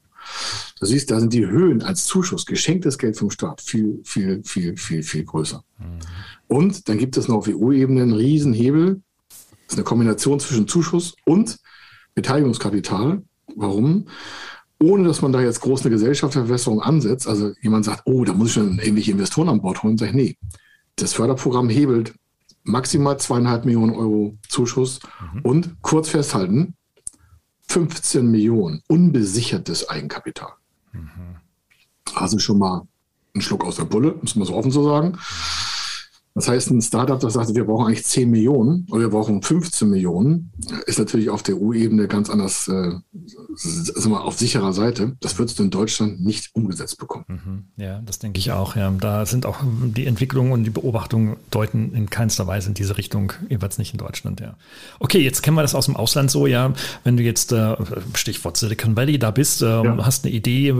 Du 0.80 0.86
siehst, 0.86 1.10
da 1.10 1.20
sind 1.20 1.34
die 1.34 1.46
Höhen 1.46 1.82
als 1.82 2.06
Zuschuss, 2.06 2.46
geschenktes 2.46 2.98
Geld 2.98 3.18
vom 3.18 3.32
Staat, 3.32 3.62
viel, 3.62 4.02
viel, 4.04 4.44
viel, 4.44 4.78
viel, 4.78 5.04
viel 5.04 5.24
größer. 5.24 5.64
Mhm. 5.80 6.00
Und 6.48 6.88
dann 6.90 6.98
gibt 6.98 7.18
es 7.18 7.28
noch 7.28 7.38
auf 7.38 7.48
EU-Ebene 7.48 8.02
einen 8.02 8.14
Riesenhebel. 8.14 9.02
Das 9.30 9.74
ist 9.74 9.76
eine 9.76 9.84
Kombination 9.84 10.40
zwischen 10.40 10.68
Zuschuss 10.68 11.16
und 11.26 11.60
Beteiligungskapital. 12.16 13.22
Warum? 13.56 14.08
ohne 14.80 15.08
dass 15.08 15.22
man 15.22 15.32
da 15.32 15.42
jetzt 15.42 15.62
groß 15.62 15.82
eine 15.82 15.90
Gesellschaftsverwässerung 15.90 16.82
ansetzt, 16.82 17.28
also 17.28 17.52
jemand 17.62 17.86
sagt, 17.86 18.04
oh, 18.06 18.24
da 18.24 18.34
muss 18.34 18.50
ich 18.50 18.54
schon 18.54 18.78
irgendwelche 18.80 19.12
Investoren 19.12 19.50
an 19.50 19.62
Bord 19.62 19.82
holen, 19.82 19.98
sage 19.98 20.12
ich, 20.12 20.16
nee, 20.16 20.38
das 20.96 21.14
Förderprogramm 21.14 21.70
hebelt 21.70 22.14
maximal 22.64 23.18
zweieinhalb 23.18 23.66
Millionen 23.66 23.96
Euro 23.96 24.38
Zuschuss 24.50 25.00
mhm. 25.34 25.42
und 25.42 25.82
kurz 25.82 26.10
festhalten, 26.10 26.76
15 27.70 28.30
Millionen 28.30 28.84
unbesichertes 28.88 29.90
Eigenkapital. 29.90 30.52
Mhm. 30.92 31.38
Also 32.14 32.40
schon 32.40 32.60
mal 32.60 32.88
ein 33.34 33.42
Schluck 33.42 33.64
aus 33.66 33.78
der 33.78 33.86
Bulle, 33.86 34.16
muss 34.22 34.36
man 34.36 34.48
so 34.48 34.56
offen 34.56 34.72
so 34.72 34.84
sagen. 34.84 35.18
Das 36.38 36.48
heißt, 36.48 36.70
ein 36.70 36.84
Startup, 36.84 37.20
das 37.20 37.34
sagt, 37.34 37.56
wir 37.56 37.64
brauchen 37.64 37.88
eigentlich 37.88 38.06
10 38.06 38.30
Millionen 38.30 38.86
oder 38.92 39.02
wir 39.02 39.10
brauchen 39.10 39.42
15 39.42 39.90
Millionen, 39.90 40.52
ist 40.86 41.00
natürlich 41.00 41.32
auf 41.32 41.42
der 41.42 41.56
EU-Ebene 41.56 42.08
ganz 42.08 42.30
anders, 42.30 42.68
äh, 42.68 42.92
sagen 43.56 44.12
wir, 44.12 44.24
auf 44.24 44.38
sicherer 44.38 44.72
Seite. 44.72 45.18
Das 45.20 45.40
würdest 45.40 45.58
du 45.58 45.64
in 45.64 45.72
Deutschland 45.72 46.24
nicht 46.24 46.54
umgesetzt 46.54 47.00
bekommen. 47.00 47.26
Mhm. 47.28 47.84
Ja, 47.84 48.02
das 48.06 48.20
denke 48.20 48.38
ich 48.38 48.52
auch. 48.52 48.76
Ja. 48.76 48.92
Da 48.92 49.26
sind 49.26 49.48
auch 49.48 49.62
die 49.64 50.06
Entwicklungen 50.06 50.52
und 50.52 50.64
die 50.64 50.70
Beobachtungen 50.70 51.38
deuten 51.50 51.96
in 51.96 52.08
keinster 52.08 52.46
Weise 52.46 52.68
in 52.68 52.76
diese 52.76 53.00
Richtung, 53.00 53.34
jeweils 53.50 53.80
nicht 53.80 53.94
in 53.94 53.98
Deutschland. 53.98 54.40
Ja. 54.40 54.58
Okay, 55.00 55.24
jetzt 55.24 55.42
kennen 55.42 55.58
wir 55.58 55.64
das 55.64 55.74
aus 55.74 55.86
dem 55.86 55.96
Ausland 55.96 56.30
so, 56.30 56.46
ja. 56.46 56.72
Wenn 57.04 57.18
du 57.18 57.24
jetzt, 57.24 57.52
äh, 57.52 57.76
Stichwort 58.14 58.58
Silicon 58.58 58.96
Valley, 58.96 59.18
da 59.18 59.32
bist, 59.32 59.64
äh, 59.64 59.66
ja. 59.66 60.06
hast 60.06 60.24
eine 60.24 60.36
Idee, 60.36 60.72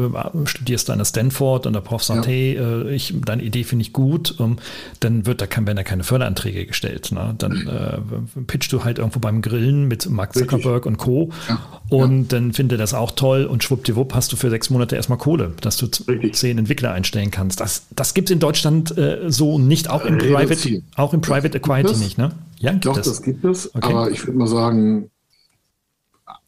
studierst 0.46 0.88
da 0.88 0.94
an 0.94 1.00
der 1.00 1.06
Stanford 1.06 1.66
und 1.66 1.74
der 1.74 1.82
Prof 1.82 2.04
sagt, 2.04 2.28
ja. 2.28 2.32
hey, 2.32 2.58
äh, 2.58 2.94
ich, 2.94 3.16
deine 3.26 3.42
Idee 3.42 3.64
finde 3.64 3.82
ich 3.82 3.92
gut, 3.92 4.36
ähm, 4.40 4.58
dann 5.00 5.26
wird 5.26 5.42
da 5.42 5.47
kann, 5.50 5.66
werden 5.66 5.78
da 5.78 5.84
keine 5.84 6.04
Förderanträge 6.04 6.66
gestellt. 6.66 7.12
Ne? 7.12 7.36
Dann 7.38 7.68
äh, 7.68 8.42
pitchst 8.44 8.72
du 8.72 8.84
halt 8.84 9.00
irgendwo 9.00 9.20
beim 9.20 9.42
Grillen 9.42 9.88
mit 9.88 10.10
Mark 10.10 10.34
Zuckerberg 10.34 10.86
Richtig. 10.86 10.86
und 10.86 10.98
Co. 10.98 11.32
Ja. 11.48 11.60
Und 11.90 12.32
ja. 12.32 12.40
dann 12.40 12.54
findet 12.54 12.80
das 12.80 12.94
auch 12.94 13.12
toll 13.12 13.46
und 13.46 13.64
schwuppdiwupp 13.64 14.14
hast 14.14 14.32
du 14.32 14.36
für 14.36 14.50
sechs 14.50 14.70
Monate 14.70 14.96
erstmal 14.96 15.18
Kohle, 15.18 15.54
dass 15.62 15.78
du 15.78 15.88
Richtig. 16.08 16.36
zehn 16.36 16.58
Entwickler 16.58 16.92
einstellen 16.92 17.32
kannst. 17.32 17.60
Das, 17.60 17.88
das 17.92 18.14
gibt 18.14 18.30
es 18.30 18.34
in 18.34 18.40
Deutschland 18.40 18.98
äh, 18.98 19.26
so 19.28 19.60
nicht, 19.60 19.90
auch 19.90 20.06
im 20.06 20.18
Private, 20.18 20.84
auch 20.96 21.14
im 21.14 21.22
Private 21.22 21.58
Equity 21.58 21.96
nicht, 21.98 22.18
ne? 22.18 22.32
Ja, 22.60 22.72
gibt 22.72 22.86
Doch, 22.86 22.98
es. 22.98 23.06
das 23.06 23.22
gibt 23.22 23.46
es. 23.46 23.74
Okay. 23.76 23.94
Aber 23.94 24.12
ich 24.12 24.26
würde 24.26 24.38
mal 24.38 24.48
sagen, 24.48 25.12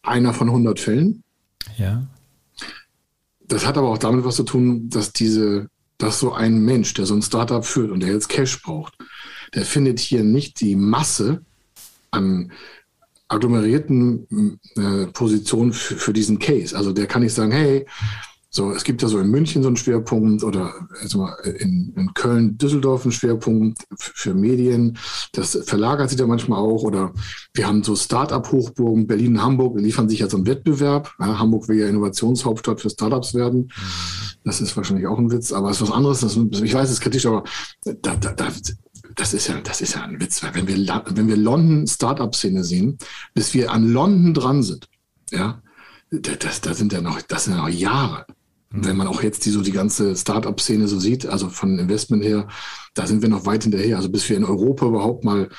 einer 0.02 0.34
von 0.34 0.50
100 0.50 0.80
Fällen. 0.80 1.24
Ja. 1.78 2.08
Das 3.48 3.66
hat 3.66 3.78
aber 3.78 3.90
auch 3.90 3.98
damit 3.98 4.26
was 4.26 4.36
zu 4.36 4.44
tun, 4.44 4.90
dass 4.90 5.12
diese 5.12 5.70
dass 6.00 6.20
so 6.20 6.34
ein 6.34 6.60
Mensch, 6.64 6.94
der 6.96 7.06
so 7.06 7.14
ein 7.14 7.22
Startup 7.22 7.64
führt 7.64 7.92
und 7.92 8.00
der 8.00 8.14
jetzt 8.14 8.30
Cash 8.30 8.64
braucht, 8.64 8.98
der 9.54 9.66
findet 9.66 10.00
hier 10.00 10.24
nicht 10.24 10.60
die 10.62 10.76
Masse 10.76 11.44
an 12.10 12.52
agglomerierten 13.28 14.60
äh, 14.76 15.06
Positionen 15.08 15.72
für, 15.72 15.98
für 15.98 16.14
diesen 16.14 16.40
Case. 16.40 16.76
Also 16.76 16.94
der 16.94 17.06
kann 17.06 17.22
nicht 17.22 17.34
sagen, 17.34 17.52
hey, 17.52 17.86
so, 18.52 18.72
es 18.72 18.84
gibt 18.84 19.04
ja 19.04 19.08
so 19.08 19.20
in 19.20 19.30
München 19.30 19.62
so 19.62 19.68
einen 19.68 19.78
Schwerpunkt 19.78 20.44
oder 20.44 20.74
in, 21.44 21.94
in 21.96 22.14
Köln, 22.16 22.58
Düsseldorf 22.58 23.04
einen 23.04 23.12
Schwerpunkt 23.12 23.84
für 23.96 24.34
Medien. 24.34 24.98
Das 25.34 25.56
verlagert 25.66 26.10
sich 26.10 26.18
da 26.18 26.26
manchmal 26.26 26.60
auch. 26.60 26.82
Oder 26.82 27.14
wir 27.54 27.68
haben 27.68 27.84
so 27.84 27.96
Start-up-Hochburgen, 27.96 29.06
Berlin 29.06 29.36
und 29.36 29.44
Hamburg 29.44 29.80
liefern 29.80 30.10
sich 30.10 30.20
ja 30.20 30.30
so 30.30 30.38
einen 30.38 30.48
Wettbewerb. 30.48 31.14
Ja, 31.20 31.38
Hamburg 31.38 31.68
will 31.68 31.78
ja 31.78 31.88
Innovationshauptstadt 31.88 32.82
für 32.82 32.90
Startups 32.90 33.36
werden. 33.36 33.72
Das 34.44 34.62
ist 34.62 34.76
wahrscheinlich 34.76 35.06
auch 35.06 35.20
ein 35.20 35.32
Witz, 35.32 35.52
aber 35.52 35.70
es 35.70 35.80
ist 35.80 35.88
was 35.88 35.96
anderes. 35.96 36.22
Das, 36.22 36.36
ich 36.36 36.74
weiß, 36.74 36.86
es 36.86 36.94
ist 36.94 37.02
kritisch, 37.02 37.28
aber 37.28 37.44
da, 37.84 38.16
da, 38.16 38.34
da, 38.34 38.48
das 39.16 39.34
ist 39.36 39.48
ja, 39.48 39.60
das 39.62 39.82
ist 39.82 39.94
ja 39.94 40.02
ein 40.02 40.20
Witz. 40.20 40.42
Wenn 40.54 40.68
wir, 40.68 41.04
wenn 41.06 41.28
wir 41.28 41.38
London 41.38 41.86
Startup-Szene 41.86 42.64
sehen, 42.64 42.98
bis 43.36 43.54
wir 43.54 43.72
an 43.72 43.94
London 43.94 44.34
dran 44.34 44.64
sind, 44.64 44.90
ja, 45.30 45.62
das, 46.10 46.62
das 46.62 46.80
sind 46.80 46.94
ja 46.94 47.02
noch, 47.02 47.22
das 47.22 47.44
sind 47.44 47.56
ja 47.56 47.62
noch 47.62 47.70
Jahre. 47.70 48.26
Wenn 48.72 48.98
man 48.98 49.08
auch 49.08 49.24
jetzt 49.24 49.46
die, 49.46 49.50
so 49.50 49.62
die 49.62 49.72
ganze 49.72 50.16
Startup-Szene 50.16 50.88
so 50.88 51.00
sieht, 51.00 51.26
also 51.26 51.50
von 51.50 51.80
Investment 51.80 52.24
her, 52.24 52.48
da 52.94 53.08
sind 53.08 53.24
wir 53.24 53.30
noch 53.30 53.48
weit 53.48 53.64
hinterher. 53.64 53.98
Also 53.98 54.10
bis 54.10 54.30
wir 54.30 54.38
in 54.38 54.46
Europa 54.46 54.86
überhaupt 54.86 55.24
mal 55.24 55.50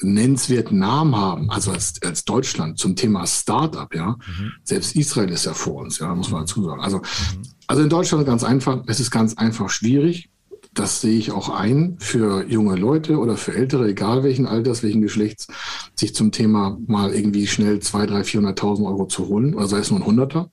nennenswerten 0.00 0.78
Namen 0.78 1.16
haben, 1.16 1.50
also 1.50 1.72
als, 1.72 1.94
als 2.02 2.24
Deutschland 2.24 2.78
zum 2.78 2.96
Thema 2.96 3.26
Startup, 3.26 3.92
ja. 3.94 4.10
Mhm. 4.10 4.52
Selbst 4.64 4.96
Israel 4.96 5.30
ist 5.30 5.44
ja 5.44 5.54
vor 5.54 5.82
uns, 5.82 5.98
ja, 5.98 6.14
muss 6.14 6.30
man 6.30 6.42
dazu 6.42 6.62
sagen. 6.62 6.80
Also, 6.80 6.98
mhm. 6.98 7.42
also 7.66 7.82
in 7.82 7.88
Deutschland 7.88 8.26
ganz 8.26 8.44
einfach, 8.44 8.82
es 8.86 9.00
ist 9.00 9.10
ganz 9.10 9.34
einfach 9.34 9.70
schwierig. 9.70 10.30
Das 10.74 11.02
sehe 11.02 11.18
ich 11.18 11.32
auch 11.32 11.50
ein 11.50 11.96
für 11.98 12.46
junge 12.48 12.76
Leute 12.76 13.18
oder 13.18 13.36
für 13.36 13.54
Ältere, 13.54 13.88
egal 13.88 14.22
welchen 14.22 14.46
Alters, 14.46 14.82
welchen 14.82 15.02
Geschlechts, 15.02 15.48
sich 15.94 16.14
zum 16.14 16.32
Thema 16.32 16.78
mal 16.86 17.14
irgendwie 17.14 17.46
schnell 17.46 17.76
200.000, 17.76 18.08
300.000, 18.08 18.56
400.000 18.56 18.86
Euro 18.86 19.06
zu 19.06 19.28
holen, 19.28 19.54
oder 19.54 19.68
sei 19.68 19.78
es 19.78 19.90
nur 19.90 20.00
ein 20.00 20.06
Hunderter. 20.06 20.50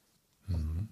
Mhm. 0.48 0.90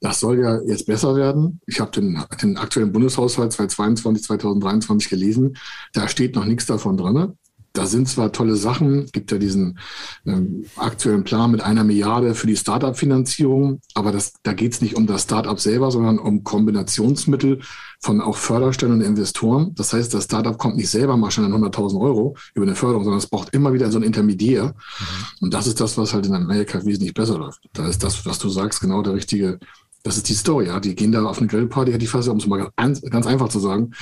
Das 0.00 0.20
soll 0.20 0.40
ja 0.40 0.60
jetzt 0.62 0.86
besser 0.86 1.14
werden. 1.14 1.60
Ich 1.66 1.80
habe 1.80 1.90
den, 1.90 2.22
den 2.42 2.56
aktuellen 2.56 2.92
Bundeshaushalt 2.92 3.52
2022, 3.52 4.24
2023 4.24 5.10
gelesen. 5.10 5.56
Da 5.92 6.08
steht 6.08 6.34
noch 6.34 6.46
nichts 6.46 6.66
davon 6.66 6.96
drin 6.96 7.34
da 7.72 7.86
sind 7.86 8.08
zwar 8.08 8.32
tolle 8.32 8.56
Sachen, 8.56 9.04
es 9.04 9.12
gibt 9.12 9.30
ja 9.30 9.38
diesen 9.38 9.78
ähm, 10.26 10.64
aktuellen 10.76 11.22
Plan 11.22 11.50
mit 11.52 11.60
einer 11.60 11.84
Milliarde 11.84 12.34
für 12.34 12.48
die 12.48 12.56
Startup-Finanzierung, 12.56 13.80
aber 13.94 14.10
das, 14.10 14.32
da 14.42 14.54
geht 14.54 14.72
es 14.72 14.80
nicht 14.80 14.96
um 14.96 15.06
das 15.06 15.22
Startup 15.22 15.58
selber, 15.58 15.90
sondern 15.92 16.18
um 16.18 16.42
Kombinationsmittel 16.42 17.60
von 18.00 18.20
auch 18.20 18.36
Förderstellen 18.36 18.94
und 18.94 19.00
Investoren. 19.02 19.72
Das 19.76 19.92
heißt, 19.92 20.12
das 20.12 20.24
Startup 20.24 20.58
kommt 20.58 20.76
nicht 20.76 20.90
selber 20.90 21.16
mal 21.16 21.30
schon 21.30 21.44
an 21.44 21.52
100.000 21.52 22.00
Euro 22.00 22.36
über 22.54 22.66
eine 22.66 22.74
Förderung, 22.74 23.04
sondern 23.04 23.18
es 23.18 23.28
braucht 23.28 23.54
immer 23.54 23.72
wieder 23.72 23.90
so 23.90 23.98
einen 23.98 24.06
Intermediär. 24.06 24.64
Mhm. 24.64 24.74
Und 25.42 25.54
das 25.54 25.68
ist 25.68 25.80
das, 25.80 25.96
was 25.96 26.12
halt 26.12 26.26
in 26.26 26.34
Amerika 26.34 26.84
wesentlich 26.84 27.14
besser 27.14 27.38
läuft. 27.38 27.60
Da 27.72 27.86
ist 27.86 28.02
das, 28.02 28.26
was 28.26 28.38
du 28.40 28.48
sagst, 28.48 28.80
genau 28.80 29.02
der 29.02 29.14
richtige 29.14 29.60
das 30.02 30.16
ist 30.16 30.28
die 30.28 30.34
Story, 30.34 30.66
ja. 30.66 30.80
Die 30.80 30.94
gehen 30.94 31.12
da 31.12 31.24
auf 31.24 31.38
eine 31.38 31.46
Grillparty, 31.46 31.92
hätte 31.92 32.04
ich 32.04 32.10
fast, 32.10 32.28
um 32.28 32.38
es 32.38 32.46
mal 32.46 32.70
ganz, 32.76 33.02
ganz 33.02 33.26
einfach 33.26 33.48
zu 33.48 33.58
sagen, 33.58 33.92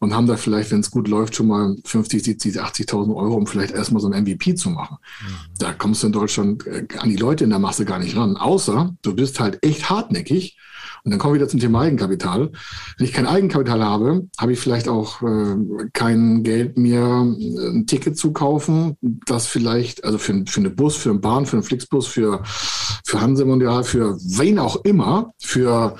und 0.00 0.14
haben 0.14 0.26
da 0.26 0.36
vielleicht, 0.36 0.70
wenn 0.70 0.80
es 0.80 0.90
gut 0.90 1.08
läuft, 1.08 1.36
schon 1.36 1.48
mal 1.48 1.76
50, 1.84 2.22
70, 2.22 2.60
80.000 2.60 3.14
Euro, 3.14 3.34
um 3.34 3.46
vielleicht 3.46 3.74
erstmal 3.74 4.00
so 4.00 4.10
ein 4.10 4.22
MVP 4.22 4.54
zu 4.54 4.70
machen. 4.70 4.98
Mhm. 5.22 5.34
Da 5.58 5.72
kommst 5.72 6.02
du 6.02 6.08
in 6.08 6.12
Deutschland 6.12 6.66
äh, 6.66 6.86
an 6.98 7.08
die 7.08 7.16
Leute 7.16 7.44
in 7.44 7.50
der 7.50 7.58
Masse 7.58 7.84
gar 7.84 7.98
nicht 7.98 8.16
ran. 8.16 8.36
Außer 8.36 8.94
du 9.02 9.14
bist 9.14 9.40
halt 9.40 9.64
echt 9.64 9.90
hartnäckig 9.90 10.56
und 11.04 11.10
dann 11.10 11.18
kommen 11.18 11.34
wir 11.34 11.40
wieder 11.40 11.50
zum 11.50 11.60
Thema 11.60 11.82
Eigenkapital. 11.82 12.50
Wenn 12.96 13.06
ich 13.06 13.12
kein 13.12 13.26
Eigenkapital 13.26 13.84
habe, 13.84 14.26
habe 14.38 14.52
ich 14.54 14.58
vielleicht 14.58 14.88
auch 14.88 15.20
äh, 15.20 15.56
kein 15.92 16.42
Geld, 16.42 16.78
mir 16.78 17.00
äh, 17.38 17.68
ein 17.68 17.86
Ticket 17.86 18.16
zu 18.16 18.32
kaufen, 18.32 18.96
das 19.26 19.46
vielleicht, 19.46 20.02
also 20.04 20.16
für, 20.16 20.44
für 20.46 20.60
eine 20.60 20.70
Bus, 20.70 20.96
für 20.96 21.10
einen 21.10 21.20
Bahn, 21.20 21.44
für 21.44 21.56
einen 21.56 21.62
Flixbus, 21.62 22.06
für, 22.06 22.42
für 22.44 23.20
Hansemondial, 23.20 23.84
für 23.84 24.16
wen 24.16 24.58
auch 24.58 24.82
immer, 24.86 25.34
für 25.38 25.98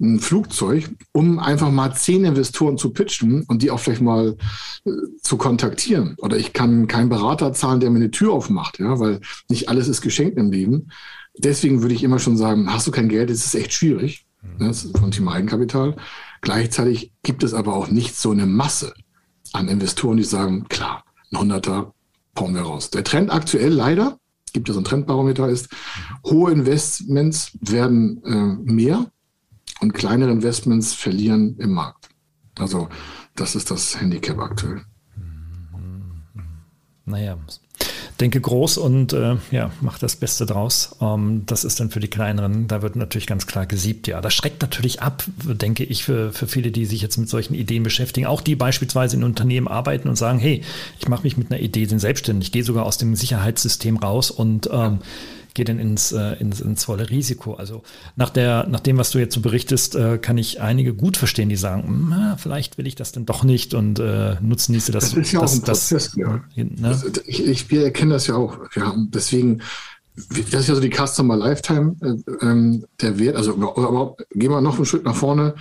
ein 0.00 0.20
Flugzeug, 0.20 0.88
um 1.12 1.38
einfach 1.38 1.70
mal 1.70 1.94
zehn 1.94 2.24
Investoren 2.24 2.78
zu 2.78 2.94
pitchen 2.94 3.42
und 3.48 3.60
die 3.60 3.70
auch 3.70 3.80
vielleicht 3.80 4.00
mal 4.00 4.38
äh, 4.86 4.90
zu 5.20 5.36
kontaktieren. 5.36 6.14
Oder 6.16 6.38
ich 6.38 6.54
kann 6.54 6.86
keinen 6.86 7.10
Berater 7.10 7.52
zahlen, 7.52 7.80
der 7.80 7.90
mir 7.90 7.98
eine 7.98 8.10
Tür 8.10 8.32
aufmacht, 8.32 8.78
ja, 8.78 8.98
weil 8.98 9.20
nicht 9.50 9.68
alles 9.68 9.86
ist 9.86 10.00
geschenkt 10.00 10.38
im 10.38 10.50
Leben. 10.50 10.88
Deswegen 11.38 11.82
würde 11.82 11.94
ich 11.94 12.02
immer 12.02 12.18
schon 12.18 12.38
sagen, 12.38 12.72
hast 12.72 12.86
du 12.86 12.90
kein 12.90 13.10
Geld, 13.10 13.28
ist 13.28 13.44
es 13.44 13.54
echt 13.54 13.74
schwierig 13.74 14.25
ne, 14.58 14.72
vom 14.72 15.10
Thema 15.10 15.32
Eigenkapital. 15.32 15.96
Gleichzeitig 16.40 17.12
gibt 17.22 17.42
es 17.42 17.54
aber 17.54 17.74
auch 17.74 17.88
nicht 17.88 18.16
so 18.16 18.30
eine 18.30 18.46
Masse 18.46 18.94
an 19.52 19.68
Investoren, 19.68 20.16
die 20.16 20.24
sagen, 20.24 20.68
klar, 20.68 21.04
ein 21.32 21.38
Hunderter 21.38 21.94
bauen 22.34 22.54
wir 22.54 22.62
raus. 22.62 22.90
Der 22.90 23.04
Trend 23.04 23.32
aktuell 23.32 23.72
leider, 23.72 24.18
gibt 24.52 24.68
es 24.68 24.76
ein 24.76 24.84
Trendbarometer, 24.84 25.48
ist, 25.48 25.68
hohe 26.24 26.52
Investments 26.52 27.56
werden 27.60 28.22
äh, 28.24 28.72
mehr 28.72 29.10
und 29.80 29.92
kleinere 29.92 30.30
Investments 30.30 30.94
verlieren 30.94 31.56
im 31.58 31.72
Markt. 31.72 32.08
Also 32.58 32.88
das 33.34 33.54
ist 33.54 33.70
das 33.70 34.00
Handicap 34.00 34.38
aktuell. 34.38 34.82
naja, 37.04 37.38
denke 38.20 38.40
groß 38.40 38.78
und 38.78 39.12
äh, 39.12 39.36
ja, 39.50 39.70
mach 39.80 39.98
das 39.98 40.16
Beste 40.16 40.46
draus. 40.46 40.96
Ähm, 41.00 41.42
das 41.46 41.64
ist 41.64 41.80
dann 41.80 41.90
für 41.90 42.00
die 42.00 42.08
kleineren, 42.08 42.66
da 42.68 42.82
wird 42.82 42.96
natürlich 42.96 43.26
ganz 43.26 43.46
klar 43.46 43.66
gesiebt. 43.66 44.06
Ja, 44.06 44.20
das 44.20 44.34
schreckt 44.34 44.62
natürlich 44.62 45.02
ab, 45.02 45.24
denke 45.44 45.84
ich, 45.84 46.04
für, 46.04 46.32
für 46.32 46.46
viele, 46.46 46.70
die 46.70 46.86
sich 46.86 47.02
jetzt 47.02 47.18
mit 47.18 47.28
solchen 47.28 47.54
Ideen 47.54 47.82
beschäftigen. 47.82 48.26
Auch 48.26 48.40
die 48.40 48.56
beispielsweise 48.56 49.16
in 49.16 49.24
Unternehmen 49.24 49.68
arbeiten 49.68 50.08
und 50.08 50.16
sagen, 50.16 50.38
hey, 50.38 50.62
ich 50.98 51.08
mache 51.08 51.24
mich 51.24 51.36
mit 51.36 51.50
einer 51.50 51.60
Idee 51.60 51.86
selbstständig, 51.86 52.48
ich 52.48 52.52
gehe 52.52 52.64
sogar 52.64 52.84
aus 52.84 52.98
dem 52.98 53.14
Sicherheitssystem 53.14 53.96
raus 53.98 54.30
und 54.30 54.68
ähm, 54.72 54.98
gehe 55.56 55.64
dann 55.64 55.78
ins, 55.78 56.12
äh, 56.12 56.34
ins, 56.34 56.60
ins 56.60 56.84
volle 56.84 57.10
Risiko. 57.10 57.54
Also 57.54 57.82
nach, 58.14 58.30
der, 58.30 58.68
nach 58.68 58.80
dem, 58.80 58.98
was 58.98 59.10
du 59.10 59.18
jetzt 59.18 59.34
so 59.34 59.40
berichtest, 59.40 59.96
äh, 59.96 60.18
kann 60.18 60.38
ich 60.38 60.60
einige 60.60 60.94
gut 60.94 61.16
verstehen, 61.16 61.48
die 61.48 61.56
sagen, 61.56 61.84
hm, 61.84 62.06
na, 62.10 62.36
vielleicht 62.36 62.78
will 62.78 62.86
ich 62.86 62.94
das 62.94 63.10
dann 63.10 63.26
doch 63.26 63.42
nicht 63.42 63.74
und 63.74 63.98
äh, 63.98 64.36
nutzen 64.40 64.74
diese 64.74 64.92
das. 64.92 65.10
Das 65.10 65.18
ist 65.18 65.32
ja 65.32 65.40
das, 65.40 65.50
auch 65.50 65.56
ein 65.56 65.62
Prozess, 65.62 65.88
das, 65.88 66.16
ja. 66.16 66.44
Ne? 66.54 67.02
Ich, 67.24 67.44
ich, 67.44 67.70
wir 67.70 67.84
erkennen 67.84 68.10
das 68.10 68.26
ja 68.26 68.36
auch. 68.36 68.58
Haben 68.76 69.10
deswegen 69.12 69.62
das 70.16 70.60
ist 70.60 70.68
ja 70.68 70.74
so 70.74 70.80
die 70.80 70.90
Customer 70.90 71.36
Lifetime, 71.36 71.96
äh, 72.02 72.46
ähm, 72.46 72.84
der 73.00 73.18
Wert, 73.18 73.36
also 73.36 73.52
aber 73.54 74.16
gehen 74.32 74.50
wir 74.50 74.60
noch 74.60 74.76
einen 74.76 74.86
Schritt 74.86 75.04
nach 75.04 75.16
vorne 75.16 75.54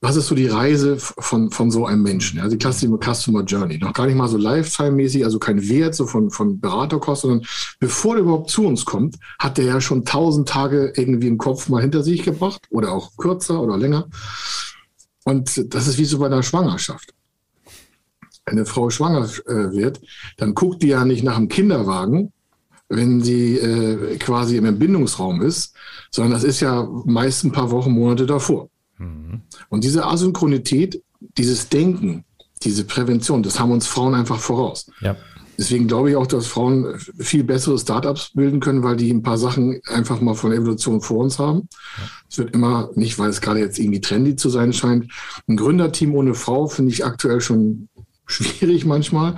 was 0.00 0.16
ist 0.16 0.28
so 0.28 0.34
die 0.34 0.46
Reise 0.46 0.96
von, 0.98 1.50
von 1.50 1.70
so 1.70 1.84
einem 1.84 2.02
Menschen? 2.02 2.38
Ja? 2.38 2.48
Die 2.48 2.58
klassische 2.58 2.96
Customer 2.98 3.42
Journey. 3.42 3.78
Noch 3.78 3.92
gar 3.92 4.06
nicht 4.06 4.14
mal 4.14 4.28
so 4.28 4.36
Lifetime-mäßig, 4.36 5.24
also 5.24 5.38
kein 5.38 5.68
Wert 5.68 5.94
so 5.94 6.06
von, 6.06 6.30
von 6.30 6.60
Beraterkosten, 6.60 7.30
sondern 7.30 7.48
bevor 7.80 8.14
er 8.14 8.22
überhaupt 8.22 8.50
zu 8.50 8.64
uns 8.64 8.84
kommt, 8.84 9.16
hat 9.38 9.58
er 9.58 9.64
ja 9.64 9.80
schon 9.80 10.04
tausend 10.04 10.48
Tage 10.48 10.92
irgendwie 10.96 11.26
im 11.26 11.38
Kopf 11.38 11.68
mal 11.68 11.82
hinter 11.82 12.02
sich 12.02 12.22
gebracht 12.22 12.62
oder 12.70 12.92
auch 12.92 13.16
kürzer 13.16 13.60
oder 13.60 13.76
länger. 13.76 14.08
Und 15.24 15.74
das 15.74 15.88
ist 15.88 15.98
wie 15.98 16.04
so 16.04 16.18
bei 16.18 16.26
einer 16.26 16.44
Schwangerschaft. 16.44 17.12
Wenn 18.46 18.56
eine 18.56 18.66
Frau 18.66 18.88
schwanger 18.90 19.28
äh, 19.46 19.72
wird, 19.72 20.00
dann 20.36 20.54
guckt 20.54 20.82
die 20.82 20.88
ja 20.88 21.04
nicht 21.04 21.24
nach 21.24 21.36
dem 21.36 21.48
Kinderwagen, 21.48 22.32
wenn 22.88 23.20
sie 23.20 23.58
äh, 23.58 24.16
quasi 24.16 24.56
im 24.56 24.64
Entbindungsraum 24.64 25.42
ist, 25.42 25.74
sondern 26.10 26.32
das 26.32 26.44
ist 26.44 26.60
ja 26.60 26.88
meist 27.04 27.44
ein 27.44 27.52
paar 27.52 27.70
Wochen, 27.70 27.90
Monate 27.90 28.24
davor. 28.24 28.70
Mhm. 28.98 29.42
Und 29.68 29.84
diese 29.84 30.04
Asynchronität, 30.04 31.02
dieses 31.20 31.68
Denken, 31.68 32.24
diese 32.62 32.84
Prävention, 32.84 33.42
das 33.42 33.58
haben 33.58 33.70
uns 33.70 33.86
Frauen 33.86 34.14
einfach 34.14 34.38
voraus. 34.38 34.90
Ja. 35.00 35.16
Deswegen 35.58 35.88
glaube 35.88 36.10
ich 36.10 36.16
auch, 36.16 36.26
dass 36.28 36.46
Frauen 36.46 36.98
viel 37.18 37.42
bessere 37.42 37.76
Startups 37.78 38.30
bilden 38.32 38.60
können, 38.60 38.84
weil 38.84 38.94
die 38.94 39.10
ein 39.10 39.24
paar 39.24 39.38
Sachen 39.38 39.80
einfach 39.86 40.20
mal 40.20 40.34
von 40.34 40.52
Evolution 40.52 41.00
vor 41.00 41.18
uns 41.18 41.40
haben. 41.40 41.68
Es 42.28 42.36
ja. 42.36 42.44
wird 42.44 42.54
immer, 42.54 42.90
nicht 42.94 43.18
weil 43.18 43.30
es 43.30 43.40
gerade 43.40 43.58
jetzt 43.58 43.78
irgendwie 43.78 44.00
trendy 44.00 44.36
zu 44.36 44.50
sein 44.50 44.72
scheint, 44.72 45.10
ein 45.48 45.56
Gründerteam 45.56 46.14
ohne 46.14 46.34
Frau 46.34 46.68
finde 46.68 46.92
ich 46.92 47.04
aktuell 47.04 47.40
schon 47.40 47.88
schwierig 48.28 48.84
manchmal. 48.84 49.36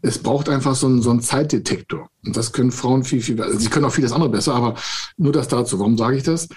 Es 0.00 0.18
braucht 0.18 0.48
einfach 0.48 0.74
so 0.74 0.86
einen, 0.86 1.02
so 1.02 1.10
einen 1.10 1.20
Zeitdetektor. 1.20 2.08
Und 2.24 2.36
das 2.36 2.52
können 2.52 2.70
Frauen 2.70 3.04
viel, 3.04 3.20
viel 3.20 3.34
besser. 3.34 3.48
Also 3.48 3.60
sie 3.60 3.68
können 3.68 3.84
auch 3.84 3.92
vieles 3.92 4.12
andere 4.12 4.30
besser, 4.30 4.54
aber 4.54 4.74
nur 5.18 5.32
das 5.32 5.48
dazu. 5.48 5.78
Warum 5.78 5.98
sage 5.98 6.16
ich 6.16 6.22
das? 6.22 6.48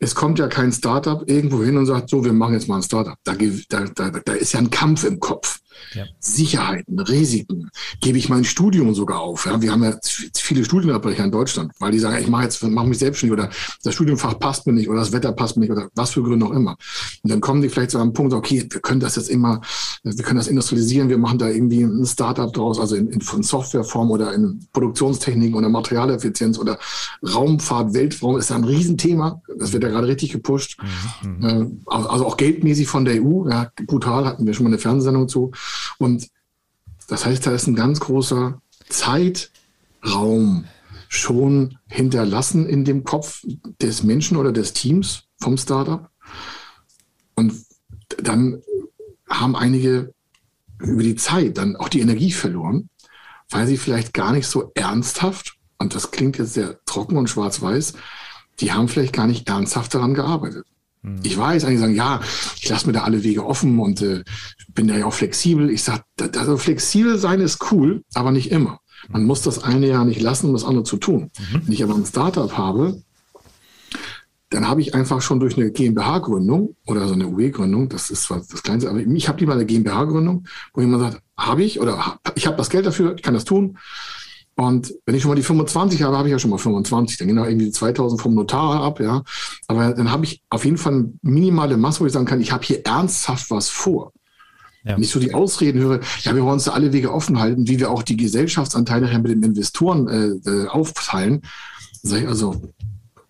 Es 0.00 0.14
kommt 0.14 0.38
ja 0.38 0.46
kein 0.46 0.72
Startup 0.72 1.28
irgendwo 1.28 1.62
hin 1.62 1.76
und 1.76 1.86
sagt, 1.86 2.10
so, 2.10 2.24
wir 2.24 2.32
machen 2.32 2.54
jetzt 2.54 2.68
mal 2.68 2.76
ein 2.76 2.82
Startup. 2.82 3.16
Da, 3.24 3.34
da, 3.34 3.84
da, 3.94 4.10
da 4.10 4.32
ist 4.32 4.52
ja 4.52 4.60
ein 4.60 4.70
Kampf 4.70 5.04
im 5.04 5.18
Kopf. 5.18 5.60
Ja. 5.94 6.04
Sicherheiten, 6.18 6.98
Risiken. 6.98 7.70
Gebe 8.00 8.18
ich 8.18 8.28
mein 8.28 8.44
Studium 8.44 8.94
sogar 8.94 9.20
auf? 9.20 9.46
Ja, 9.46 9.60
wir 9.60 9.72
haben 9.72 9.84
ja 9.84 9.98
viele 10.34 10.64
Studienabbrecher 10.64 11.24
in 11.24 11.30
Deutschland, 11.30 11.72
weil 11.78 11.92
die 11.92 11.98
sagen, 11.98 12.18
ich 12.20 12.28
mache 12.28 12.44
jetzt, 12.44 12.62
mache 12.62 12.86
mich 12.86 12.98
selbstständig 12.98 13.38
oder 13.38 13.50
das 13.82 13.94
Studienfach 13.94 14.38
passt 14.38 14.66
mir 14.66 14.72
nicht 14.72 14.88
oder 14.88 15.00
das 15.00 15.12
Wetter 15.12 15.32
passt 15.32 15.56
mir 15.56 15.62
nicht 15.62 15.72
oder 15.72 15.88
was 15.94 16.10
für 16.10 16.22
Gründe 16.22 16.46
auch 16.46 16.52
immer. 16.52 16.76
Und 17.22 17.32
dann 17.32 17.40
kommen 17.40 17.62
die 17.62 17.68
vielleicht 17.68 17.92
zu 17.92 17.98
einem 17.98 18.12
Punkt, 18.12 18.32
okay, 18.32 18.66
wir 18.68 18.80
können 18.80 19.00
das 19.00 19.16
jetzt 19.16 19.30
immer, 19.30 19.60
wir 20.02 20.24
können 20.24 20.38
das 20.38 20.48
industrialisieren, 20.48 21.08
wir 21.08 21.18
machen 21.18 21.38
da 21.38 21.48
irgendwie 21.48 21.82
ein 21.82 22.06
Startup 22.06 22.52
draus, 22.52 22.78
also 22.78 22.96
in, 22.96 23.08
in 23.08 23.20
von 23.20 23.42
Softwareform 23.42 24.10
oder 24.10 24.34
in 24.34 24.66
Produktionstechniken 24.72 25.54
oder 25.54 25.68
Materialeffizienz 25.68 26.58
oder 26.58 26.78
Raumfahrt, 27.22 27.94
Weltraum 27.94 28.36
ist 28.38 28.50
da 28.50 28.56
ein 28.56 28.64
Riesenthema. 28.64 29.42
Das 29.58 29.72
wird 29.72 29.82
ja 29.82 29.90
gerade 29.90 30.06
richtig 30.06 30.32
gepusht. 30.32 30.78
Mhm. 31.22 31.30
mhm. 31.30 31.44
Äh, 31.44 31.92
also 32.08 32.26
auch 32.26 32.36
geldmäßig 32.36 32.88
von 32.88 33.04
der 33.04 33.22
EU, 33.22 33.48
ja, 33.48 33.70
brutal, 33.86 34.24
hatten 34.26 34.46
wir 34.46 34.54
schon 34.54 34.64
mal 34.64 34.70
eine 34.70 34.78
Fernsehsendung 34.78 35.28
zu. 35.28 35.52
Und 35.98 36.28
das 37.08 37.24
heißt, 37.24 37.46
da 37.46 37.52
ist 37.52 37.66
ein 37.66 37.74
ganz 37.74 38.00
großer 38.00 38.60
Zeitraum 38.88 40.66
schon 41.08 41.78
hinterlassen 41.88 42.66
in 42.66 42.84
dem 42.84 43.04
Kopf 43.04 43.42
des 43.80 44.02
Menschen 44.02 44.36
oder 44.36 44.52
des 44.52 44.74
Teams 44.74 45.24
vom 45.40 45.56
Startup. 45.56 46.10
Und 47.34 47.54
dann 48.22 48.62
haben 49.28 49.56
einige 49.56 50.12
über 50.80 51.02
die 51.02 51.16
Zeit 51.16 51.58
dann 51.58 51.76
auch 51.76 51.88
die 51.88 52.00
Energie 52.00 52.32
verloren, 52.32 52.88
weil 53.50 53.66
sie 53.66 53.78
vielleicht 53.78 54.12
gar 54.12 54.32
nicht 54.32 54.46
so 54.46 54.70
ernsthaft, 54.74 55.56
und 55.78 55.94
das 55.94 56.10
klingt 56.10 56.38
jetzt 56.38 56.54
sehr 56.54 56.78
trocken 56.84 57.16
und 57.16 57.30
schwarz-weiß, 57.30 57.94
die 58.60 58.72
haben 58.72 58.88
vielleicht 58.88 59.14
gar 59.14 59.26
nicht 59.26 59.48
ernsthaft 59.48 59.94
daran 59.94 60.14
gearbeitet. 60.14 60.66
Hm. 61.16 61.20
Ich 61.22 61.36
weiß, 61.36 61.64
eigentlich 61.64 61.80
sagen, 61.80 61.94
ja, 61.94 62.20
ich 62.60 62.68
lasse 62.68 62.86
mir 62.86 62.92
da 62.92 63.02
alle 63.02 63.24
Wege 63.24 63.44
offen 63.44 63.78
und 63.78 64.02
äh, 64.02 64.24
bin 64.68 64.88
da 64.88 64.96
ja 64.96 65.06
auch 65.06 65.14
flexibel. 65.14 65.70
Ich 65.70 65.82
sage, 65.82 66.02
also 66.36 66.56
flexibel 66.56 67.18
sein 67.18 67.40
ist 67.40 67.72
cool, 67.72 68.02
aber 68.14 68.30
nicht 68.30 68.50
immer. 68.50 68.80
Man 69.08 69.24
muss 69.24 69.42
das 69.42 69.62
eine 69.62 69.86
ja 69.88 70.04
nicht 70.04 70.20
lassen, 70.20 70.46
um 70.46 70.52
das 70.52 70.64
andere 70.64 70.84
zu 70.84 70.96
tun. 70.96 71.30
Mhm. 71.38 71.62
Wenn 71.64 71.72
ich 71.72 71.82
aber 71.82 71.94
ein 71.94 72.06
Startup 72.06 72.56
habe, 72.58 73.02
dann 74.50 74.66
habe 74.66 74.80
ich 74.80 74.94
einfach 74.94 75.20
schon 75.20 75.40
durch 75.40 75.56
eine 75.56 75.70
GmbH-Gründung 75.70 76.74
oder 76.86 77.06
so 77.06 77.14
eine 77.14 77.28
UE-Gründung, 77.28 77.88
das 77.88 78.10
ist 78.10 78.22
zwar 78.22 78.38
das 78.38 78.62
Kleinste, 78.62 78.88
aber 78.88 79.00
ich 79.00 79.28
habe 79.28 79.40
lieber 79.40 79.52
eine 79.52 79.66
GmbH-Gründung, 79.66 80.46
wo 80.72 80.80
jemand 80.80 81.02
sagt, 81.02 81.22
habe 81.36 81.62
ich 81.62 81.80
oder 81.80 82.18
ich 82.34 82.46
habe 82.46 82.56
das 82.56 82.70
Geld 82.70 82.86
dafür, 82.86 83.14
ich 83.14 83.22
kann 83.22 83.34
das 83.34 83.44
tun. 83.44 83.78
Und 84.58 84.92
wenn 85.06 85.14
ich 85.14 85.22
schon 85.22 85.28
mal 85.28 85.36
die 85.36 85.44
25 85.44 86.02
habe, 86.02 86.18
habe 86.18 86.26
ich 86.26 86.32
ja 86.32 86.38
schon 86.40 86.50
mal 86.50 86.58
25. 86.58 87.16
Dann 87.16 87.28
gehen 87.28 87.38
auch 87.38 87.46
irgendwie 87.46 87.70
2000 87.70 88.20
vom 88.20 88.34
Notar 88.34 88.82
ab, 88.82 88.98
ja. 88.98 89.22
Aber 89.68 89.92
dann 89.92 90.10
habe 90.10 90.24
ich 90.24 90.42
auf 90.50 90.64
jeden 90.64 90.78
Fall 90.78 90.94
eine 90.94 91.12
minimale 91.22 91.76
Masse, 91.76 92.00
wo 92.00 92.06
ich 92.06 92.12
sagen 92.12 92.26
kann, 92.26 92.40
ich 92.40 92.50
habe 92.50 92.64
hier 92.64 92.84
ernsthaft 92.84 93.52
was 93.52 93.68
vor. 93.68 94.12
Ja. 94.82 94.96
Wenn 94.96 95.04
ich 95.04 95.10
so 95.10 95.20
die 95.20 95.32
Ausreden 95.32 95.80
höre, 95.80 96.00
ja, 96.22 96.34
wir 96.34 96.42
wollen 96.42 96.54
uns 96.54 96.64
da 96.64 96.72
alle 96.72 96.92
Wege 96.92 97.14
offen 97.14 97.38
halten, 97.38 97.68
wie 97.68 97.78
wir 97.78 97.88
auch 97.88 98.02
die 98.02 98.16
Gesellschaftsanteile 98.16 99.16
mit 99.20 99.30
den 99.30 99.44
Investoren 99.44 100.08
äh, 100.08 100.50
äh 100.50 100.66
aufteilen. 100.66 101.42
Dann 102.02 102.10
sage 102.10 102.22
ich 102.22 102.28
also, 102.28 102.60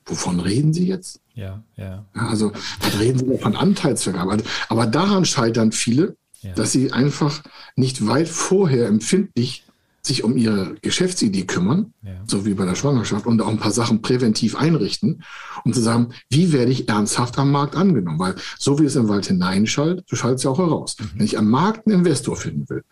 wovon 0.06 0.40
reden 0.40 0.72
Sie 0.72 0.86
jetzt? 0.86 1.20
Ja, 1.34 1.62
ja. 1.76 2.06
Also, 2.14 2.52
was 2.80 2.98
reden 2.98 3.18
Sie 3.18 3.36
von 3.36 3.54
Anteilsvergabe? 3.54 4.38
Aber 4.70 4.86
daran 4.86 5.26
scheitern 5.26 5.72
viele, 5.72 6.16
ja. 6.40 6.54
dass 6.54 6.72
sie 6.72 6.90
einfach 6.90 7.42
nicht 7.76 8.06
weit 8.06 8.28
vorher 8.28 8.86
empfindlich 8.86 9.67
sich 10.02 10.24
um 10.24 10.36
ihre 10.36 10.74
Geschäftsidee 10.80 11.44
kümmern, 11.44 11.92
ja. 12.02 12.12
so 12.26 12.46
wie 12.46 12.54
bei 12.54 12.64
der 12.64 12.74
Schwangerschaft, 12.74 13.26
und 13.26 13.42
auch 13.42 13.48
ein 13.48 13.58
paar 13.58 13.72
Sachen 13.72 14.00
präventiv 14.00 14.56
einrichten, 14.56 15.22
um 15.64 15.72
zu 15.72 15.80
sagen, 15.80 16.08
wie 16.30 16.52
werde 16.52 16.72
ich 16.72 16.88
ernsthaft 16.88 17.38
am 17.38 17.50
Markt 17.50 17.76
angenommen? 17.76 18.18
Weil 18.18 18.34
so 18.58 18.78
wie 18.78 18.84
es 18.84 18.96
im 18.96 19.08
Wald 19.08 19.26
hineinschallt, 19.26 20.04
so 20.08 20.16
schaltet 20.16 20.38
es 20.38 20.44
ja 20.44 20.50
auch 20.50 20.58
heraus. 20.58 20.96
Mhm. 20.98 21.10
Wenn 21.16 21.26
ich 21.26 21.38
am 21.38 21.50
Markt 21.50 21.86
einen 21.86 21.98
Investor 21.98 22.36
finden 22.36 22.68
will, 22.68 22.82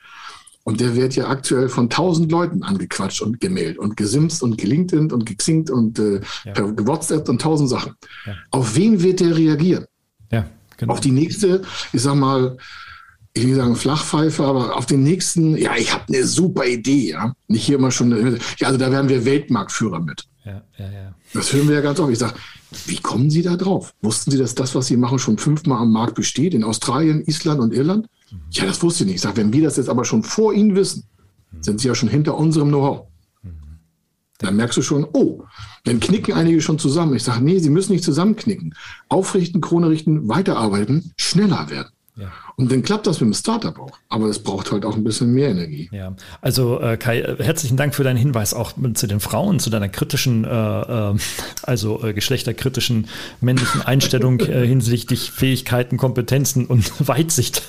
und 0.67 0.81
der 0.81 0.97
wird 0.97 1.15
ja 1.15 1.29
aktuell 1.29 1.69
von 1.69 1.89
tausend 1.89 2.33
Leuten 2.33 2.65
angequatscht 2.65 3.23
und 3.23 3.41
gemeldet 3.41 3.79
und 3.79 3.97
gesimst 3.97 4.43
und 4.43 4.59
gelinkt 4.59 4.93
und 4.93 5.25
gexinkt 5.25 5.71
und 5.71 6.01
äh, 6.01 6.21
ja. 6.45 6.53
per 6.53 6.87
WhatsApp 6.89 7.29
und 7.29 7.41
tausend 7.41 7.71
Sachen. 7.71 7.95
Ja. 8.27 8.35
Auf 8.51 8.75
wen 8.75 9.01
wird 9.01 9.21
der 9.21 9.37
reagieren? 9.37 9.85
Ja, 10.33 10.51
genau. 10.77 10.95
Auf 10.95 11.01
die 11.01 11.13
nächste, 11.13 11.63
ich 11.93 12.03
sag 12.03 12.17
mal, 12.17 12.57
ich 13.37 13.47
will 13.47 13.55
sagen 13.55 13.77
Flachpfeife, 13.77 14.45
aber 14.45 14.77
auf 14.77 14.87
den 14.87 15.03
nächsten, 15.03 15.59
ja, 15.59 15.77
ich 15.77 15.93
habe 15.93 16.05
eine 16.09 16.25
super 16.25 16.65
Idee, 16.65 17.11
ja. 17.11 17.35
Nicht 17.49 17.67
hier 17.67 17.77
immer 17.77 17.91
schon, 17.91 18.39
ja, 18.59 18.67
also 18.67 18.79
da 18.79 18.91
werden 18.91 19.11
wir 19.11 19.27
Weltmarktführer 19.27 20.01
mit. 20.01 20.25
Ja, 20.47 20.63
ja, 20.79 20.91
ja. 20.91 21.15
Das 21.35 21.53
hören 21.53 21.69
wir 21.69 21.75
ja 21.75 21.83
ganz 21.83 22.01
oft. 22.01 22.11
Ich 22.11 22.19
sage, 22.19 22.35
wie 22.87 22.97
kommen 22.97 23.29
Sie 23.29 23.43
da 23.43 23.57
drauf? 23.57 23.93
Wussten 24.01 24.31
Sie, 24.31 24.39
dass 24.39 24.55
das, 24.55 24.75
was 24.75 24.87
Sie 24.87 24.97
machen, 24.97 25.19
schon 25.19 25.37
fünfmal 25.37 25.83
am 25.83 25.93
Markt 25.93 26.15
besteht, 26.15 26.55
in 26.55 26.65
Australien, 26.65 27.23
Island 27.27 27.61
und 27.61 27.75
Irland? 27.75 28.07
Mhm. 28.31 28.41
Ja, 28.53 28.65
das 28.65 28.83
wusste 28.83 29.05
ich 29.05 29.09
nicht. 29.09 29.17
Ich 29.17 29.23
sage, 29.23 29.37
wenn 29.37 29.53
wir 29.53 29.65
das 29.65 29.77
jetzt 29.77 29.91
aber 29.91 30.07
schon 30.07 30.23
vor 30.23 30.55
Ihnen 30.55 30.75
wissen, 30.75 31.05
mhm. 31.53 31.63
sind 31.63 31.81
Sie 31.83 31.89
ja 31.89 31.95
schon 31.95 32.09
hinter 32.09 32.39
unserem 32.39 32.69
Know-how. 32.69 33.07
Mhm. 33.43 33.51
Dann 34.39 34.57
merkst 34.57 34.79
du 34.79 34.83
schon, 34.83 35.07
oh, 35.13 35.45
dann 35.85 36.01
knicken 36.01 36.33
einige 36.33 36.63
schon 36.63 36.79
zusammen. 36.79 37.15
Ich 37.15 37.25
sage, 37.25 37.45
nee, 37.45 37.59
Sie 37.59 37.71
müssen 37.71 37.93
nicht 37.93 38.05
zusammenknicken. 38.05 38.75
Aufrichten, 39.11 39.61
Krone 39.61 39.91
richten, 39.91 40.27
weiterarbeiten, 40.27 41.13
schneller 41.19 41.69
werden. 41.69 41.91
Ja. 42.19 42.33
Und 42.57 42.73
dann 42.73 42.83
klappt 42.83 43.07
das 43.07 43.21
mit 43.21 43.29
dem 43.29 43.35
Startup 43.35 43.79
auch. 43.79 43.93
Aber 44.09 44.27
es 44.27 44.39
braucht 44.39 44.73
halt 44.73 44.87
auch 44.87 44.97
ein 44.97 45.05
bisschen 45.05 45.33
mehr 45.35 45.51
Energie. 45.51 45.91
Ja, 45.93 46.15
also 46.41 46.81
äh, 46.81 46.97
Kai, 46.97 47.21
äh, 47.21 47.37
herzlichen 47.43 47.77
Dank 47.77 47.95
für 47.95 48.05
deinen 48.05 48.17
Hinweis 48.17 48.55
auch 48.55 48.73
zu 48.95 49.07
den 49.07 49.21
Frauen, 49.21 49.59
zu 49.59 49.69
deiner 49.69 49.91
kritischen, 49.91 50.45
äh, 50.45 50.51
äh, 50.51 51.15
also 51.63 52.03
äh, 52.03 52.15
geschlechterkritischen 52.15 53.09
männlichen 53.43 53.83
Einstellung 53.83 54.41
äh, 54.41 54.67
hinsichtlich 54.67 55.31
Fähigkeiten, 55.31 55.99
Kompetenzen 55.99 56.65
und 56.65 56.91
Weitsicht 57.07 57.65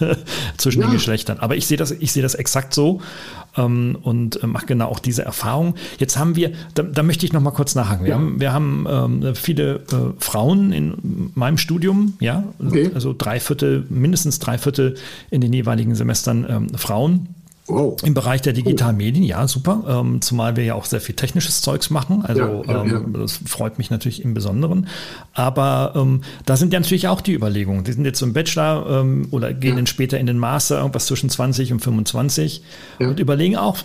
zwischen 0.57 0.81
ja. 0.81 0.87
den 0.87 0.93
Geschlechtern. 0.93 1.39
Aber 1.39 1.57
ich 1.57 1.67
sehe 1.67 1.77
das, 1.77 1.91
ich 1.91 2.13
sehe 2.13 2.23
das 2.23 2.33
exakt 2.35 2.73
so 2.73 3.01
ähm, 3.58 3.97
und 4.01 4.41
mache 4.43 4.66
genau 4.66 4.88
auch 4.88 4.99
diese 4.99 5.24
Erfahrung. 5.24 5.76
Jetzt 5.97 6.18
haben 6.18 6.36
wir, 6.36 6.51
da, 6.74 6.84
da 6.84 7.03
möchte 7.03 7.26
ich 7.26 7.34
noch 7.34 7.41
mal 7.41 7.51
kurz 7.51 7.76
nachhaken. 7.76 8.05
Wir 8.05 8.12
ja. 8.12 8.16
haben, 8.16 8.39
wir 8.39 8.53
haben 8.53 8.86
ähm, 8.89 9.36
viele 9.36 9.82
Frauen 10.20 10.72
in 10.72 11.32
meinem 11.36 11.58
Studium, 11.58 12.14
ja, 12.20 12.43
okay. 12.66 12.91
also 12.93 13.14
drei 13.18 13.39
Viertel, 13.39 13.86
mindestens 13.89 14.39
drei 14.39 14.58
Viertel 14.58 14.95
in 15.30 15.41
den 15.41 15.53
jeweiligen 15.53 15.95
Semestern 15.95 16.45
ähm, 16.49 16.70
Frauen. 16.70 17.30
Wow. 17.68 18.01
Im 18.03 18.13
Bereich 18.13 18.41
der 18.41 18.53
digitalen 18.53 18.95
oh. 18.95 18.99
Medien, 18.99 19.24
ja, 19.24 19.45
super. 19.47 19.84
Ähm, 19.88 20.22
zumal 20.22 20.55
wir 20.55 20.63
ja 20.63 20.74
auch 20.76 20.86
sehr 20.86 21.01
viel 21.01 21.15
technisches 21.15 21.59
Zeugs 21.61 21.89
machen. 21.89 22.24
Also 22.26 22.41
ja, 22.41 22.74
ja, 22.74 22.84
ähm, 22.84 23.13
ja. 23.13 23.20
das 23.20 23.39
freut 23.45 23.78
mich 23.78 23.89
natürlich 23.89 24.24
im 24.24 24.34
Besonderen. 24.34 24.88
Aber 25.34 25.93
ähm, 25.95 26.22
da 26.45 26.55
sind 26.55 26.72
ja 26.72 26.80
natürlich 26.80 27.09
auch 27.09 27.20
die 27.20 27.34
Überlegungen. 27.34 27.84
Die 27.84 27.91
sind 27.91 28.05
jetzt 28.05 28.22
im 28.22 28.32
Bachelor 28.32 29.01
ähm, 29.01 29.28
oder 29.32 29.53
gehen 29.53 29.76
dann 29.76 29.88
später 29.88 30.18
in 30.18 30.28
den 30.28 30.38
Master, 30.38 30.78
irgendwas 30.78 31.07
zwischen 31.07 31.30
20 31.30 31.74
und 31.74 31.82
25 31.82 32.63
und 32.99 33.20
überlegen 33.20 33.57
auch, 33.57 33.78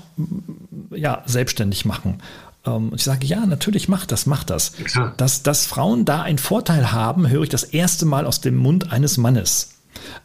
ja, 0.91 1.23
selbstständig 1.27 1.85
machen. 1.85 2.21
Ähm, 2.65 2.91
und 2.91 2.95
ich 2.95 3.05
sage, 3.05 3.27
ja, 3.27 3.45
natürlich 3.47 3.89
macht 3.89 4.13
das, 4.13 4.27
macht 4.27 4.51
das. 4.51 4.75
Dass, 5.17 5.43
dass 5.43 5.67
Frauen 5.67 6.05
da 6.05 6.23
einen 6.23 6.39
Vorteil 6.39 6.93
haben, 6.93 7.29
höre 7.29 7.43
ich 7.43 7.49
das 7.49 7.65
erste 7.65 8.07
Mal 8.07 8.27
aus 8.27 8.41
dem 8.41 8.57
Mund 8.57 8.93
eines 8.93 9.19
Mannes. 9.19 9.71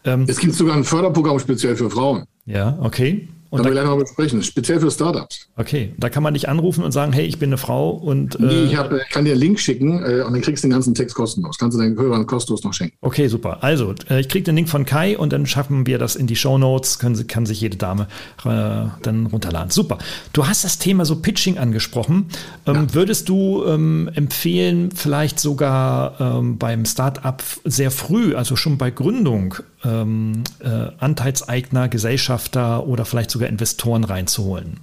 Ähm, 0.03 0.25
es 0.27 0.37
gibt 0.37 0.53
sogar 0.53 0.75
ein 0.75 0.83
Förderprogramm 0.83 1.39
speziell 1.39 1.75
für 1.75 1.89
Frauen. 1.89 2.25
Ja, 2.45 2.77
okay. 2.81 3.27
Und 3.49 3.59
da 3.59 3.65
wir 3.65 3.71
gleich 3.71 3.85
noch 3.85 3.97
besprechen, 3.97 4.43
speziell 4.43 4.79
für 4.79 4.91
Startups. 4.91 5.47
Okay, 5.55 5.93
da 5.97 6.09
kann 6.09 6.23
man 6.23 6.33
dich 6.33 6.49
anrufen 6.49 6.83
und 6.83 6.91
sagen, 6.91 7.13
hey, 7.13 7.25
ich 7.25 7.39
bin 7.39 7.49
eine 7.49 7.57
Frau 7.57 7.91
und. 7.91 8.35
Äh 8.35 8.43
nee, 8.43 8.63
ich, 8.65 8.75
hab, 8.75 8.91
kann 9.09 9.25
dir 9.25 9.31
einen 9.31 9.41
Link 9.41 9.59
schicken 9.59 10.03
äh, 10.03 10.21
und 10.21 10.33
dann 10.33 10.41
kriegst 10.41 10.63
du 10.63 10.67
den 10.67 10.73
ganzen 10.73 10.93
Text 10.93 11.15
kostenlos. 11.15 11.57
Kannst 11.57 11.77
du 11.77 11.81
deinen 11.81 11.97
Hörern 11.97 12.25
kostenlos 12.25 12.63
noch 12.63 12.73
schenken. 12.73 12.97
Okay, 13.01 13.27
super. 13.27 13.63
Also, 13.63 13.93
äh, 14.09 14.19
ich 14.19 14.29
kriege 14.29 14.43
den 14.43 14.55
Link 14.55 14.69
von 14.69 14.85
Kai 14.85 15.17
und 15.17 15.31
dann 15.33 15.45
schaffen 15.45 15.87
wir 15.87 15.97
das 15.97 16.15
in 16.15 16.27
die 16.27 16.35
Show 16.35 16.57
Notes, 16.57 16.99
können, 16.99 17.27
kann 17.27 17.45
sich 17.45 17.61
jede 17.61 17.77
Dame 17.77 18.07
äh, 18.43 18.89
dann 19.01 19.27
runterladen. 19.31 19.71
Super. 19.71 19.97
Du 20.33 20.47
hast 20.47 20.63
das 20.63 20.77
Thema 20.77 21.05
so 21.05 21.15
Pitching 21.17 21.57
angesprochen. 21.57 22.27
Ähm, 22.65 22.75
ja. 22.75 22.93
Würdest 22.93 23.29
du 23.29 23.65
ähm, 23.65 24.09
empfehlen, 24.13 24.91
vielleicht 24.91 25.39
sogar 25.39 26.19
ähm, 26.19 26.57
beim 26.57 26.85
Startup 26.85 27.41
sehr 27.63 27.91
früh, 27.91 28.35
also 28.35 28.55
schon 28.55 28.77
bei 28.77 28.91
Gründung, 28.91 29.55
ähm, 29.87 30.43
äh, 30.59 30.89
Anteilseigner, 30.99 31.87
Gesellschafter 31.87 32.85
oder 32.87 33.05
vielleicht 33.05 33.31
sogar 33.31 33.49
Investoren 33.49 34.03
reinzuholen? 34.03 34.79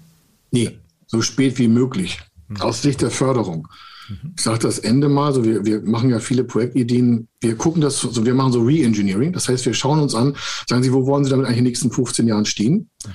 Nee, 0.51 0.79
so 1.07 1.21
spät 1.21 1.59
wie 1.59 1.69
möglich. 1.69 2.21
Mhm. 2.49 2.61
Aus 2.61 2.83
Sicht 2.83 3.03
der 3.03 3.11
Förderung. 3.11 3.69
Mhm. 4.09 4.33
Ich 4.37 4.43
sage 4.43 4.59
das 4.61 4.79
Ende 4.79 5.09
mal, 5.09 5.33
so 5.33 5.45
wir, 5.45 5.65
wir 5.65 5.83
machen 5.83 6.11
ja 6.11 6.19
viele 6.19 6.45
Projektideen, 6.45 7.29
wir 7.41 7.57
gucken 7.57 7.81
das, 7.81 8.01
so 8.01 8.25
wir 8.25 8.35
machen 8.35 8.53
so 8.53 8.63
Re-Engineering, 8.63 9.33
das 9.33 9.49
heißt, 9.49 9.67
wir 9.67 9.75
schauen 9.75 10.01
uns 10.01 10.15
an, 10.15 10.37
sagen 10.67 10.83
Sie, 10.83 10.93
wo 10.93 11.07
wollen 11.07 11.25
Sie 11.25 11.31
damit 11.31 11.47
eigentlich 11.47 11.59
in 11.59 11.65
den 11.65 11.71
nächsten 11.71 11.91
15 11.91 12.27
Jahren 12.27 12.47
stehen? 12.47 12.89
Mhm. 13.07 13.13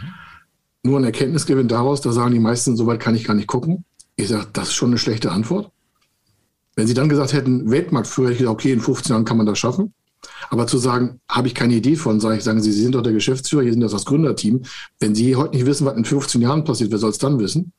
Nur 0.83 0.99
ein 0.99 1.03
Erkenntnisgewinn 1.03 1.67
daraus, 1.67 2.01
da 2.01 2.11
sagen 2.11 2.33
die 2.33 2.39
meisten, 2.39 2.77
so 2.77 2.87
weit 2.87 2.99
kann 2.99 3.15
ich 3.15 3.25
gar 3.25 3.33
nicht 3.33 3.47
gucken. 3.47 3.83
Ich 4.15 4.29
sage, 4.29 4.47
das 4.53 4.69
ist 4.69 4.75
schon 4.75 4.89
eine 4.89 4.97
schlechte 4.97 5.31
Antwort. 5.31 5.71
Wenn 6.75 6.87
Sie 6.87 6.93
dann 6.93 7.09
gesagt 7.09 7.33
hätten, 7.33 7.69
Weltmarktführer, 7.69 8.31
ich 8.31 8.37
gesagt, 8.37 8.53
okay, 8.53 8.71
in 8.71 8.79
15 8.79 9.13
Jahren 9.13 9.25
kann 9.25 9.37
man 9.37 9.45
das 9.45 9.59
schaffen. 9.59 9.93
Aber 10.49 10.67
zu 10.67 10.77
sagen, 10.77 11.19
habe 11.29 11.47
ich 11.47 11.55
keine 11.55 11.75
Idee 11.75 11.95
von, 11.95 12.19
sage 12.19 12.37
ich, 12.37 12.43
sagen 12.43 12.61
Sie, 12.61 12.71
Sie 12.71 12.81
sind 12.81 12.95
doch 12.95 13.01
der 13.01 13.13
Geschäftsführer, 13.13 13.63
hier 13.63 13.71
sind 13.73 13.81
das 13.81 13.91
das 13.91 14.05
Gründerteam. 14.05 14.63
Wenn 14.99 15.15
Sie 15.15 15.35
heute 15.35 15.55
nicht 15.55 15.65
wissen, 15.65 15.85
was 15.85 15.97
in 15.97 16.05
15 16.05 16.41
Jahren 16.41 16.63
passiert, 16.63 16.91
wer 16.91 16.97
soll 16.97 17.11
es 17.11 17.17
dann 17.17 17.39
wissen? 17.39 17.73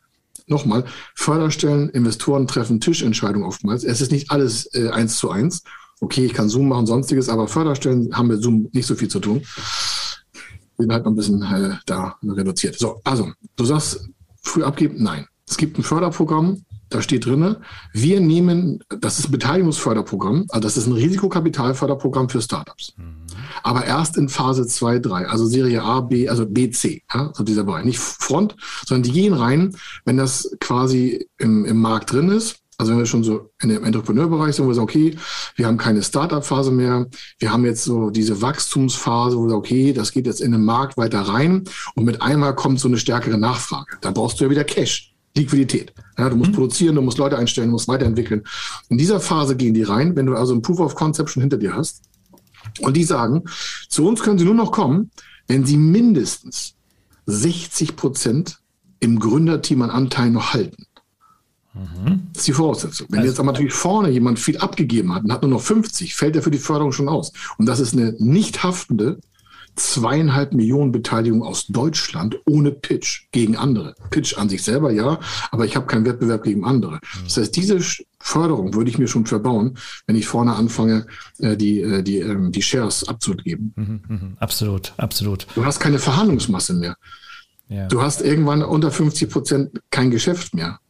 Nochmal, 0.47 0.85
Förderstellen, 1.15 1.91
Investoren 1.91 2.47
treffen 2.47 2.81
Tischentscheidungen 2.81 3.47
oftmals. 3.47 3.85
Es 3.85 4.01
ist 4.01 4.11
nicht 4.11 4.31
alles 4.31 4.67
äh, 4.75 4.89
eins 4.89 5.17
zu 5.17 5.31
eins. 5.31 5.63
Okay, 6.01 6.25
ich 6.25 6.35
kann 6.35 6.49
Zoom 6.49 6.69
machen, 6.69 6.87
sonstiges, 6.87 7.29
aber 7.29 7.47
Förderstellen 7.47 8.17
haben 8.17 8.29
mit 8.29 8.43
Zoom 8.43 8.69
nicht 8.73 8.87
so 8.87 8.95
viel 8.95 9.09
zu 9.09 9.21
tun. 9.21 9.43
Sind 10.79 10.93
halt 10.93 11.05
noch 11.05 11.13
ein 11.13 11.17
bisschen 11.17 11.43
äh, 11.43 11.77
da 11.87 12.17
reduziert. 12.23 12.79
So, 12.79 13.01
also, 13.05 13.31
du 13.57 13.65
sagst, 13.65 14.09
früh 14.43 14.63
abgeben? 14.65 15.03
Nein. 15.03 15.27
Es 15.49 15.57
gibt 15.57 15.79
ein 15.79 15.83
Förderprogramm, 15.83 16.65
da 16.91 17.01
steht 17.01 17.25
drin, 17.25 17.57
wir 17.93 18.21
nehmen, 18.21 18.81
das 18.89 19.19
ist 19.19 19.29
ein 19.29 19.33
Beteiligungsförderprogramm, 19.33 20.47
also 20.49 20.61
das 20.61 20.77
ist 20.77 20.87
ein 20.87 20.93
Risikokapitalförderprogramm 20.93 22.29
für 22.29 22.43
Startups. 22.43 22.95
Mhm. 22.97 23.21
Aber 23.63 23.85
erst 23.85 24.17
in 24.17 24.29
Phase 24.29 24.67
2, 24.67 24.99
3, 24.99 25.27
also 25.27 25.47
Serie 25.47 25.83
A, 25.83 26.01
B, 26.01 26.29
also 26.29 26.47
B, 26.47 26.71
C, 26.71 27.03
ja, 27.13 27.31
so 27.33 27.45
dieser 27.45 27.65
Bereich. 27.65 27.85
Nicht 27.85 28.01
Front, 28.01 28.57
sondern 28.87 29.05
die 29.05 29.13
gehen 29.13 29.35
rein, 29.35 29.75
wenn 30.05 30.17
das 30.17 30.57
quasi 30.61 31.29
im, 31.39 31.65
im 31.65 31.81
Markt 31.81 32.13
drin 32.13 32.29
ist. 32.31 32.57
Also 32.77 32.93
wenn 32.93 32.99
wir 32.99 33.07
schon 33.07 33.23
so 33.23 33.51
in 33.61 33.69
dem 33.69 33.85
Entrepreneurbereich 33.85 34.57
sind, 34.57 34.65
wo 34.65 34.71
wir 34.71 34.75
sagen, 34.75 34.89
okay, 34.89 35.17
wir 35.55 35.67
haben 35.67 35.77
keine 35.77 36.03
Startup-Phase 36.03 36.71
mehr, 36.71 37.09
wir 37.39 37.53
haben 37.53 37.67
jetzt 37.67 37.85
so 37.85 38.09
diese 38.09 38.41
Wachstumsphase, 38.41 39.37
wo 39.37 39.43
wir 39.43 39.51
sagen, 39.51 39.59
okay, 39.59 39.93
das 39.93 40.13
geht 40.13 40.27
jetzt 40.27 40.41
in 40.41 40.53
den 40.53 40.65
Markt 40.65 40.97
weiter 40.97 41.21
rein 41.21 41.65
und 41.95 42.05
mit 42.05 42.23
einmal 42.23 42.55
kommt 42.55 42.81
so 42.81 42.89
eine 42.89 42.97
stärkere 42.97 43.37
Nachfrage. 43.37 43.99
Da 44.01 44.13
brauchst 44.13 44.41
du 44.41 44.45
ja 44.45 44.51
wieder 44.51 44.65
Cash. 44.65 45.10
Liquidität. 45.37 45.93
Ja, 46.19 46.29
du 46.29 46.37
musst 46.37 46.51
mhm. 46.51 46.57
produzieren, 46.57 46.97
du 46.97 47.03
musst 47.03 47.19
Leute 47.19 47.39
einstellen, 47.39 47.69
du 47.69 47.73
musst 47.73 47.89
weiterentwickeln. 47.89 48.43
In 48.89 48.99
dieser 48.99 49.21
Phase 49.21 49.57
gehen 49.57 49.75
die 49.75 49.83
rein, 49.83 50.17
wenn 50.17 50.27
du 50.27 50.35
also 50.35 50.55
ein 50.55 50.63
Proof 50.63 50.81
of 50.81 50.95
Concept 50.95 51.31
schon 51.31 51.43
hinter 51.43 51.57
dir 51.57 51.75
hast. 51.75 52.03
Und 52.81 52.97
die 52.97 53.05
sagen, 53.05 53.45
zu 53.89 54.07
uns 54.07 54.23
können 54.23 54.39
sie 54.39 54.45
nur 54.45 54.55
noch 54.55 54.73
kommen, 54.73 55.11
wenn 55.47 55.65
sie 55.65 55.77
mindestens 55.77 56.75
60 57.27 57.97
Prozent 57.97 58.59
im 58.99 59.19
Gründerteam 59.19 59.83
an 59.83 59.91
Anteilen 59.91 60.35
noch 60.35 60.53
halten. 60.53 60.87
Mhm. 61.75 62.29
Das 62.33 62.43
ist 62.43 62.49
die 62.49 62.53
Voraussetzung. 62.53 63.07
Wenn 63.11 63.21
also, 63.21 63.31
jetzt 63.31 63.41
aber 63.41 63.53
natürlich 63.53 63.73
vorne 63.73 64.11
jemand 64.11 64.39
viel 64.39 64.59
abgegeben 64.59 65.15
hat 65.15 65.25
und 65.25 65.33
hat 65.33 65.43
nur 65.43 65.51
noch 65.51 65.61
50, 65.61 66.15
fällt 66.15 66.37
er 66.37 66.43
für 66.43 66.51
die 66.51 66.59
Förderung 66.59 66.93
schon 66.93 67.09
aus. 67.09 67.33
Und 67.59 67.67
das 67.67 67.81
ist 67.81 67.95
eine 67.95 68.15
nicht 68.19 68.63
haftende 68.63 69.21
zweieinhalb 69.77 70.53
Millionen 70.53 70.93
Beteiligung 70.93 71.43
aus 71.43 71.67
Deutschland 71.67 72.39
ohne 72.47 72.71
Pitch 72.71 73.27
gegen 73.33 73.57
andere. 73.57 73.95
Pitch 74.11 74.37
an 74.37 74.49
sich 74.49 74.63
selber 74.63 74.91
ja, 74.91 75.19
aber 75.51 75.65
ich 75.65 75.77
habe 75.77 75.87
keinen 75.87 76.05
Wettbewerb 76.05 76.43
gegen 76.43 76.65
andere. 76.65 77.01
Das 77.25 77.37
heißt, 77.37 77.57
diese 77.57 77.81
Förderung 78.19 78.75
würde 78.75 78.91
ich 78.91 78.99
mir 78.99 79.09
schon 79.09 79.27
verbauen, 79.27 79.79
wenn 80.07 80.17
ich 80.17 80.27
vorne 80.27 80.55
anfange, 80.55 81.07
äh, 81.39 81.57
die, 81.57 81.81
äh, 81.81 82.03
die, 82.03 82.19
ähm, 82.19 82.53
die 82.53 82.63
Shares 82.63 83.09
abzugeben. 83.09 83.73
Mhm, 83.77 84.01
mhm, 84.09 84.37
absolut, 84.39 84.93
absolut. 84.97 85.47
Du 85.55 85.65
hast 85.65 85.81
keine 85.81 85.99
Verhandlungsmasse 85.99 86.75
mehr. 86.75 86.97
Ja. 87.69 87.87
Du 87.87 88.03
hast 88.03 88.21
irgendwann 88.21 88.63
unter 88.63 88.91
50 88.91 89.31
Prozent 89.31 89.81
kein 89.91 90.11
Geschäft 90.11 90.55
mehr. 90.55 90.81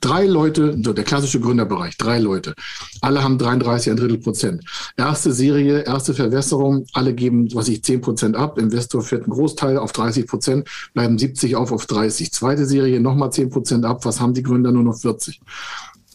Drei 0.00 0.26
Leute, 0.26 0.76
so 0.82 0.92
der 0.92 1.04
klassische 1.04 1.38
Gründerbereich, 1.38 1.96
drei 1.96 2.18
Leute. 2.18 2.54
Alle 3.00 3.22
haben 3.22 3.38
33, 3.38 3.92
ein 3.92 3.96
Drittel 3.96 4.18
Prozent. 4.18 4.64
Erste 4.96 5.32
Serie, 5.32 5.82
erste 5.82 6.14
Verwässerung, 6.14 6.84
alle 6.92 7.14
geben, 7.14 7.54
was 7.54 7.68
ich, 7.68 7.84
10 7.84 8.00
Prozent 8.00 8.34
ab. 8.36 8.58
Investor 8.58 9.02
fährt 9.02 9.22
einen 9.22 9.32
Großteil 9.32 9.78
auf 9.78 9.92
30 9.92 10.26
Prozent, 10.26 10.68
bleiben 10.94 11.16
70 11.16 11.54
auf 11.54 11.70
auf 11.70 11.86
30. 11.86 12.32
Zweite 12.32 12.66
Serie, 12.66 12.98
nochmal 12.98 13.30
10 13.30 13.50
Prozent 13.50 13.84
ab. 13.84 14.04
Was 14.04 14.20
haben 14.20 14.34
die 14.34 14.42
Gründer? 14.42 14.72
Nur 14.72 14.82
noch 14.82 14.98
40. 14.98 15.40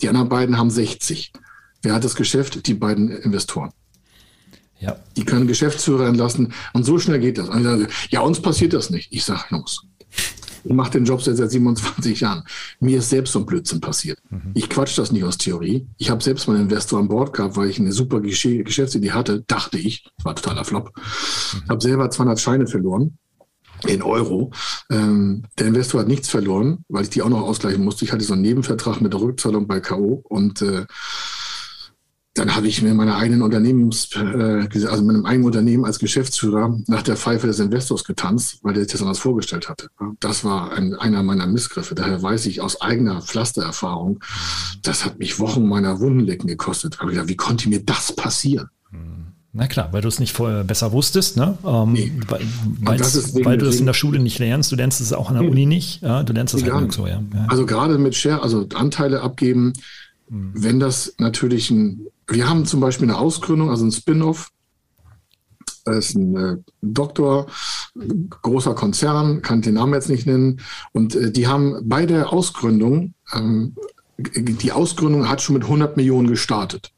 Die 0.02 0.10
anderen 0.10 0.28
beiden 0.28 0.58
haben 0.58 0.70
60. 0.70 1.32
Wer 1.84 1.94
hat 1.94 2.04
das 2.04 2.16
Geschäft? 2.16 2.68
Die 2.68 2.74
beiden 2.74 3.10
Investoren. 3.10 3.72
Ja. 4.80 4.98
Die 5.16 5.24
können 5.24 5.48
Geschäftsführer 5.48 6.08
entlassen. 6.08 6.54
Und 6.74 6.84
so 6.84 7.00
schnell 7.00 7.20
geht 7.20 7.38
das. 7.38 7.48
Ja, 8.10 8.22
uns 8.22 8.42
passiert 8.42 8.74
das 8.74 8.90
nicht. 8.90 9.08
Ich 9.14 9.24
sage, 9.24 9.44
Jungs, 9.52 9.84
ich 10.64 10.74
mache 10.74 10.92
den 10.92 11.06
Job 11.06 11.22
seit 11.22 11.38
27 11.38 12.22
Jahren. 12.22 12.44
Mir 12.80 13.00
ist 13.00 13.10
selbst 13.10 13.34
so 13.34 13.40
ein 13.40 13.46
Blödsinn 13.46 13.82
passiert. 13.82 14.20
Mhm. 14.30 14.52
Ich 14.54 14.70
quatsch 14.70 14.98
das 14.98 15.12
nicht 15.12 15.24
aus 15.24 15.38
Theorie. 15.38 15.88
Ich 15.98 16.10
habe 16.10 16.24
selbst 16.24 16.48
meinen 16.48 16.62
Investor 16.62 17.00
an 17.00 17.08
Bord 17.08 17.34
gehabt, 17.34 17.58
weil 17.58 17.70
ich 17.70 17.80
eine 17.80 17.92
super 17.92 18.22
Geschäftsidee 18.22 19.12
hatte, 19.12 19.42
dachte 19.48 19.78
ich. 19.78 20.04
Das 20.18 20.26
war 20.26 20.36
totaler 20.36 20.66
Flop. 20.66 20.92
Mhm. 20.96 21.70
habe 21.70 21.82
selber 21.82 22.10
200 22.10 22.40
Scheine 22.40 22.68
verloren 22.68 23.18
in 23.88 24.02
Euro. 24.02 24.52
Ähm, 24.90 25.44
der 25.58 25.68
Investor 25.68 26.02
hat 26.02 26.08
nichts 26.08 26.30
verloren, 26.30 26.86
weil 26.88 27.04
ich 27.04 27.10
die 27.10 27.22
auch 27.22 27.30
noch 27.30 27.42
ausgleichen 27.42 27.84
musste. 27.84 28.06
Ich 28.06 28.12
hatte 28.12 28.24
so 28.24 28.34
einen 28.34 28.44
Nebenvertrag 28.44 29.02
mit 29.02 29.14
der 29.14 29.22
Rückzahlung 29.22 29.68
bei 29.68 29.80
K.O. 29.80 30.24
und 30.28 30.62
äh, 30.62 30.86
dann 32.42 32.56
habe 32.56 32.68
ich 32.68 32.82
mir 32.82 32.96
meine 32.96 33.16
eigenen 33.18 33.44
Unternehmens, 33.44 34.10
äh, 34.16 34.68
also 34.88 35.04
meinem 35.04 35.28
eigenen 35.28 35.46
Unternehmen 35.46 35.86
als 35.86 36.00
Geschäftsführer 36.00 36.76
nach 36.88 37.04
der 37.04 37.16
Pfeife 37.16 37.46
des 37.46 37.60
Investors 37.60 38.04
getanzt, 38.04 38.58
weil 38.64 38.74
der 38.74 38.82
sich 38.84 38.94
das 38.94 39.02
anders 39.02 39.20
vorgestellt 39.20 39.70
hatte. 39.70 39.90
Das 40.20 40.44
war 40.44 40.72
ein, 40.72 40.96
einer 40.96 41.22
meiner 41.22 41.46
Missgriffe. 41.46 41.94
Daher 41.94 42.24
weiß 42.24 42.48
ich 42.48 42.60
aus 42.60 42.82
eigener 42.82 43.22
Pflastererfahrung, 43.22 44.24
das 44.82 45.06
hat 45.06 45.20
mich 45.20 45.40
Wochen 45.40 45.68
meiner 45.68 46.00
Wundenlecken 46.00 46.48
gekostet. 46.48 47.00
Aber 47.00 47.12
gedacht, 47.12 47.28
wie 47.28 47.36
konnte 47.36 47.70
mir 47.70 47.84
das 47.86 48.16
passieren? 48.16 48.70
Na 49.54 49.68
klar, 49.68 49.90
weil 49.92 50.02
du 50.02 50.08
es 50.08 50.20
nicht 50.20 50.36
vorher 50.36 50.64
besser 50.64 50.94
wusstest, 50.94 51.38
ne? 51.38 51.60
Ähm, 51.64 51.94
nee. 51.94 52.12
weil, 52.28 53.00
weil 53.44 53.58
du 53.60 53.66
das 53.66 53.76
in 53.76 53.86
der 53.86 53.94
Schule 53.94 54.18
nicht 54.18 54.40
lernst, 54.40 54.72
du 54.72 54.78
lernst 54.78 55.00
es 55.00 55.14
auch 55.14 55.30
an 55.30 55.36
der 55.36 55.48
Uni 55.48 55.68
nicht, 55.68 56.02
ja? 56.02 56.24
du 56.24 56.34
lernst 56.34 56.56
es 56.56 56.64
halt 56.64 56.92
so, 56.92 57.06
ja. 57.06 57.22
ja. 57.34 57.46
Also 57.50 57.68
gerade 57.68 58.00
mit 58.00 58.16
Share, 58.16 58.42
also 58.42 58.66
Anteile 58.74 59.22
abgeben, 59.22 59.74
hm. 60.32 60.52
wenn 60.56 60.80
das 60.80 61.14
natürlich 61.20 61.70
ein 61.70 62.08
wir 62.32 62.50
haben 62.50 62.66
zum 62.66 62.80
Beispiel 62.80 63.10
eine 63.10 63.18
Ausgründung, 63.18 63.70
also 63.70 63.86
ein 63.86 63.92
Spin-off. 63.92 64.50
Das 65.84 66.10
ist 66.10 66.16
ein 66.16 66.36
äh, 66.36 66.58
Doktor, 66.82 67.48
großer 68.42 68.76
Konzern, 68.76 69.42
kann 69.42 69.62
den 69.62 69.76
Namen 69.76 69.94
jetzt 69.94 70.10
nicht 70.10 70.28
nennen. 70.28 70.62
Und 70.92 71.16
äh, 71.16 71.32
die 71.32 71.48
haben 71.48 71.78
bei 71.84 72.06
der 72.06 72.32
Ausgründung, 72.32 73.14
ähm, 73.34 73.76
die 74.18 74.72
Ausgründung 74.72 75.28
hat 75.28 75.42
schon 75.42 75.56
mit 75.56 75.64
100 75.64 75.98
Millionen 75.98 76.28
gestartet. 76.28 76.92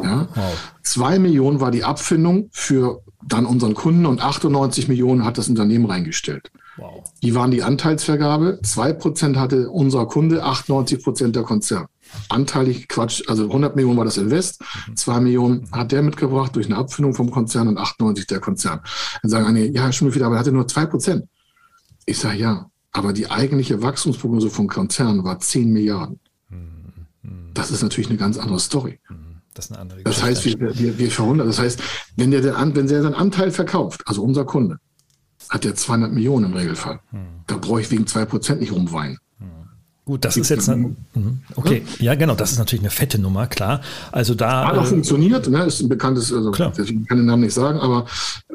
Ja? 0.00 0.28
Wow. 0.34 0.72
Zwei 0.82 1.18
Millionen 1.18 1.60
war 1.60 1.72
die 1.72 1.82
Abfindung 1.82 2.48
für 2.52 3.02
dann 3.26 3.44
unseren 3.44 3.74
Kunden 3.74 4.06
und 4.06 4.22
98 4.22 4.86
Millionen 4.86 5.24
hat 5.24 5.36
das 5.36 5.48
Unternehmen 5.48 5.86
reingestellt. 5.86 6.52
Wow. 6.76 7.02
Die 7.22 7.34
waren 7.34 7.50
die 7.50 7.64
Anteilsvergabe. 7.64 8.60
Zwei 8.62 8.92
Prozent 8.92 9.36
hatte 9.36 9.68
unser 9.68 10.06
Kunde, 10.06 10.44
98 10.44 11.02
Prozent 11.02 11.34
der 11.34 11.42
Konzern 11.42 11.88
anteilig 12.28 12.88
Quatsch, 12.88 13.22
also 13.28 13.44
100 13.44 13.76
Millionen 13.76 13.98
war 13.98 14.04
das 14.04 14.18
Invest, 14.18 14.62
2 14.94 15.20
Millionen 15.20 15.70
hat 15.72 15.92
der 15.92 16.02
mitgebracht 16.02 16.54
durch 16.56 16.66
eine 16.66 16.76
Abfindung 16.76 17.14
vom 17.14 17.30
Konzern 17.30 17.68
und 17.68 17.78
98 17.78 18.26
der 18.26 18.40
Konzern. 18.40 18.80
Dann 19.22 19.30
sagen 19.30 19.46
einige, 19.46 19.72
ja, 19.72 19.92
schon 19.92 20.14
wieder, 20.14 20.26
aber 20.26 20.36
er 20.36 20.40
hatte 20.40 20.52
nur 20.52 20.68
2 20.68 20.86
Prozent. 20.86 21.24
Ich 22.04 22.18
sage 22.18 22.38
ja, 22.38 22.70
aber 22.92 23.12
die 23.12 23.30
eigentliche 23.30 23.82
Wachstumsprognose 23.82 24.50
vom 24.50 24.68
Konzern 24.68 25.24
war 25.24 25.38
10 25.38 25.72
Milliarden. 25.72 26.20
Das 27.54 27.70
ist 27.70 27.82
natürlich 27.82 28.08
eine 28.08 28.18
ganz 28.18 28.38
andere 28.38 28.60
Story. 28.60 29.00
Das, 29.54 29.70
eine 29.70 29.80
andere 29.80 30.02
das 30.02 30.22
heißt, 30.22 30.44
wir, 30.44 30.78
wir, 30.78 30.98
wir 30.98 31.10
verhundern. 31.10 31.46
Das 31.46 31.58
heißt, 31.58 31.82
wenn 32.16 32.30
der, 32.30 32.42
den, 32.42 32.54
wenn 32.76 32.86
der 32.86 33.02
seinen 33.02 33.14
Anteil 33.14 33.50
verkauft, 33.50 34.02
also 34.06 34.22
unser 34.22 34.44
Kunde, 34.44 34.78
hat 35.48 35.64
der 35.64 35.74
200 35.74 36.12
Millionen 36.12 36.46
im 36.46 36.54
Regelfall. 36.54 37.00
Da 37.46 37.56
brauche 37.56 37.80
ich 37.80 37.90
wegen 37.90 38.04
2% 38.04 38.56
nicht 38.56 38.72
rumweinen. 38.72 39.18
Gut, 40.06 40.24
das 40.24 40.36
ist 40.36 40.50
jetzt 40.50 40.68
eine, 40.68 40.94
mhm. 41.14 41.40
okay, 41.56 41.82
ja 41.98 42.14
genau, 42.14 42.36
das 42.36 42.52
ist 42.52 42.58
natürlich 42.58 42.82
eine 42.82 42.92
fette 42.92 43.18
Nummer, 43.18 43.48
klar. 43.48 43.80
Also 44.12 44.36
da 44.36 44.68
hat 44.68 44.78
auch 44.78 44.84
äh, 44.84 44.86
funktioniert, 44.86 45.48
ne? 45.48 45.64
ist 45.64 45.80
ein 45.80 45.88
bekanntes, 45.88 46.32
also 46.32 46.52
klar. 46.52 46.72
deswegen 46.78 47.04
kann 47.06 47.16
den 47.16 47.26
Namen 47.26 47.42
nicht 47.42 47.54
sagen, 47.54 47.80
aber 47.80 48.06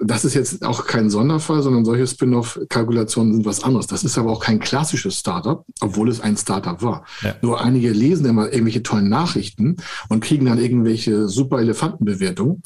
das 0.01 0.23
ist 0.23 0.33
jetzt 0.33 0.63
auch 0.63 0.85
kein 0.87 1.09
Sonderfall, 1.09 1.61
sondern 1.61 1.83
solche 1.83 2.07
Spin-off-Kalkulationen 2.07 3.33
sind 3.33 3.45
was 3.45 3.65
anderes. 3.65 3.87
Das 3.87 4.05
ist 4.05 4.17
aber 4.17 4.31
auch 4.31 4.39
kein 4.39 4.61
klassisches 4.61 5.19
Startup, 5.19 5.65
obwohl 5.81 6.07
es 6.07 6.21
ein 6.21 6.37
Startup 6.37 6.81
war. 6.81 7.03
Ja. 7.21 7.35
Nur 7.41 7.59
einige 7.59 7.91
lesen 7.91 8.25
immer 8.27 8.45
irgendwelche 8.45 8.81
tollen 8.81 9.09
Nachrichten 9.09 9.75
und 10.07 10.23
kriegen 10.23 10.45
dann 10.45 10.57
irgendwelche 10.57 11.27
super 11.27 11.59
Elefantenbewertungen. 11.59 12.63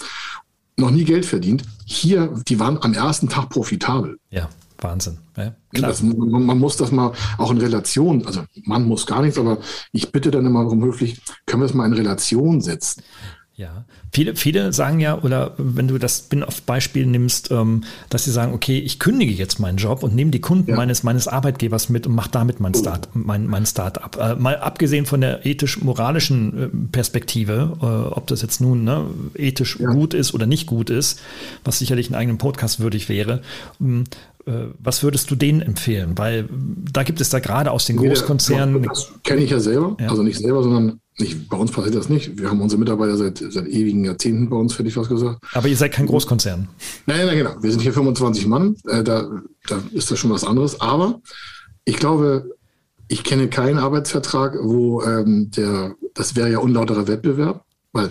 Noch 0.77 0.91
nie 0.91 1.05
Geld 1.05 1.25
verdient. 1.25 1.63
Hier, 1.86 2.36
die 2.47 2.59
waren 2.59 2.77
am 2.83 2.93
ersten 2.93 3.29
Tag 3.29 3.49
profitabel. 3.49 4.19
Ja. 4.29 4.47
Wahnsinn. 4.80 5.17
Ja, 5.38 5.55
klar. 5.73 5.89
Das, 5.89 6.03
man, 6.03 6.45
man, 6.45 6.59
muss 6.59 6.78
das 6.78 6.91
mal 6.91 7.13
auch 7.38 7.51
in 7.51 7.57
Relation, 7.57 8.26
also 8.26 8.43
man 8.63 8.88
muss 8.88 9.05
gar 9.05 9.21
nichts, 9.21 9.38
aber 9.38 9.57
ich 9.91 10.11
bitte 10.11 10.32
dann 10.32 10.45
immer 10.45 10.63
darum 10.63 10.84
höflich, 10.84 11.21
können 11.45 11.61
wir 11.61 11.67
es 11.67 11.73
mal 11.73 11.86
in 11.86 11.93
Relation 11.93 12.61
setzen. 12.61 13.03
Ja, 13.57 13.86
viele, 14.11 14.36
viele 14.36 14.73
sagen 14.73 14.99
ja, 14.99 15.17
oder 15.21 15.53
wenn 15.57 15.88
du 15.88 15.97
das 15.97 16.17
Spin-off-Beispiel 16.17 17.05
nimmst, 17.05 17.51
ähm, 17.51 17.86
dass 18.09 18.26
sie 18.26 18.32
sagen, 18.32 18.53
okay, 18.53 18.80
ich 18.80 18.99
kündige 18.99 19.32
jetzt 19.32 19.59
meinen 19.59 19.78
Job 19.78 20.03
und 20.03 20.13
nehme 20.13 20.30
die 20.32 20.41
Kunden 20.41 20.71
ja. 20.71 20.76
meines, 20.76 21.03
meines 21.03 21.30
Arbeitgebers 21.30 21.88
mit 21.88 22.05
und 22.05 22.15
mache 22.15 22.30
damit 22.30 22.59
mein, 22.59 22.73
Start, 22.73 23.07
mein, 23.13 23.47
mein 23.47 23.65
Start-up. 23.65 24.17
Äh, 24.19 24.36
mal 24.36 24.57
abgesehen 24.57 25.05
von 25.05 25.21
der 25.21 25.45
ethisch-moralischen 25.45 26.63
äh, 26.63 26.67
Perspektive, 26.91 27.78
äh, 27.82 28.13
ob 28.13 28.28
das 28.28 28.41
jetzt 28.41 28.59
nun 28.59 28.84
ne, 28.84 29.05
ethisch 29.36 29.80
ja. 29.80 29.89
gut 29.89 30.13
ist 30.13 30.34
oder 30.34 30.47
nicht 30.47 30.67
gut 30.67 30.89
ist, 30.89 31.21
was 31.63 31.80
sicherlich 31.80 32.07
einen 32.07 32.15
eigenen 32.15 32.38
Podcast 32.38 32.82
würdig 32.82 33.07
wäre. 33.07 33.41
Ähm, 34.45 34.53
äh, 34.53 34.73
was 34.79 35.03
würdest 35.03 35.29
du 35.31 35.35
denen 35.35 35.61
empfehlen? 35.61 36.17
Weil 36.17 36.47
da 36.91 37.03
gibt 37.03 37.21
es 37.21 37.29
da 37.29 37.39
gerade 37.39 37.71
aus 37.71 37.85
den 37.85 37.97
Großkonzernen. 37.97 38.83
Das 38.83 39.11
kenne 39.23 39.41
ich 39.41 39.51
ja 39.51 39.59
selber, 39.59 39.97
ja. 39.99 40.09
also 40.09 40.23
nicht 40.23 40.39
selber, 40.39 40.63
sondern 40.63 40.99
nicht, 41.17 41.47
bei 41.49 41.57
uns 41.57 41.71
passiert 41.71 41.95
das 41.95 42.09
nicht. 42.09 42.37
Wir 42.37 42.49
haben 42.49 42.61
unsere 42.61 42.79
Mitarbeiter 42.79 43.15
seit, 43.15 43.37
seit 43.37 43.67
ewigen 43.67 44.03
Jahrzehnten 44.03 44.49
bei 44.49 44.57
uns, 44.57 44.77
hätte 44.77 44.89
ich 44.89 44.97
was 44.97 45.07
gesagt. 45.07 45.39
Aber 45.53 45.67
ihr 45.67 45.77
seid 45.77 45.93
kein 45.93 46.07
Großkonzern. 46.07 46.67
Nein, 47.05 47.25
nein, 47.25 47.37
genau. 47.37 47.55
Wir 47.61 47.71
sind 47.71 47.81
hier 47.81 47.93
25 47.93 48.47
Mann. 48.47 48.75
Äh, 48.87 49.03
da, 49.03 49.29
da 49.67 49.81
ist 49.93 50.11
das 50.11 50.19
schon 50.19 50.31
was 50.31 50.43
anderes. 50.43 50.81
Aber 50.81 51.21
ich 51.85 51.97
glaube, 51.97 52.51
ich 53.07 53.23
kenne 53.23 53.47
keinen 53.47 53.77
Arbeitsvertrag, 53.77 54.57
wo 54.61 55.03
ähm, 55.03 55.51
der, 55.51 55.95
das 56.13 56.35
wäre 56.35 56.51
ja 56.51 56.59
unlauterer 56.59 57.07
Wettbewerb, 57.07 57.63
weil 57.93 58.09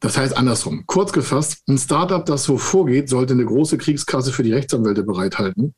das 0.00 0.16
heißt 0.16 0.36
andersrum. 0.36 0.84
Kurz 0.86 1.12
gefasst, 1.12 1.62
ein 1.68 1.78
Startup, 1.78 2.24
das 2.24 2.44
so 2.44 2.56
vorgeht, 2.56 3.08
sollte 3.08 3.34
eine 3.34 3.44
große 3.44 3.76
Kriegskasse 3.78 4.32
für 4.32 4.42
die 4.42 4.52
Rechtsanwälte 4.52 5.02
bereithalten. 5.02 5.74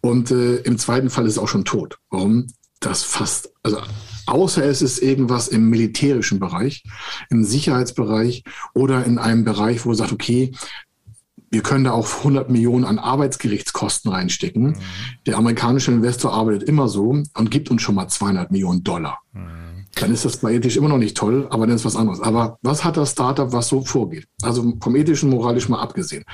Und 0.00 0.32
äh, 0.32 0.56
im 0.56 0.78
zweiten 0.78 1.10
Fall 1.10 1.26
ist 1.26 1.32
es 1.32 1.38
auch 1.38 1.48
schon 1.48 1.64
tot. 1.64 1.98
Warum? 2.10 2.48
Das 2.80 3.04
fast, 3.04 3.52
also 3.62 3.78
außer 4.26 4.64
es 4.64 4.82
ist 4.82 5.00
irgendwas 5.00 5.46
im 5.46 5.70
militärischen 5.70 6.40
Bereich, 6.40 6.82
im 7.30 7.44
Sicherheitsbereich 7.44 8.42
oder 8.74 9.04
in 9.04 9.18
einem 9.18 9.44
Bereich, 9.44 9.84
wo 9.84 9.90
man 9.90 9.96
sagt, 9.98 10.12
okay, 10.12 10.52
wir 11.50 11.62
können 11.62 11.84
da 11.84 11.92
auch 11.92 12.08
100 12.18 12.50
Millionen 12.50 12.84
an 12.84 12.98
Arbeitsgerichtskosten 12.98 14.10
reinstecken. 14.10 14.70
Mhm. 14.70 14.76
Der 15.26 15.36
amerikanische 15.36 15.92
Investor 15.92 16.32
arbeitet 16.32 16.64
immer 16.64 16.88
so 16.88 17.22
und 17.34 17.50
gibt 17.50 17.70
uns 17.70 17.82
schon 17.82 17.94
mal 17.94 18.08
200 18.08 18.50
Millionen 18.50 18.82
Dollar. 18.82 19.20
Mhm 19.32 19.71
dann 19.96 20.12
ist 20.12 20.24
das 20.24 20.38
bei 20.38 20.54
ethisch 20.54 20.76
immer 20.76 20.88
noch 20.88 20.98
nicht 20.98 21.16
toll, 21.16 21.46
aber 21.50 21.66
dann 21.66 21.76
ist 21.76 21.84
was 21.84 21.96
anderes. 21.96 22.20
Aber 22.20 22.58
was 22.62 22.84
hat 22.84 22.96
das 22.96 23.12
Startup, 23.12 23.52
was 23.52 23.68
so 23.68 23.84
vorgeht? 23.84 24.26
Also 24.42 24.74
vom 24.80 24.96
ethischen, 24.96 25.30
moralisch 25.30 25.68
mal 25.68 25.80
abgesehen. 25.80 26.24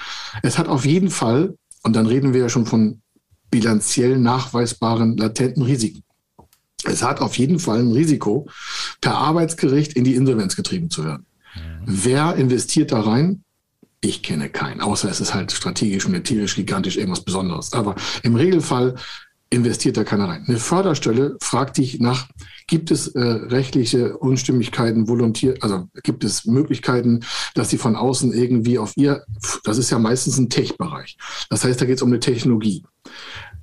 Es 0.43 0.59
hat 0.59 0.69
auf 0.69 0.87
jeden 0.87 1.11
Fall, 1.11 1.57
und 1.83 1.97
dann 1.97 2.07
reden 2.07 2.35
wir 2.35 2.43
ja 2.43 2.49
schon 2.49 2.67
von 2.67 3.03
bilanziell 3.51 4.19
nachweisbaren 4.19 5.17
latenten 5.17 5.63
Risiken. 5.63 6.03
Es 6.85 7.03
hat 7.03 7.21
auf 7.21 7.37
jeden 7.39 7.59
Fall 7.59 7.81
ein 7.81 7.93
Risiko, 7.93 8.49
per 9.01 9.17
Arbeitsgericht 9.17 9.95
in 9.95 10.05
die 10.05 10.15
Insolvenz 10.15 10.55
getrieben 10.55 10.91
zu 10.91 11.05
werden. 11.05 11.27
Mhm. 11.55 11.83
Wer 11.87 12.37
investiert 12.37 12.93
da 12.93 13.01
rein? 13.01 13.43
Ich 14.01 14.23
kenne 14.23 14.49
keinen, 14.49 14.81
außer 14.81 15.11
es 15.11 15.21
ist 15.21 15.35
halt 15.35 15.51
strategisch, 15.51 16.07
militärisch, 16.07 16.55
gigantisch 16.55 16.97
irgendwas 16.97 17.25
Besonderes. 17.25 17.73
Aber 17.73 17.97
im 18.23 18.37
Regelfall 18.37 18.95
investiert 19.51 19.97
da 19.97 20.05
keiner 20.05 20.29
rein. 20.29 20.45
Eine 20.47 20.59
Förderstelle 20.59 21.37
fragt 21.41 21.79
dich 21.79 22.01
nach, 22.01 22.29
gibt 22.67 22.91
es 22.91 23.09
äh, 23.09 23.21
rechtliche 23.21 24.17
Unstimmigkeiten, 24.19 25.09
volontier, 25.09 25.55
also 25.61 25.89
gibt 26.03 26.23
es 26.25 26.45
Möglichkeiten, 26.45 27.21
dass 27.55 27.71
sie 27.71 27.79
von 27.79 27.97
außen 27.97 28.33
irgendwie 28.33 28.79
auf 28.79 28.93
ihr, 28.97 29.25
das 29.65 29.79
ist 29.79 29.91
ja 29.91 29.99
meistens 29.99 30.39
ein 30.39 30.51
Tech-Bereich. 30.51 31.17
Das 31.49 31.65
heißt, 31.65 31.81
da 31.81 31.87
geht 31.87 31.97
es 31.97 32.03
um 32.03 32.11
eine 32.11 32.21
Technologie. 32.21 32.85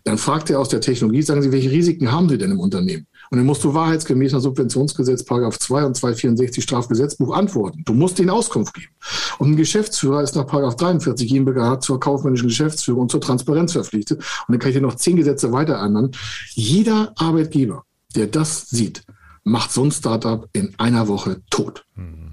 Dann 0.03 0.17
fragt 0.17 0.49
er 0.49 0.59
aus 0.59 0.69
der 0.69 0.81
Technologie, 0.81 1.21
sagen 1.21 1.41
Sie, 1.41 1.51
welche 1.51 1.71
Risiken 1.71 2.11
haben 2.11 2.29
Sie 2.29 2.37
denn 2.37 2.51
im 2.51 2.59
Unternehmen? 2.59 3.07
Und 3.29 3.37
dann 3.37 3.45
musst 3.45 3.63
du 3.63 3.73
wahrheitsgemäß 3.73 4.33
nach 4.33 4.41
Subventionsgesetz, 4.41 5.23
Paragraph 5.23 5.57
2 5.59 5.85
und 5.85 5.95
264 5.95 6.63
Strafgesetzbuch 6.63 7.35
antworten. 7.35 7.83
Du 7.85 7.93
musst 7.93 8.19
ihnen 8.19 8.29
Auskunft 8.29 8.73
geben. 8.73 8.93
Und 9.37 9.51
ein 9.51 9.55
Geschäftsführer 9.55 10.21
ist 10.21 10.35
nach 10.35 10.47
Paragraph 10.47 10.75
43 10.75 11.27
GmbH 11.27 11.79
zur 11.79 11.99
kaufmännischen 11.99 12.47
Geschäftsführung 12.47 13.03
und 13.03 13.11
zur 13.11 13.21
Transparenz 13.21 13.73
verpflichtet. 13.73 14.19
Und 14.19 14.53
dann 14.53 14.59
kann 14.59 14.69
ich 14.69 14.75
dir 14.75 14.81
noch 14.81 14.95
zehn 14.95 15.15
Gesetze 15.15 15.51
weiter 15.51 15.81
ändern. 15.81 16.11
Jeder 16.53 17.13
Arbeitgeber, 17.15 17.83
der 18.15 18.27
das 18.27 18.69
sieht, 18.69 19.03
macht 19.43 19.71
so 19.71 19.83
ein 19.83 19.91
Startup 19.91 20.47
in 20.53 20.73
einer 20.77 21.07
Woche 21.07 21.41
tot. 21.49 21.85
Mhm. 21.95 22.24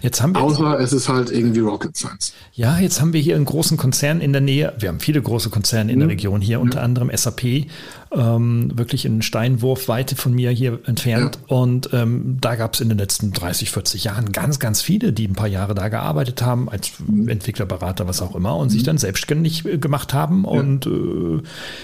Jetzt 0.00 0.22
haben 0.22 0.36
wir 0.36 0.42
Außer 0.42 0.78
es 0.78 0.92
ist 0.92 1.08
halt 1.08 1.32
irgendwie 1.32 1.58
Rocket 1.58 1.96
Science. 1.96 2.34
Ja, 2.52 2.78
jetzt 2.78 3.00
haben 3.00 3.12
wir 3.12 3.20
hier 3.20 3.34
einen 3.34 3.46
großen 3.46 3.76
Konzern 3.76 4.20
in 4.20 4.32
der 4.32 4.40
Nähe. 4.40 4.74
Wir 4.78 4.88
haben 4.88 5.00
viele 5.00 5.20
große 5.20 5.50
Konzerne 5.50 5.90
in 5.90 5.98
der 5.98 6.06
mhm. 6.06 6.12
Region 6.12 6.40
hier, 6.40 6.60
unter 6.60 6.82
anderem 6.82 7.10
SAP, 7.12 7.66
ähm, 8.12 8.70
wirklich 8.78 9.04
in 9.04 9.20
Steinwurfweite 9.20 10.14
von 10.14 10.34
mir 10.34 10.50
hier 10.52 10.78
entfernt. 10.86 11.40
Ja. 11.48 11.56
Und 11.56 11.90
ähm, 11.92 12.38
da 12.40 12.54
gab 12.54 12.74
es 12.74 12.80
in 12.80 12.90
den 12.90 12.98
letzten 12.98 13.32
30, 13.32 13.72
40 13.72 14.04
Jahren 14.04 14.30
ganz, 14.30 14.60
ganz 14.60 14.82
viele, 14.82 15.12
die 15.12 15.26
ein 15.26 15.34
paar 15.34 15.48
Jahre 15.48 15.74
da 15.74 15.88
gearbeitet 15.88 16.40
haben, 16.42 16.68
als 16.68 16.92
mhm. 17.04 17.28
Entwickler, 17.28 17.66
was 17.68 18.22
auch 18.22 18.36
immer, 18.36 18.56
und 18.56 18.68
mhm. 18.68 18.70
sich 18.70 18.84
dann 18.84 18.98
selbstständig 18.98 19.64
äh, 19.64 19.78
gemacht 19.78 20.14
haben. 20.14 20.44
Ja. 20.44 20.50
Und 20.50 20.86
äh, 20.86 21.42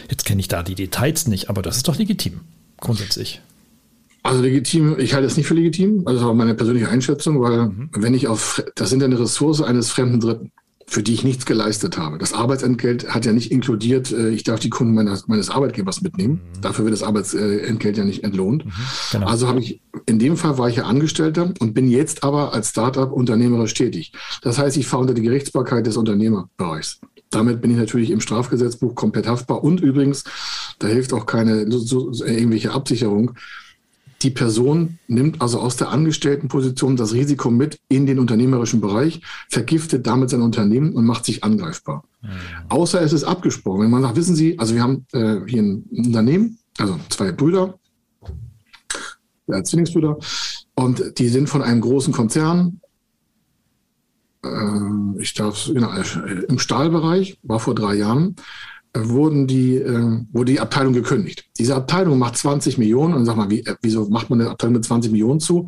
jetzt 0.09 0.25
kenne 0.25 0.41
ich 0.41 0.47
da 0.47 0.63
die 0.63 0.77
Details 0.77 1.27
nicht, 1.27 1.51
aber 1.51 1.63
das 1.63 1.79
ist 1.79 1.89
doch 1.89 1.97
legitim, 1.97 2.43
grundsätzlich. 2.79 3.41
Also 4.25 4.41
legitim, 4.41 4.97
ich 4.99 5.13
halte 5.13 5.27
es 5.27 5.37
nicht 5.37 5.47
für 5.47 5.55
legitim. 5.55 6.03
Also 6.07 6.21
das 6.21 6.29
auch 6.29 6.35
meine 6.35 6.55
persönliche 6.55 6.89
Einschätzung, 6.89 7.43
weil 7.43 7.67
mhm. 7.67 7.91
wenn 7.93 8.15
ich 8.15 8.27
auf, 8.27 8.65
das 8.75 8.89
sind 8.89 9.01
ja 9.01 9.07
eine 9.07 9.21
Ressource 9.21 9.61
eines 9.61 9.91
fremden 9.91 10.19
Dritten, 10.19 10.51
für 10.87 11.03
die 11.03 11.13
ich 11.13 11.25
nichts 11.25 11.45
geleistet 11.45 11.99
habe. 11.99 12.17
Das 12.17 12.33
Arbeitsentgelt 12.33 13.15
hat 13.15 13.27
ja 13.27 13.33
nicht 13.35 13.53
inkludiert, 13.53 14.13
äh, 14.13 14.31
ich 14.31 14.43
darf 14.43 14.61
die 14.61 14.71
Kunden 14.71 14.95
meines, 14.95 15.29
meines 15.29 15.51
Arbeitgebers 15.51 16.01
mitnehmen. 16.01 16.41
Mhm. 16.57 16.61
Dafür 16.63 16.87
wird 16.87 16.95
das 16.95 17.03
Arbeitsentgelt 17.03 17.99
ja 17.99 18.05
nicht 18.05 18.25
entlohnt. 18.25 18.65
Mhm. 18.65 18.73
Genau. 19.13 19.27
Also 19.27 19.47
habe 19.47 19.61
ich, 19.61 19.83
in 20.07 20.19
dem 20.19 20.39
Fall 20.39 20.57
war 20.57 20.71
ich 20.71 20.77
ja 20.77 20.85
Angestellter 20.85 21.53
und 21.61 21.75
bin 21.75 21.87
jetzt 21.87 22.25
aber 22.25 22.55
als 22.55 22.71
Startup 22.71 23.13
unternehmerisch 23.13 23.75
tätig. 23.75 24.13
Das 24.41 24.57
heißt, 24.59 24.79
ich 24.79 24.87
fahre 24.87 25.03
unter 25.03 25.15
die 25.15 25.23
Gerichtsbarkeit 25.23 25.87
des 25.87 25.99
Unternehmerbereichs. 25.99 26.99
Damit 27.29 27.61
bin 27.61 27.73
ich 27.73 27.77
natürlich 27.77 28.11
im 28.11 28.23
Strafgesetzbuch 28.23 28.95
komplett 28.95 29.27
haftbar 29.27 29.63
und 29.63 29.81
übrigens, 29.81 30.25
da 30.79 30.87
hilft 30.87 31.13
auch 31.13 31.27
keine 31.27 31.71
so, 31.71 32.11
so, 32.11 32.25
irgendwelche 32.25 32.73
Absicherung 32.73 33.33
die 34.25 34.31
Person 34.31 34.99
nimmt 35.07 35.43
also 35.43 35.61
aus 35.61 35.77
der 35.77 35.91
Angestelltenposition 35.91 36.97
das 36.97 37.13
Risiko 37.13 37.51
mit 37.51 37.79
in 37.89 38.07
den 38.07 38.19
unternehmerischen 38.19 38.81
Bereich, 38.81 39.21
vergiftet 39.51 40.07
damit 40.07 40.31
sein 40.31 40.41
Unternehmen 40.41 40.95
und 40.95 41.05
macht 41.05 41.27
sich 41.27 41.45
angreifbar. 41.45 42.05
Mhm. 42.23 42.29
Außer 42.71 43.03
es 43.03 43.13
ist 43.13 43.25
abgesprochen. 43.25 43.83
Wenn 43.83 43.91
man 43.91 44.03
sagt, 44.03 44.17
wissen 44.17 44.35
Sie, 44.35 44.59
also 44.59 44.75
wir 44.75 44.83
haben 44.83 45.07
äh, 45.13 45.41
hier 45.47 45.63
ein 45.63 45.85
Unternehmen, 45.91 46.59
also 46.79 46.99
zwei 47.11 47.33
Brüder, 47.33 47.79
ja, 49.47 49.63
Zwillingsbrüder, 49.63 50.19
und 50.75 51.19
die 51.19 51.29
sind 51.29 51.49
von 51.51 51.61
einem 51.61 51.83
großen 51.83 52.15
Konzern, 52.15 52.81
äh, 54.43 55.21
ich 55.21 55.35
darf, 55.35 55.67
genau, 55.67 55.93
äh, 55.93 56.45
im 56.49 56.59
Stahlbereich, 56.59 57.39
war 57.43 57.61
vor 57.61 57.75
drei 57.75 57.95
Jahren, 57.95 58.37
wurden 58.95 59.47
die, 59.47 59.77
äh, 59.77 60.21
wurde 60.33 60.53
die 60.53 60.61
Abteilung 60.61 60.93
gekündigt. 60.93 61.47
Diese 61.59 61.75
Abteilung 61.75 62.19
macht 62.19 62.37
20 62.37 62.79
Millionen 62.79 63.15
und 63.15 63.25
sag 63.25 63.37
mal, 63.37 63.51
wie, 63.51 63.61
äh, 63.61 63.75
wieso 63.83 64.09
macht 64.09 64.31
man 64.31 64.41
eine 64.41 64.51
Abteilung 64.51 64.75
mit 64.75 64.85
20 64.85 65.11
Millionen 65.11 65.41
zu? 65.41 65.67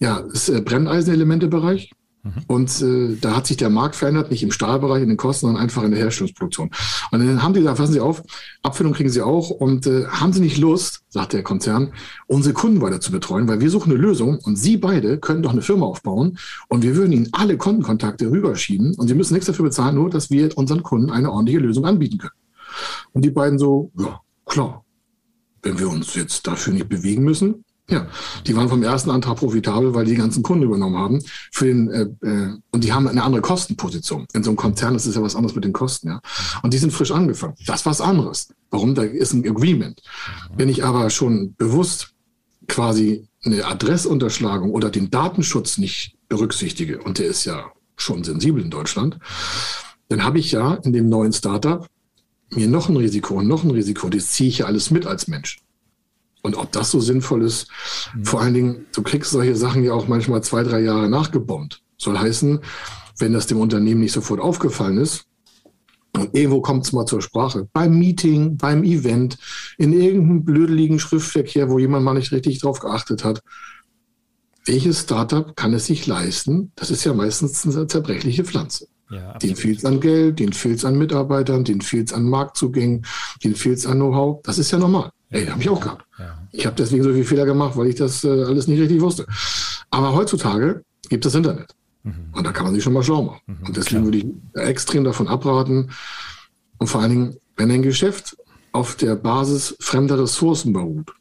Ja, 0.00 0.18
ist 0.18 0.48
äh, 0.48 0.60
Brenneisenelementebereich. 0.60 1.92
Mhm. 2.24 2.32
Und 2.46 2.82
äh, 2.82 3.16
da 3.20 3.36
hat 3.36 3.46
sich 3.46 3.58
der 3.58 3.70
Markt 3.70 3.96
verändert, 3.96 4.30
nicht 4.30 4.42
im 4.42 4.50
Stahlbereich, 4.50 5.02
in 5.02 5.08
den 5.08 5.18
Kosten, 5.18 5.46
sondern 5.46 5.62
einfach 5.62 5.82
in 5.82 5.90
der 5.90 6.00
Herstellungsproduktion. 6.00 6.70
Und 7.10 7.20
dann 7.20 7.42
haben 7.42 7.52
die 7.52 7.60
gesagt, 7.60 7.78
fassen 7.78 7.92
Sie 7.92 8.00
auf, 8.00 8.22
Abfindung 8.62 8.94
kriegen 8.94 9.10
Sie 9.10 9.22
auch 9.22 9.50
und 9.50 9.86
äh, 9.86 10.06
haben 10.06 10.32
Sie 10.32 10.40
nicht 10.40 10.58
Lust, 10.58 11.02
sagt 11.10 11.34
der 11.34 11.42
Konzern, 11.42 11.92
unsere 12.26 12.54
Kunden 12.54 12.80
weiter 12.80 13.00
zu 13.00 13.12
betreuen, 13.12 13.46
weil 13.46 13.60
wir 13.60 13.70
suchen 13.70 13.92
eine 13.92 14.00
Lösung 14.00 14.38
und 14.38 14.56
Sie 14.56 14.78
beide 14.78 15.18
können 15.18 15.42
doch 15.42 15.52
eine 15.52 15.62
Firma 15.62 15.86
aufbauen 15.86 16.38
und 16.68 16.82
wir 16.82 16.96
würden 16.96 17.12
Ihnen 17.12 17.28
alle 17.32 17.56
Kundenkontakte 17.58 18.30
rüberschieben 18.30 18.94
und 18.94 19.08
Sie 19.08 19.14
müssen 19.14 19.34
nichts 19.34 19.46
dafür 19.46 19.66
bezahlen, 19.66 19.96
nur 19.96 20.08
dass 20.08 20.30
wir 20.30 20.56
unseren 20.56 20.82
Kunden 20.82 21.10
eine 21.10 21.30
ordentliche 21.30 21.60
Lösung 21.60 21.84
anbieten 21.84 22.18
können. 22.18 22.32
Und 23.12 23.24
die 23.24 23.30
beiden 23.30 23.58
so, 23.58 23.90
ja, 23.98 24.20
klar, 24.46 24.84
wenn 25.62 25.78
wir 25.78 25.88
uns 25.88 26.14
jetzt 26.14 26.46
dafür 26.46 26.72
nicht 26.72 26.88
bewegen 26.88 27.24
müssen, 27.24 27.64
ja, 27.90 28.06
die 28.46 28.56
waren 28.56 28.70
vom 28.70 28.82
ersten 28.82 29.10
Antrag 29.10 29.36
profitabel, 29.36 29.92
weil 29.94 30.06
die, 30.06 30.12
die 30.12 30.16
ganzen 30.16 30.42
Kunden 30.42 30.64
übernommen 30.64 30.96
haben. 30.96 31.22
Für 31.52 31.66
den, 31.66 31.90
äh, 31.90 32.02
äh, 32.26 32.56
und 32.70 32.82
die 32.82 32.92
haben 32.94 33.06
eine 33.06 33.22
andere 33.22 33.42
Kostenposition. 33.42 34.26
In 34.32 34.42
so 34.42 34.50
einem 34.50 34.56
Konzern 34.56 34.94
ist 34.94 35.04
es 35.04 35.16
ja 35.16 35.22
was 35.22 35.36
anderes 35.36 35.54
mit 35.54 35.64
den 35.64 35.74
Kosten. 35.74 36.08
Ja. 36.08 36.20
Und 36.62 36.72
die 36.72 36.78
sind 36.78 36.92
frisch 36.94 37.10
angefangen. 37.10 37.54
Das 37.66 37.80
ist 37.80 37.86
was 37.86 38.00
anderes. 38.00 38.48
Warum? 38.70 38.94
Da 38.94 39.02
ist 39.02 39.34
ein 39.34 39.46
Agreement. 39.46 40.00
Wenn 40.56 40.70
ich 40.70 40.82
aber 40.82 41.10
schon 41.10 41.54
bewusst 41.56 42.14
quasi 42.68 43.28
eine 43.44 43.66
Adressunterschlagung 43.66 44.70
oder 44.70 44.88
den 44.88 45.10
Datenschutz 45.10 45.76
nicht 45.76 46.16
berücksichtige, 46.28 47.02
und 47.02 47.18
der 47.18 47.26
ist 47.26 47.44
ja 47.44 47.66
schon 47.96 48.24
sensibel 48.24 48.62
in 48.62 48.70
Deutschland, 48.70 49.18
dann 50.08 50.24
habe 50.24 50.38
ich 50.38 50.52
ja 50.52 50.74
in 50.74 50.94
dem 50.94 51.10
neuen 51.10 51.34
Startup 51.34 51.86
mir 52.50 52.68
noch 52.68 52.88
ein 52.88 52.96
Risiko 52.96 53.34
und 53.34 53.48
noch 53.48 53.64
ein 53.64 53.70
Risiko. 53.70 54.08
Das 54.08 54.32
ziehe 54.32 54.48
ich 54.48 54.58
ja 54.58 54.66
alles 54.66 54.90
mit 54.90 55.06
als 55.06 55.28
Mensch. 55.28 55.58
Und 56.42 56.56
ob 56.56 56.72
das 56.72 56.90
so 56.90 57.00
sinnvoll 57.00 57.42
ist, 57.42 57.68
mhm. 58.14 58.24
vor 58.24 58.40
allen 58.42 58.54
Dingen, 58.54 58.86
du 58.94 59.02
kriegst 59.02 59.30
solche 59.30 59.56
Sachen 59.56 59.82
ja 59.82 59.92
auch 59.92 60.08
manchmal 60.08 60.42
zwei, 60.42 60.62
drei 60.62 60.80
Jahre 60.80 61.08
nachgebombt. 61.08 61.82
Soll 61.96 62.18
heißen, 62.18 62.60
wenn 63.18 63.32
das 63.32 63.46
dem 63.46 63.60
Unternehmen 63.60 64.00
nicht 64.00 64.12
sofort 64.12 64.40
aufgefallen 64.40 64.98
ist, 64.98 65.26
und 66.16 66.32
irgendwo 66.32 66.60
kommt 66.60 66.86
es 66.86 66.92
mal 66.92 67.06
zur 67.06 67.22
Sprache, 67.22 67.68
beim 67.72 67.98
Meeting, 67.98 68.56
beim 68.56 68.84
Event, 68.84 69.36
in 69.78 69.92
irgendeinem 69.92 70.44
blödeligen 70.44 71.00
Schriftverkehr, 71.00 71.70
wo 71.70 71.80
jemand 71.80 72.04
mal 72.04 72.14
nicht 72.14 72.30
richtig 72.30 72.60
drauf 72.60 72.78
geachtet 72.78 73.24
hat, 73.24 73.42
welches 74.64 75.00
Startup 75.00 75.56
kann 75.56 75.74
es 75.74 75.86
sich 75.86 76.06
leisten? 76.06 76.72
Das 76.76 76.90
ist 76.90 77.04
ja 77.04 77.12
meistens 77.12 77.66
eine 77.66 77.86
zerbrechliche 77.86 78.44
Pflanze. 78.44 78.86
Ja, 79.10 79.36
den 79.38 79.54
fehlt 79.54 79.78
es 79.78 79.84
an 79.84 80.00
Geld, 80.00 80.38
den 80.38 80.52
fehlt 80.52 80.78
es 80.78 80.84
an 80.84 80.96
Mitarbeitern, 80.96 81.64
den 81.64 81.80
fehlt 81.80 82.08
es 82.08 82.12
an 82.14 82.24
Marktzugängen, 82.24 83.04
den 83.42 83.54
fehlt 83.54 83.78
es 83.78 83.86
an 83.86 83.98
Know-how. 83.98 84.40
Das 84.42 84.58
ist 84.58 84.70
ja 84.70 84.78
normal. 84.78 85.10
Ey, 85.30 85.46
habe 85.46 85.60
ich 85.60 85.68
auch 85.68 85.80
gehabt. 85.80 86.06
Ja. 86.18 86.38
Ich 86.52 86.64
habe 86.64 86.76
deswegen 86.76 87.02
so 87.02 87.12
viele 87.12 87.24
Fehler 87.24 87.44
gemacht, 87.44 87.76
weil 87.76 87.88
ich 87.88 87.96
das 87.96 88.24
äh, 88.24 88.28
alles 88.28 88.66
nicht 88.66 88.80
richtig 88.80 89.00
wusste. 89.00 89.26
Aber 89.90 90.14
heutzutage 90.14 90.82
gibt 91.08 91.26
es 91.26 91.32
das 91.32 91.38
Internet. 91.38 91.74
Mhm. 92.04 92.30
Und 92.32 92.46
da 92.46 92.52
kann 92.52 92.64
man 92.64 92.74
sich 92.74 92.84
schon 92.84 92.92
mal 92.92 93.02
schlau 93.02 93.22
machen. 93.22 93.40
Mhm, 93.46 93.66
und 93.66 93.76
deswegen 93.76 94.02
klar. 94.02 94.04
würde 94.04 94.18
ich 94.18 94.68
extrem 94.68 95.04
davon 95.04 95.28
abraten. 95.28 95.90
Und 96.78 96.86
vor 96.86 97.00
allen 97.00 97.10
Dingen, 97.10 97.36
wenn 97.56 97.70
ein 97.70 97.82
Geschäft 97.82 98.36
auf 98.72 98.96
der 98.96 99.16
Basis 99.16 99.76
fremder 99.80 100.18
Ressourcen 100.18 100.72
beruht, 100.72 101.12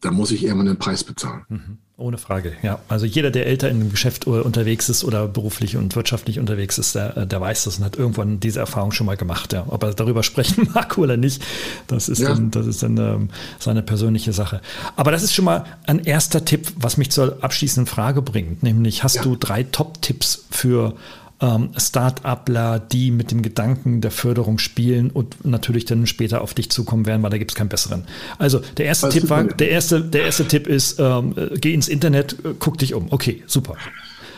dann 0.00 0.14
muss 0.14 0.30
ich 0.30 0.44
irgendwann 0.44 0.66
den 0.66 0.78
Preis 0.78 1.04
bezahlen. 1.04 1.44
Mhm. 1.48 1.78
Ohne 2.00 2.16
Frage, 2.16 2.52
ja. 2.62 2.78
Also 2.86 3.06
jeder, 3.06 3.32
der 3.32 3.46
älter 3.46 3.68
in 3.68 3.80
einem 3.80 3.90
Geschäft 3.90 4.28
unterwegs 4.28 4.88
ist 4.88 5.02
oder 5.02 5.26
beruflich 5.26 5.76
und 5.76 5.96
wirtschaftlich 5.96 6.38
unterwegs 6.38 6.78
ist, 6.78 6.94
der, 6.94 7.26
der 7.26 7.40
weiß 7.40 7.64
das 7.64 7.78
und 7.78 7.84
hat 7.84 7.96
irgendwann 7.96 8.38
diese 8.38 8.60
Erfahrung 8.60 8.92
schon 8.92 9.04
mal 9.04 9.16
gemacht. 9.16 9.52
Ja. 9.52 9.64
Ob 9.66 9.82
er 9.82 9.92
darüber 9.94 10.22
sprechen 10.22 10.70
mag 10.72 10.96
oder 10.96 11.16
nicht, 11.16 11.42
das 11.88 12.08
ist 12.08 12.20
ja. 12.20 12.28
dann, 12.28 12.52
das 12.52 12.68
ist 12.68 12.84
dann 12.84 12.96
ähm, 12.98 13.30
seine 13.58 13.82
persönliche 13.82 14.32
Sache. 14.32 14.60
Aber 14.94 15.10
das 15.10 15.24
ist 15.24 15.34
schon 15.34 15.44
mal 15.44 15.64
ein 15.88 15.98
erster 15.98 16.44
Tipp, 16.44 16.72
was 16.76 16.98
mich 16.98 17.10
zur 17.10 17.38
abschließenden 17.42 17.92
Frage 17.92 18.22
bringt. 18.22 18.62
Nämlich, 18.62 19.02
hast 19.02 19.16
ja. 19.16 19.22
du 19.22 19.34
drei 19.34 19.64
Top-Tipps 19.64 20.44
für 20.52 20.94
ähm, 21.40 21.70
Start-upler, 21.76 22.78
die 22.80 23.10
mit 23.10 23.30
dem 23.30 23.42
Gedanken 23.42 24.00
der 24.00 24.10
Förderung 24.10 24.58
spielen 24.58 25.10
und 25.10 25.44
natürlich 25.44 25.84
dann 25.84 26.06
später 26.06 26.40
auf 26.40 26.54
dich 26.54 26.70
zukommen 26.70 27.06
werden, 27.06 27.22
weil 27.22 27.30
da 27.30 27.38
gibt 27.38 27.52
es 27.52 27.54
keinen 27.54 27.68
besseren. 27.68 28.04
Also 28.38 28.60
der 28.76 28.86
erste 28.86 29.08
Tipp 29.08 29.30
war, 29.30 29.44
der 29.44 29.70
erste, 29.70 30.00
der 30.00 30.24
erste 30.24 30.46
Tipp 30.46 30.66
ist, 30.66 30.98
ähm, 30.98 31.34
geh 31.60 31.72
ins 31.74 31.88
Internet, 31.88 32.32
äh, 32.44 32.54
guck 32.58 32.78
dich 32.78 32.94
um. 32.94 33.06
Okay, 33.10 33.42
super. 33.46 33.76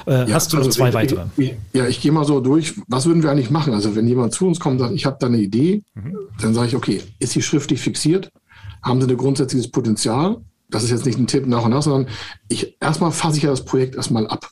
Äh, 0.06 0.28
ja, 0.28 0.34
hast 0.34 0.52
du 0.52 0.56
noch 0.56 0.64
also 0.64 0.76
zwei 0.76 0.88
ich, 0.88 0.94
weitere? 0.94 1.26
Ich, 1.36 1.54
ja, 1.72 1.86
ich 1.86 2.00
gehe 2.00 2.12
mal 2.12 2.24
so 2.24 2.40
durch. 2.40 2.74
Was 2.88 3.06
würden 3.06 3.22
wir 3.22 3.30
eigentlich 3.30 3.50
machen? 3.50 3.72
Also 3.72 3.94
wenn 3.96 4.06
jemand 4.06 4.34
zu 4.34 4.46
uns 4.46 4.60
kommt 4.60 4.74
und 4.74 4.86
sagt, 4.86 4.94
ich 4.94 5.06
habe 5.06 5.16
da 5.20 5.26
eine 5.26 5.38
Idee, 5.38 5.82
mhm. 5.94 6.16
dann 6.40 6.54
sage 6.54 6.68
ich, 6.68 6.76
okay, 6.76 7.02
ist 7.18 7.32
sie 7.32 7.42
schriftlich 7.42 7.80
fixiert? 7.80 8.30
Haben 8.82 9.00
sie 9.00 9.08
ein 9.08 9.16
grundsätzliches 9.16 9.70
Potenzial? 9.70 10.38
Das 10.70 10.84
ist 10.84 10.90
jetzt 10.90 11.06
nicht 11.06 11.18
ein 11.18 11.26
Tipp 11.26 11.46
nach 11.46 11.64
und 11.64 11.70
nach, 11.70 11.82
sondern 11.82 12.10
ich 12.48 12.76
erstmal 12.80 13.10
fasse 13.10 13.38
ich 13.38 13.42
ja 13.42 13.50
das 13.50 13.64
Projekt 13.64 13.96
erstmal 13.96 14.26
ab. 14.26 14.48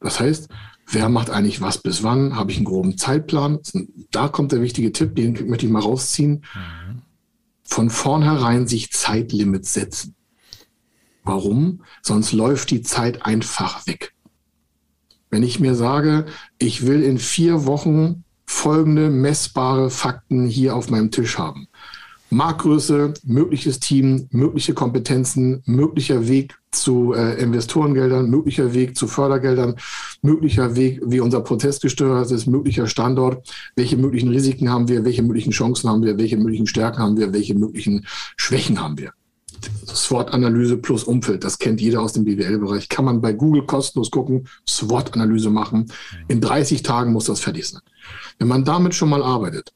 Das 0.00 0.20
heißt, 0.20 0.48
wer 0.90 1.08
macht 1.08 1.30
eigentlich 1.30 1.60
was 1.60 1.78
bis 1.78 2.02
wann, 2.02 2.36
habe 2.36 2.50
ich 2.50 2.56
einen 2.56 2.66
groben 2.66 2.96
Zeitplan. 2.96 3.60
Da 4.10 4.28
kommt 4.28 4.52
der 4.52 4.62
wichtige 4.62 4.92
Tipp, 4.92 5.16
den 5.16 5.48
möchte 5.48 5.66
ich 5.66 5.72
mal 5.72 5.82
rausziehen. 5.82 6.44
Mhm. 6.54 7.02
Von 7.62 7.90
vornherein 7.90 8.66
sich 8.66 8.92
Zeitlimits 8.92 9.74
setzen. 9.74 10.14
Warum? 11.24 11.82
Sonst 12.02 12.32
läuft 12.32 12.70
die 12.70 12.82
Zeit 12.82 13.26
einfach 13.26 13.86
weg. 13.86 14.14
Wenn 15.30 15.42
ich 15.42 15.60
mir 15.60 15.74
sage, 15.74 16.24
ich 16.58 16.86
will 16.86 17.02
in 17.02 17.18
vier 17.18 17.66
Wochen 17.66 18.24
folgende 18.46 19.10
messbare 19.10 19.90
Fakten 19.90 20.46
hier 20.46 20.74
auf 20.74 20.88
meinem 20.88 21.10
Tisch 21.10 21.36
haben, 21.36 21.67
Marktgröße, 22.30 23.14
mögliches 23.24 23.80
Team, 23.80 24.28
mögliche 24.30 24.74
Kompetenzen, 24.74 25.62
möglicher 25.64 26.28
Weg 26.28 26.58
zu 26.70 27.14
äh, 27.14 27.40
Investorengeldern, 27.42 28.28
möglicher 28.28 28.74
Weg 28.74 28.96
zu 28.96 29.06
Fördergeldern, 29.06 29.76
möglicher 30.20 30.76
Weg, 30.76 31.00
wie 31.04 31.20
unser 31.20 31.40
Prozess 31.40 31.80
gesteuert 31.80 32.30
ist, 32.30 32.46
möglicher 32.46 32.86
Standort, 32.86 33.48
welche 33.76 33.96
möglichen 33.96 34.28
Risiken 34.28 34.68
haben 34.68 34.88
wir, 34.88 35.04
welche 35.04 35.22
möglichen 35.22 35.52
Chancen 35.52 35.88
haben 35.88 36.02
wir, 36.02 36.18
welche 36.18 36.36
möglichen 36.36 36.66
Stärken 36.66 36.98
haben 36.98 37.16
wir, 37.16 37.32
welche 37.32 37.54
möglichen 37.54 38.06
Schwächen 38.36 38.80
haben 38.80 38.98
wir. 38.98 39.12
SWOT-Analyse 39.86 40.76
plus 40.76 41.04
Umfeld, 41.04 41.42
das 41.44 41.58
kennt 41.58 41.80
jeder 41.80 42.02
aus 42.02 42.12
dem 42.12 42.24
BWL-Bereich, 42.24 42.88
kann 42.88 43.04
man 43.04 43.20
bei 43.20 43.32
Google 43.32 43.64
kostenlos 43.66 44.10
gucken, 44.10 44.46
SWOT-Analyse 44.68 45.50
machen. 45.50 45.90
In 46.28 46.40
30 46.40 46.82
Tagen 46.82 47.12
muss 47.12 47.24
das 47.24 47.40
fertig 47.40 47.66
sein. 47.66 47.80
Wenn 48.38 48.48
man 48.48 48.64
damit 48.64 48.94
schon 48.94 49.08
mal 49.08 49.22
arbeitet, 49.22 49.72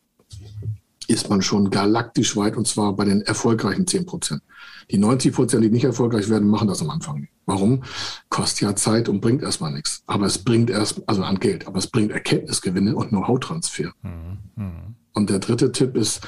ist 1.12 1.30
man 1.30 1.42
schon 1.42 1.70
galaktisch 1.70 2.36
weit 2.36 2.56
und 2.56 2.66
zwar 2.66 2.94
bei 2.94 3.04
den 3.04 3.22
erfolgreichen 3.22 3.86
10 3.86 4.06
Prozent. 4.06 4.42
Die 4.90 4.98
90 4.98 5.32
Prozent, 5.32 5.64
die 5.64 5.70
nicht 5.70 5.84
erfolgreich 5.84 6.28
werden, 6.28 6.48
machen 6.48 6.68
das 6.68 6.82
am 6.82 6.90
Anfang 6.90 7.20
nicht. 7.20 7.32
Warum? 7.46 7.82
Kostet 8.28 8.62
ja 8.62 8.76
Zeit 8.76 9.08
und 9.08 9.20
bringt 9.20 9.42
erstmal 9.42 9.72
nichts. 9.72 10.02
Aber 10.06 10.26
es 10.26 10.38
bringt 10.38 10.70
erst, 10.70 11.02
also 11.06 11.22
an 11.22 11.40
Geld, 11.40 11.66
aber 11.66 11.78
es 11.78 11.86
bringt 11.86 12.12
Erkenntnisgewinne 12.12 12.94
und 12.94 13.08
Know-how-Transfer. 13.08 13.92
Mhm. 14.02 14.38
Mhm. 14.56 14.94
Und 15.12 15.30
der 15.30 15.38
dritte 15.38 15.72
Tipp 15.72 15.96
ist, 15.96 16.20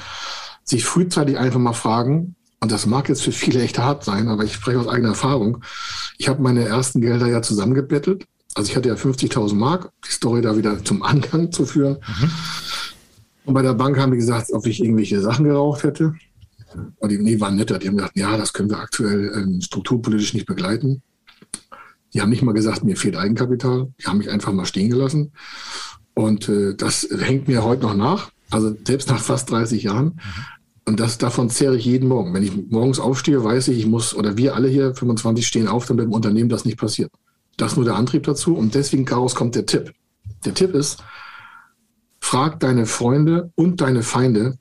sich 0.63 0.85
frühzeitig 0.85 1.37
einfach 1.37 1.59
mal 1.59 1.73
fragen, 1.73 2.35
und 2.59 2.71
das 2.71 2.87
mag 2.87 3.09
jetzt 3.09 3.21
für 3.21 3.31
viele 3.31 3.61
echt 3.61 3.77
hart 3.77 4.03
sein, 4.03 4.27
aber 4.27 4.43
ich 4.43 4.53
spreche 4.53 4.79
aus 4.79 4.87
eigener 4.87 5.09
Erfahrung. 5.09 5.63
Ich 6.17 6.27
habe 6.27 6.41
meine 6.41 6.65
ersten 6.65 6.99
Gelder 6.99 7.27
ja 7.27 7.43
zusammengebettelt. 7.43 8.25
Also 8.55 8.71
ich 8.71 8.75
hatte 8.75 8.89
ja 8.89 8.95
50.000 8.95 9.53
Mark, 9.53 9.91
die 10.07 10.11
Story 10.11 10.41
da 10.41 10.57
wieder 10.57 10.83
zum 10.83 11.03
Angang 11.03 11.51
zu 11.51 11.65
führen. 11.65 11.97
Mhm. 12.07 12.31
Und 13.45 13.53
bei 13.53 13.61
der 13.61 13.73
Bank 13.73 13.97
haben 13.97 14.11
die 14.11 14.17
gesagt, 14.17 14.51
ob 14.53 14.65
ich 14.65 14.83
irgendwelche 14.83 15.21
Sachen 15.21 15.45
geraucht 15.45 15.83
hätte. 15.83 16.13
Und 16.97 17.11
die, 17.11 17.17
nee, 17.17 17.39
waren 17.39 17.55
netter. 17.55 17.79
Die 17.79 17.87
haben 17.87 17.97
gesagt, 17.97 18.17
ja, 18.17 18.37
das 18.37 18.53
können 18.53 18.69
wir 18.69 18.79
aktuell 18.79 19.31
ähm, 19.35 19.61
strukturpolitisch 19.61 20.33
nicht 20.33 20.45
begleiten. 20.45 21.01
Die 22.13 22.21
haben 22.21 22.29
nicht 22.29 22.41
mal 22.41 22.53
gesagt, 22.53 22.83
mir 22.83 22.97
fehlt 22.97 23.15
Eigenkapital. 23.15 23.93
Die 23.99 24.05
haben 24.05 24.17
mich 24.17 24.29
einfach 24.29 24.51
mal 24.51 24.65
stehen 24.65 24.89
gelassen. 24.89 25.31
Und 26.13 26.49
äh, 26.49 26.75
das 26.75 27.07
hängt 27.17 27.47
mir 27.47 27.63
heute 27.63 27.83
noch 27.83 27.95
nach. 27.95 28.31
Also 28.49 28.75
selbst 28.85 29.09
nach 29.09 29.19
fast 29.19 29.51
30 29.51 29.83
Jahren. 29.83 30.19
Und 30.85 30.99
das, 30.99 31.17
davon 31.17 31.49
zehre 31.49 31.77
ich 31.77 31.85
jeden 31.85 32.07
Morgen. 32.07 32.33
Wenn 32.33 32.43
ich 32.43 32.69
morgens 32.69 32.99
aufstehe, 32.99 33.43
weiß 33.43 33.69
ich, 33.69 33.79
ich 33.79 33.87
muss, 33.87 34.15
oder 34.15 34.37
wir 34.37 34.55
alle 34.55 34.67
hier, 34.67 34.93
25 34.93 35.45
stehen 35.45 35.67
auf, 35.67 35.85
damit 35.85 36.05
im 36.05 36.13
Unternehmen 36.13 36.49
das 36.49 36.63
nicht 36.63 36.77
passiert. 36.77 37.11
Das 37.57 37.71
ist 37.71 37.75
nur 37.77 37.85
der 37.85 37.95
Antrieb 37.95 38.23
dazu. 38.23 38.55
Und 38.55 38.75
deswegen, 38.75 39.05
daraus 39.05 39.35
kommt 39.35 39.55
der 39.55 39.65
Tipp. 39.65 39.93
Der 40.45 40.53
Tipp 40.53 40.73
ist, 40.75 41.03
frag 42.25 42.59
deine 42.59 42.87
Freunde 42.87 43.51
und 43.53 43.81
deine 43.81 44.01
Feinde, 44.01 44.57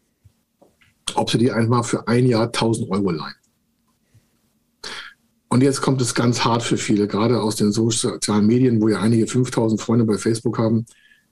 ob 1.14 1.30
sie 1.30 1.38
dir 1.38 1.56
einmal 1.56 1.82
für 1.82 2.06
ein 2.08 2.26
Jahr 2.26 2.48
1000 2.48 2.90
Euro 2.90 3.10
leihen. 3.10 3.34
Und 5.48 5.62
jetzt 5.62 5.80
kommt 5.80 6.02
es 6.02 6.14
ganz 6.14 6.44
hart 6.44 6.62
für 6.62 6.76
viele, 6.76 7.08
gerade 7.08 7.40
aus 7.40 7.56
den 7.56 7.72
sozialen 7.72 8.46
Medien, 8.46 8.82
wo 8.82 8.88
ja 8.88 9.00
einige 9.00 9.26
5000 9.26 9.80
Freunde 9.80 10.04
bei 10.04 10.18
Facebook 10.18 10.58
haben. 10.58 10.84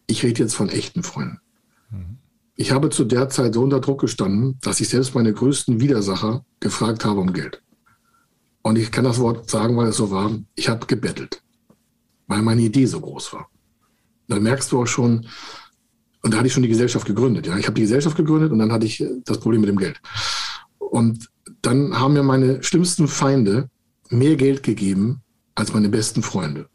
Ich 0.07 0.23
rede 0.23 0.43
jetzt 0.43 0.55
von 0.55 0.71
echten 0.71 1.03
Freunden. 1.03 1.39
Ich 2.57 2.73
habe 2.73 2.89
zu 2.89 3.05
der 3.05 3.29
Zeit 3.29 3.53
so 3.53 3.63
unter 3.63 3.81
Druck 3.81 4.01
gestanden, 4.01 4.59
dass 4.63 4.81
ich 4.81 4.89
selbst 4.89 5.15
meine 5.15 5.35
größten 5.35 5.81
Widersacher 5.81 6.47
gefragt 6.61 7.05
habe 7.05 7.21
um 7.21 7.35
Geld. 7.35 7.63
Und 8.63 8.79
ich 8.79 8.91
kann 8.91 9.05
das 9.05 9.19
Wort 9.19 9.51
sagen, 9.51 9.77
weil 9.77 9.89
es 9.89 9.99
so 9.99 10.11
war. 10.11 10.31
Ich 10.55 10.71
habe 10.71 10.87
gebettelt, 10.87 11.43
weil 12.27 12.41
meine 12.41 12.63
Idee 12.63 12.87
so 12.87 13.01
groß 13.01 13.35
war. 13.35 13.51
Dann 14.29 14.43
merkst 14.43 14.73
du 14.73 14.81
auch 14.81 14.87
schon, 14.87 15.27
und 16.23 16.33
da 16.33 16.39
hatte 16.39 16.47
ich 16.47 16.53
schon 16.53 16.63
die 16.63 16.69
Gesellschaft 16.69 17.07
gegründet. 17.07 17.47
Ja, 17.47 17.59
ich 17.59 17.67
habe 17.67 17.75
die 17.75 17.83
Gesellschaft 17.83 18.17
gegründet 18.17 18.53
und 18.53 18.59
dann 18.59 18.73
hatte 18.73 18.87
ich 18.87 19.01
äh, 19.01 19.11
das 19.25 19.41
Problem 19.41 19.61
mit 19.61 19.69
dem 19.69 19.79
Geld. 19.79 20.01
Und 20.79 21.29
dann 21.63 21.99
haben 21.99 22.15
mir 22.15 22.23
meine 22.23 22.63
schlimmsten 22.63 23.09
Feinde 23.09 23.69
mehr 24.09 24.37
Geld 24.37 24.63
gegeben 24.63 25.23
als 25.55 25.73
meine 25.73 25.89
besten 25.89 26.23
Freunde. 26.23 26.69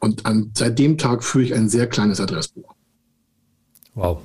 Und 0.00 0.26
an, 0.26 0.52
seit 0.54 0.78
dem 0.78 0.98
Tag 0.98 1.24
führe 1.24 1.44
ich 1.44 1.54
ein 1.54 1.68
sehr 1.68 1.86
kleines 1.86 2.20
Adressbuch. 2.20 2.74
Wow. 3.94 4.20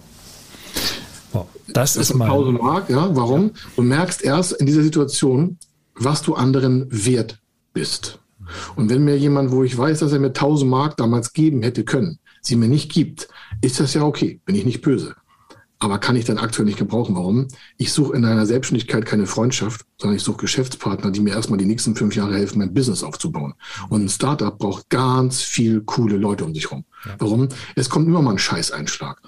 wow. 1.31 1.47
Das, 1.67 1.93
das 1.93 2.09
ist 2.09 2.15
mal. 2.15 2.25
1000 2.25 2.61
Mark, 2.61 2.89
ja. 2.89 3.15
Warum? 3.15 3.47
Ja. 3.47 3.61
Du 3.77 3.81
merkst 3.83 4.23
erst 4.23 4.53
in 4.53 4.65
dieser 4.65 4.83
Situation, 4.83 5.57
was 5.95 6.21
du 6.21 6.35
anderen 6.35 6.87
wert 6.89 7.39
bist. 7.73 8.19
Und 8.75 8.89
wenn 8.89 9.05
mir 9.05 9.17
jemand, 9.17 9.51
wo 9.51 9.63
ich 9.63 9.77
weiß, 9.77 9.99
dass 9.99 10.11
er 10.11 10.19
mir 10.19 10.27
1000 10.27 10.69
Mark 10.69 10.97
damals 10.97 11.33
geben 11.33 11.61
hätte 11.61 11.83
können, 11.85 12.19
sie 12.45 12.55
mir 12.55 12.67
nicht 12.67 12.91
gibt, 12.91 13.27
ist 13.61 13.79
das 13.79 13.93
ja 13.93 14.03
okay, 14.03 14.39
bin 14.45 14.55
ich 14.55 14.65
nicht 14.65 14.81
böse. 14.81 15.15
aber 15.79 15.99
kann 15.99 16.15
ich 16.15 16.23
dann 16.23 16.37
aktuell 16.37 16.65
nicht 16.65 16.77
gebrauchen. 16.77 17.15
Warum? 17.15 17.47
Ich 17.77 17.91
suche 17.91 18.15
in 18.15 18.23
einer 18.23 18.45
Selbstständigkeit 18.45 19.05
keine 19.05 19.25
Freundschaft, 19.25 19.85
sondern 19.99 20.15
ich 20.15 20.23
suche 20.23 20.37
Geschäftspartner, 20.37 21.11
die 21.11 21.19
mir 21.19 21.33
erstmal 21.33 21.59
die 21.59 21.65
nächsten 21.65 21.95
fünf 21.95 22.15
Jahre 22.15 22.35
helfen, 22.35 22.59
mein 22.59 22.73
Business 22.73 23.03
aufzubauen. 23.03 23.53
Und 23.89 24.05
ein 24.05 24.09
Startup 24.09 24.57
braucht 24.57 24.89
ganz 24.89 25.41
viel 25.41 25.81
coole 25.81 26.15
Leute 26.15 26.45
um 26.45 26.53
sich 26.53 26.71
rum. 26.71 26.85
Ja. 27.05 27.15
Warum? 27.19 27.49
Es 27.75 27.89
kommt 27.89 28.07
immer 28.07 28.21
mal 28.21 28.31
ein 28.31 28.39
Scheißeinschlag. 28.39 29.21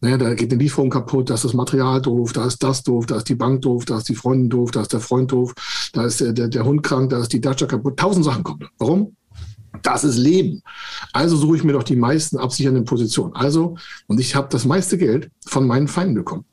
Naja, 0.00 0.16
da 0.16 0.32
geht 0.34 0.50
eine 0.50 0.62
Lieferung 0.62 0.88
kaputt, 0.88 1.28
da 1.28 1.34
ist 1.34 1.44
das 1.44 1.52
Material 1.52 2.00
doof, 2.00 2.32
da 2.32 2.46
ist 2.46 2.62
das 2.62 2.82
doof, 2.82 3.04
da 3.06 3.16
ist 3.16 3.28
die 3.28 3.34
Bank 3.34 3.62
doof, 3.62 3.84
da 3.84 3.98
ist 3.98 4.08
die 4.08 4.14
Freundin 4.14 4.48
doof, 4.48 4.70
da 4.70 4.80
ist 4.80 4.92
der 4.94 5.00
Freund 5.00 5.30
doof, 5.30 5.52
da 5.92 6.04
ist 6.04 6.20
der, 6.20 6.32
der, 6.32 6.64
Hund 6.64 6.82
krank, 6.82 7.10
da 7.10 7.18
ist 7.18 7.32
die 7.32 7.40
Dacia 7.40 7.66
kaputt. 7.66 7.98
Tausend 7.98 8.24
Sachen 8.24 8.42
kommen. 8.42 8.66
Warum? 8.78 9.16
Das 9.82 10.04
ist 10.04 10.16
Leben. 10.16 10.62
Also 11.12 11.36
suche 11.36 11.56
ich 11.56 11.64
mir 11.64 11.72
doch 11.72 11.82
die 11.82 11.96
meisten 11.96 12.38
absichernden 12.38 12.84
Positionen. 12.84 13.34
Also, 13.34 13.76
und 14.06 14.20
ich 14.20 14.34
habe 14.34 14.48
das 14.50 14.64
meiste 14.64 14.98
Geld 14.98 15.30
von 15.46 15.66
meinen 15.66 15.88
Feinden 15.88 16.14
bekommen. 16.14 16.44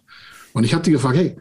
Und 0.54 0.64
ich 0.64 0.74
habe 0.74 0.84
die 0.84 0.92
gefragt, 0.92 1.18
hey, 1.18 1.38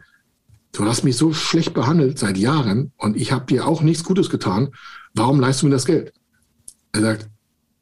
du 0.71 0.85
hast 0.85 1.03
mich 1.03 1.17
so 1.17 1.33
schlecht 1.33 1.73
behandelt 1.73 2.19
seit 2.19 2.37
Jahren 2.37 2.91
und 2.97 3.15
ich 3.15 3.31
habe 3.31 3.45
dir 3.45 3.67
auch 3.67 3.81
nichts 3.81 4.03
Gutes 4.03 4.29
getan. 4.29 4.69
Warum 5.13 5.39
leistest 5.39 5.63
du 5.63 5.67
mir 5.67 5.73
das 5.73 5.85
Geld? 5.85 6.13
Er 6.93 7.01
sagt, 7.01 7.29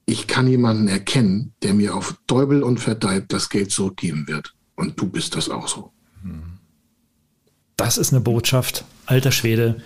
ich 0.05 0.27
kann 0.27 0.47
jemanden 0.47 0.87
erkennen, 0.87 1.53
der 1.63 1.73
mir 1.73 1.95
auf 1.95 2.15
Teubel 2.27 2.63
und 2.63 2.79
Verdeib 2.79 3.29
das 3.29 3.49
Geld 3.49 3.71
zurückgeben 3.71 4.27
wird. 4.27 4.53
Und 4.75 4.99
du 4.99 5.07
bist 5.07 5.35
das 5.35 5.49
auch 5.49 5.67
so. 5.67 5.91
Das 7.77 7.97
ist 7.97 8.13
eine 8.13 8.21
Botschaft, 8.21 8.85
alter 9.05 9.31
Schwede. 9.31 9.81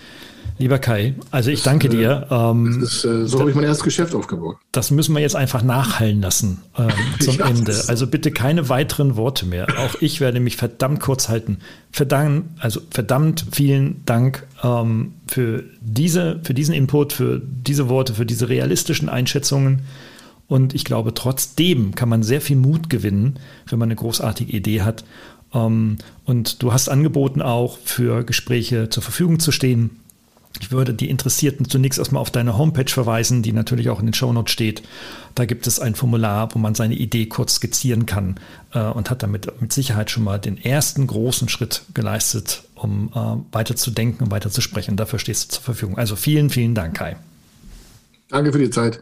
Lieber 0.57 0.79
Kai, 0.79 1.15
also 1.31 1.51
ich 1.51 1.63
danke 1.63 1.89
dir. 1.89 2.27
Ähm, 2.29 2.81
ist, 2.83 3.05
äh, 3.05 3.25
so 3.27 3.39
habe 3.39 3.49
ich 3.49 3.55
mein 3.55 3.65
erstes 3.65 3.83
Geschäft 3.83 4.15
aufgebaut. 4.15 4.57
Das 4.71 4.91
müssen 4.91 5.13
wir 5.13 5.21
jetzt 5.21 5.35
einfach 5.35 5.63
nachhallen 5.63 6.21
lassen 6.21 6.61
ähm, 6.77 6.89
zum 7.19 7.39
Ende. 7.39 7.79
Also 7.87 8.07
bitte 8.07 8.31
keine 8.31 8.69
weiteren 8.69 9.15
Worte 9.15 9.45
mehr. 9.45 9.67
Auch 9.79 9.95
ich 10.01 10.19
werde 10.19 10.39
mich 10.39 10.57
verdammt 10.57 10.99
kurz 10.99 11.29
halten. 11.29 11.59
Verdammt, 11.91 12.45
also 12.59 12.81
verdammt 12.89 13.45
vielen 13.51 14.03
Dank 14.05 14.47
ähm, 14.63 15.13
für, 15.27 15.63
diese, 15.81 16.39
für 16.43 16.53
diesen 16.53 16.73
Input, 16.73 17.13
für 17.13 17.41
diese 17.41 17.89
Worte, 17.89 18.15
für 18.15 18.25
diese 18.25 18.49
realistischen 18.49 19.09
Einschätzungen. 19.09 19.83
Und 20.47 20.73
ich 20.73 20.83
glaube, 20.83 21.13
trotzdem 21.13 21.93
kann 21.93 22.09
man 22.09 22.23
sehr 22.23 22.41
viel 22.41 22.55
Mut 22.55 22.89
gewinnen, 22.89 23.37
wenn 23.67 23.79
man 23.79 23.87
eine 23.87 23.95
großartige 23.95 24.51
Idee 24.51 24.81
hat. 24.81 25.03
Ähm, 25.53 25.97
und 26.25 26.61
du 26.61 26.73
hast 26.73 26.89
angeboten, 26.89 27.41
auch 27.41 27.77
für 27.83 28.23
Gespräche 28.23 28.89
zur 28.89 29.03
Verfügung 29.03 29.39
zu 29.39 29.51
stehen. 29.51 29.91
Ich 30.59 30.71
würde 30.71 30.93
die 30.93 31.09
Interessierten 31.09 31.69
zunächst 31.69 31.99
erstmal 31.99 32.21
auf 32.21 32.31
deine 32.31 32.57
Homepage 32.57 32.89
verweisen, 32.89 33.43
die 33.43 33.53
natürlich 33.53 33.89
auch 33.89 33.99
in 33.99 34.07
den 34.07 34.13
Shownotes 34.13 34.51
steht. 34.51 34.81
Da 35.35 35.45
gibt 35.45 35.67
es 35.67 35.79
ein 35.79 35.95
Formular, 35.95 36.53
wo 36.53 36.59
man 36.59 36.75
seine 36.75 36.95
Idee 36.95 37.27
kurz 37.27 37.55
skizzieren 37.55 38.05
kann 38.05 38.35
äh, 38.73 38.81
und 38.81 39.09
hat 39.09 39.23
damit 39.23 39.61
mit 39.61 39.71
Sicherheit 39.71 40.09
schon 40.09 40.23
mal 40.23 40.39
den 40.39 40.57
ersten 40.57 41.05
großen 41.05 41.49
Schritt 41.49 41.83
geleistet, 41.93 42.63
um 42.75 43.11
äh, 43.13 43.53
weiter 43.53 43.75
zu 43.75 43.91
denken 43.91 44.23
und 44.25 44.31
weiter 44.31 44.49
zu 44.49 44.61
sprechen. 44.61 44.97
Dafür 44.97 45.19
stehst 45.19 45.51
du 45.51 45.55
zur 45.55 45.63
Verfügung. 45.63 45.97
Also 45.97 46.15
vielen, 46.15 46.49
vielen 46.49 46.75
Dank, 46.75 46.97
Kai. 46.97 47.15
Danke 48.29 48.51
für 48.51 48.59
die 48.59 48.69
Zeit. 48.69 49.01